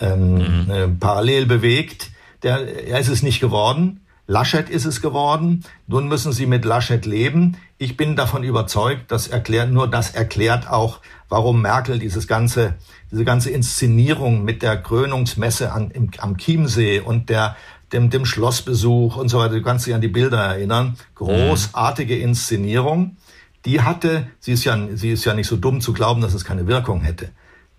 ähm, 0.00 0.34
mhm. 0.34 0.70
äh, 0.70 0.88
parallel 0.88 1.46
bewegt. 1.46 2.10
Der, 2.42 2.86
er 2.86 2.98
ist 2.98 3.08
es 3.08 3.22
nicht 3.22 3.40
geworden. 3.40 4.01
Laschet 4.32 4.70
ist 4.70 4.86
es 4.86 5.02
geworden. 5.02 5.64
Nun 5.86 6.08
müssen 6.08 6.32
sie 6.32 6.46
mit 6.46 6.64
Laschet 6.64 7.04
leben. 7.04 7.56
Ich 7.76 7.96
bin 7.96 8.16
davon 8.16 8.44
überzeugt, 8.44 9.12
dass 9.12 9.28
erklärt, 9.28 9.70
nur 9.70 9.88
das 9.88 10.14
erklärt 10.14 10.70
auch, 10.70 11.00
warum 11.28 11.60
Merkel 11.60 11.98
dieses 11.98 12.26
ganze, 12.26 12.74
diese 13.10 13.24
ganze 13.24 13.50
Inszenierung 13.50 14.44
mit 14.44 14.62
der 14.62 14.76
Krönungsmesse 14.76 15.72
an, 15.72 15.90
im, 15.90 16.10
am 16.18 16.38
Chiemsee 16.38 17.00
und 17.00 17.28
der, 17.28 17.56
dem, 17.92 18.08
dem 18.08 18.24
Schlossbesuch 18.24 19.16
und 19.16 19.28
so 19.28 19.38
weiter, 19.38 19.54
du 19.54 19.62
kannst 19.62 19.86
dich 19.86 19.94
an 19.94 20.00
die 20.00 20.08
Bilder 20.08 20.38
erinnern. 20.38 20.96
Großartige 21.14 22.16
Inszenierung 22.16 23.16
die 23.64 23.80
hatte, 23.80 24.26
sie 24.40 24.52
ist 24.52 24.64
ja, 24.64 24.76
sie 24.94 25.10
ist 25.10 25.24
ja 25.24 25.34
nicht 25.34 25.46
so 25.46 25.56
dumm 25.56 25.80
zu 25.80 25.92
glauben, 25.92 26.20
dass 26.20 26.34
es 26.34 26.44
keine 26.44 26.66
Wirkung 26.66 27.02
hätte. 27.02 27.30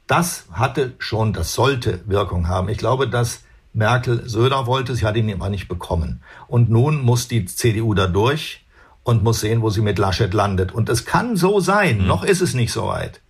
Das 0.08 0.46
hatte 0.52 0.94
schon, 0.98 1.34
das 1.34 1.54
sollte 1.54 2.02
Wirkung 2.06 2.48
haben. 2.48 2.70
Ich 2.70 2.78
glaube, 2.78 3.08
dass 3.08 3.44
Merkel 3.74 4.30
Söder 4.30 4.68
wollte, 4.68 4.96
sie 4.96 5.06
hat 5.06 5.18
ihn 5.18 5.34
aber 5.34 5.50
nicht 5.50 5.68
bekommen. 5.68 6.22
Und 6.48 6.70
nun 6.70 7.02
muss 7.02 7.28
die 7.28 7.46
CDU 7.46 7.94
da 7.96 8.08
durch 8.08 8.66
und 9.04 9.24
muss 9.24 9.40
sehen, 9.42 9.62
wo 9.62 9.70
sie 9.70 9.82
mit 9.82 9.98
Laschet 9.98 10.34
landet. 10.34 10.72
Und 10.72 10.90
es 10.90 11.06
kann 11.06 11.36
so 11.36 11.60
sein, 11.60 12.00
mhm. 12.00 12.08
noch 12.08 12.24
ist 12.24 12.42
es 12.42 12.54
nicht 12.54 12.72
so 12.72 12.88
weit, 12.88 13.22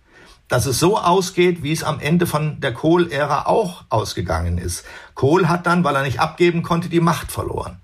dass 0.48 0.66
es 0.66 0.78
so 0.78 0.98
ausgeht, 0.98 1.62
wie 1.62 1.72
es 1.72 1.82
am 1.82 1.98
Ende 1.98 2.26
von 2.26 2.60
der 2.60 2.74
Kohl-Ära 2.74 3.46
auch 3.46 3.84
ausgegangen 3.88 4.58
ist. 4.58 4.84
Kohl 5.14 5.48
hat 5.48 5.66
dann, 5.66 5.82
weil 5.82 5.96
er 5.96 6.02
nicht 6.02 6.20
abgeben 6.20 6.62
konnte, 6.62 6.90
die 6.90 7.00
Macht 7.00 7.32
verloren. 7.32 7.78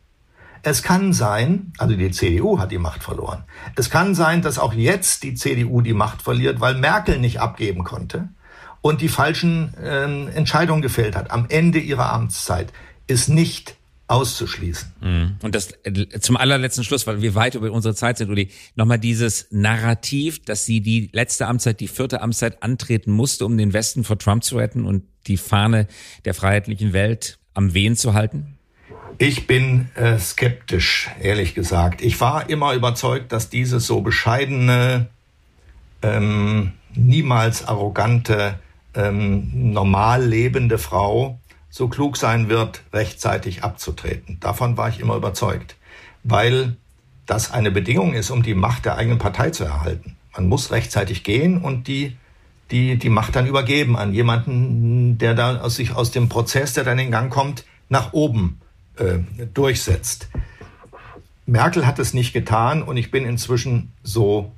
Es 0.62 0.82
kann 0.82 1.14
sein, 1.14 1.72
also 1.78 1.96
die 1.96 2.10
CDU 2.10 2.58
hat 2.58 2.70
die 2.70 2.78
Macht 2.78 3.02
verloren. 3.02 3.44
Es 3.76 3.88
kann 3.88 4.14
sein, 4.14 4.42
dass 4.42 4.58
auch 4.58 4.74
jetzt 4.74 5.22
die 5.22 5.34
CDU 5.34 5.80
die 5.80 5.94
Macht 5.94 6.20
verliert, 6.20 6.60
weil 6.60 6.74
Merkel 6.74 7.18
nicht 7.18 7.40
abgeben 7.40 7.82
konnte 7.82 8.28
und 8.82 9.00
die 9.00 9.08
falschen 9.08 9.74
äh, 9.74 10.04
Entscheidungen 10.34 10.82
gefällt 10.82 11.16
hat 11.16 11.30
am 11.30 11.46
Ende 11.48 11.78
ihrer 11.78 12.12
Amtszeit, 12.12 12.72
ist 13.06 13.28
nicht 13.28 13.74
auszuschließen. 14.10 14.92
Mhm. 15.00 15.36
Und 15.42 15.54
das 15.54 15.72
äh, 15.84 16.18
zum 16.20 16.36
allerletzten 16.36 16.82
Schluss, 16.82 17.06
weil 17.06 17.22
wir 17.22 17.34
weit 17.34 17.54
über 17.54 17.70
unsere 17.70 17.94
Zeit 17.94 18.18
sind, 18.18 18.28
Uli, 18.28 18.50
nochmal 18.74 18.98
dieses 18.98 19.46
Narrativ, 19.50 20.42
dass 20.44 20.64
sie 20.64 20.80
die 20.80 21.10
letzte 21.12 21.46
Amtszeit, 21.46 21.78
die 21.78 21.88
vierte 21.88 22.20
Amtszeit 22.20 22.62
antreten 22.62 23.12
musste, 23.12 23.46
um 23.46 23.56
den 23.56 23.72
Westen 23.72 24.02
vor 24.02 24.18
Trump 24.18 24.42
zu 24.42 24.56
retten 24.56 24.84
und 24.84 25.04
die 25.26 25.36
Fahne 25.36 25.86
der 26.24 26.34
freiheitlichen 26.34 26.92
Welt 26.92 27.38
am 27.54 27.72
Wehen 27.72 27.96
zu 27.96 28.14
halten? 28.14 28.58
Ich 29.18 29.46
bin 29.46 29.90
äh, 29.94 30.18
skeptisch, 30.18 31.10
ehrlich 31.20 31.54
gesagt. 31.54 32.00
Ich 32.00 32.20
war 32.20 32.48
immer 32.48 32.72
überzeugt, 32.72 33.32
dass 33.32 33.50
diese 33.50 33.78
so 33.78 34.00
bescheidene, 34.00 35.08
ähm, 36.02 36.72
niemals 36.94 37.68
arrogante, 37.68 38.58
ähm, 38.94 39.72
normal 39.72 40.24
lebende 40.24 40.78
Frau 40.78 41.38
so 41.68 41.88
klug 41.88 42.16
sein 42.16 42.48
wird, 42.48 42.82
rechtzeitig 42.92 43.62
abzutreten. 43.62 44.38
Davon 44.40 44.76
war 44.76 44.88
ich 44.88 45.00
immer 45.00 45.14
überzeugt, 45.14 45.76
weil 46.24 46.76
das 47.26 47.52
eine 47.52 47.70
Bedingung 47.70 48.12
ist, 48.12 48.30
um 48.30 48.42
die 48.42 48.54
Macht 48.54 48.84
der 48.84 48.96
eigenen 48.96 49.18
Partei 49.18 49.50
zu 49.50 49.64
erhalten. 49.64 50.16
Man 50.34 50.48
muss 50.48 50.72
rechtzeitig 50.72 51.22
gehen 51.22 51.58
und 51.58 51.86
die 51.86 52.16
die 52.70 52.96
die 52.96 53.08
Macht 53.08 53.34
dann 53.34 53.46
übergeben 53.46 53.96
an 53.96 54.12
jemanden, 54.12 55.18
der 55.18 55.34
da 55.34 55.60
aus 55.60 55.76
sich 55.76 55.94
aus 55.94 56.10
dem 56.12 56.28
Prozess, 56.28 56.72
der 56.72 56.84
dann 56.84 56.98
in 56.98 57.10
Gang 57.10 57.32
kommt, 57.32 57.64
nach 57.88 58.12
oben 58.12 58.60
äh, 58.96 59.18
durchsetzt. 59.52 60.28
Merkel 61.46 61.84
hat 61.86 61.98
es 61.98 62.14
nicht 62.14 62.32
getan 62.32 62.82
und 62.82 62.96
ich 62.96 63.10
bin 63.10 63.24
inzwischen 63.24 63.92
so 64.04 64.52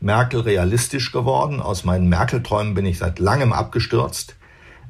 Merkel 0.00 0.40
realistisch 0.40 1.12
geworden. 1.12 1.60
Aus 1.60 1.84
meinen 1.84 2.08
Merkel-Träumen 2.08 2.74
bin 2.74 2.86
ich 2.86 2.98
seit 2.98 3.18
langem 3.18 3.52
abgestürzt, 3.52 4.36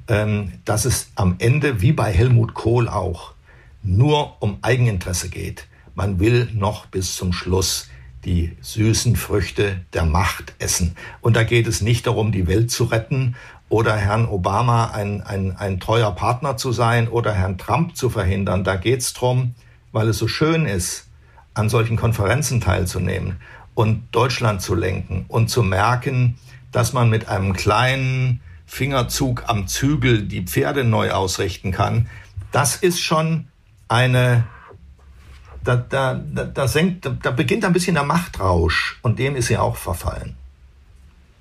ähm, 0.08 0.52
dass 0.64 0.84
es 0.84 1.10
am 1.14 1.36
Ende, 1.38 1.80
wie 1.80 1.92
bei 1.92 2.12
Helmut 2.12 2.54
Kohl 2.54 2.88
auch, 2.88 3.32
nur 3.82 4.42
um 4.42 4.58
Eigeninteresse 4.62 5.28
geht. 5.28 5.66
Man 5.94 6.18
will 6.18 6.48
noch 6.52 6.86
bis 6.86 7.14
zum 7.14 7.32
Schluss 7.32 7.88
die 8.24 8.56
süßen 8.60 9.14
Früchte 9.16 9.80
der 9.92 10.04
Macht 10.04 10.54
essen. 10.58 10.96
Und 11.20 11.36
da 11.36 11.44
geht 11.44 11.66
es 11.66 11.80
nicht 11.80 12.06
darum, 12.06 12.32
die 12.32 12.48
Welt 12.48 12.70
zu 12.70 12.84
retten 12.84 13.36
oder 13.68 13.96
Herrn 13.96 14.26
Obama 14.26 14.90
ein, 14.90 15.22
ein, 15.22 15.56
ein 15.56 15.80
treuer 15.80 16.12
Partner 16.12 16.56
zu 16.56 16.72
sein 16.72 17.08
oder 17.08 17.32
Herrn 17.32 17.56
Trump 17.56 17.96
zu 17.96 18.10
verhindern. 18.10 18.64
Da 18.64 18.76
geht's 18.76 19.12
drum, 19.12 19.54
weil 19.92 20.08
es 20.08 20.18
so 20.18 20.28
schön 20.28 20.66
ist, 20.66 21.06
an 21.54 21.68
solchen 21.68 21.96
Konferenzen 21.96 22.60
teilzunehmen 22.60 23.38
und 23.76 24.08
Deutschland 24.10 24.62
zu 24.62 24.74
lenken 24.74 25.26
und 25.28 25.48
zu 25.48 25.62
merken, 25.62 26.38
dass 26.72 26.92
man 26.92 27.10
mit 27.10 27.28
einem 27.28 27.52
kleinen 27.52 28.40
Fingerzug 28.64 29.44
am 29.46 29.68
Zügel 29.68 30.22
die 30.22 30.42
Pferde 30.42 30.82
neu 30.82 31.12
ausrichten 31.12 31.72
kann. 31.72 32.08
Das 32.50 32.76
ist 32.76 33.00
schon 33.00 33.48
eine, 33.86 34.46
da, 35.62 35.76
da, 35.76 36.14
da, 36.14 36.44
da, 36.44 36.66
senkt, 36.66 37.08
da 37.22 37.30
beginnt 37.30 37.64
ein 37.64 37.74
bisschen 37.74 37.94
der 37.94 38.04
Machtrausch 38.04 38.98
und 39.02 39.18
dem 39.18 39.36
ist 39.36 39.48
sie 39.48 39.58
auch 39.58 39.76
verfallen. 39.76 40.36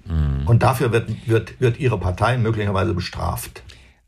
Mhm. 0.04 0.46
Und 0.46 0.62
dafür 0.62 0.92
wird, 0.92 1.10
wird, 1.28 1.60
wird 1.62 1.80
Ihre 1.80 1.98
Partei 1.98 2.38
möglicherweise 2.38 2.94
bestraft. 2.94 3.64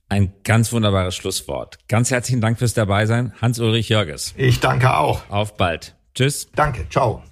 Ein 0.10 0.34
ganz 0.44 0.74
wunderbares 0.74 1.16
Schlusswort. 1.16 1.80
Ganz 1.88 2.12
herzlichen 2.12 2.42
Dank 2.42 2.60
fürs 2.60 2.74
Dabeisein, 2.74 3.34
Hans-Ulrich 3.42 3.88
Jörges. 3.88 4.34
Ich 4.38 4.60
danke 4.60 4.96
auch. 4.96 5.30
Auf 5.30 5.56
bald. 5.56 5.96
Tschüss. 6.14 6.50
Danke. 6.56 6.88
Ciao. 6.90 7.24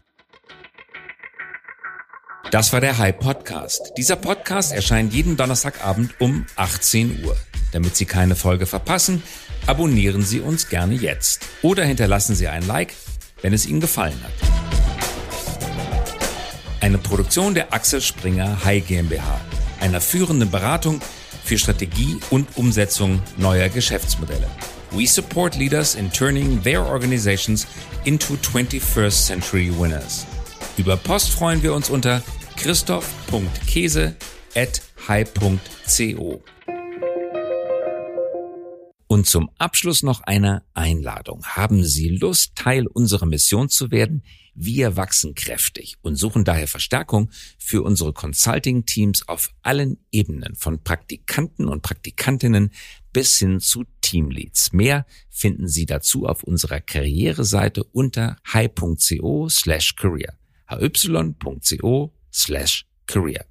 Das 2.51 2.71
war 2.71 2.79
der 2.79 2.97
High 2.97 3.17
Podcast. 3.17 3.91
Dieser 3.97 4.15
Podcast 4.15 4.71
erscheint 4.71 5.13
jeden 5.13 5.35
Donnerstagabend 5.35 6.13
um 6.19 6.45
18 6.55 7.25
Uhr. 7.25 7.35
Damit 7.71 7.95
Sie 7.95 8.05
keine 8.05 8.35
Folge 8.35 8.67
verpassen, 8.67 9.23
abonnieren 9.65 10.21
Sie 10.23 10.39
uns 10.39 10.69
gerne 10.69 10.93
jetzt 10.93 11.41
oder 11.63 11.83
hinterlassen 11.83 12.35
Sie 12.35 12.47
ein 12.47 12.65
Like, 12.67 12.93
wenn 13.41 13.51
es 13.51 13.65
Ihnen 13.65 13.81
gefallen 13.81 14.19
hat. 14.23 14.31
Eine 16.81 16.99
Produktion 16.99 17.55
der 17.55 17.73
Axel 17.73 17.99
Springer 17.99 18.63
High 18.63 18.85
GmbH, 18.87 19.41
einer 19.81 19.99
führenden 19.99 20.51
Beratung 20.51 21.01
für 21.43 21.57
Strategie 21.57 22.19
und 22.29 22.47
Umsetzung 22.57 23.21
neuer 23.37 23.69
Geschäftsmodelle. 23.69 24.47
We 24.91 25.07
support 25.07 25.55
leaders 25.55 25.95
in 25.95 26.11
turning 26.11 26.61
their 26.61 26.85
organizations 26.85 27.65
into 28.05 28.35
21st 28.35 29.25
century 29.25 29.71
winners. 29.77 30.25
Über 30.77 30.97
Post 30.97 31.31
freuen 31.31 31.63
wir 31.63 31.73
uns 31.73 31.89
unter 31.89 32.21
christoph.käse 32.55 34.15
at 34.55 34.81
high.co. 35.07 36.43
Und 39.07 39.27
zum 39.27 39.51
Abschluss 39.59 40.01
noch 40.01 40.21
eine 40.21 40.63
Einladung. 40.73 41.45
Haben 41.45 41.83
Sie 41.83 42.09
Lust, 42.09 42.55
Teil 42.55 42.87
unserer 42.87 43.27
Mission 43.27 43.69
zu 43.69 43.91
werden? 43.91 44.23
Wir 44.55 44.95
wachsen 44.95 45.35
kräftig 45.35 45.95
und 46.01 46.15
suchen 46.15 46.43
daher 46.43 46.67
Verstärkung 46.67 47.29
für 47.59 47.83
unsere 47.83 48.13
Consulting-Teams 48.13 49.27
auf 49.27 49.51
allen 49.61 49.99
Ebenen, 50.11 50.55
von 50.55 50.81
Praktikanten 50.81 51.67
und 51.67 51.81
Praktikantinnen 51.81 52.71
bis 53.11 53.37
hin 53.37 53.59
zu 53.59 53.83
Teamleads. 54.01 54.71
Mehr 54.71 55.05
finden 55.29 55.67
Sie 55.67 55.85
dazu 55.85 56.25
auf 56.25 56.43
unserer 56.43 56.79
Karriereseite 56.79 57.83
unter 57.83 58.37
hi.co 58.45 59.49
slash 59.49 59.95
career. 59.95 60.37
hy.co 60.69 62.14
slash 62.35 62.85
career. 63.07 63.43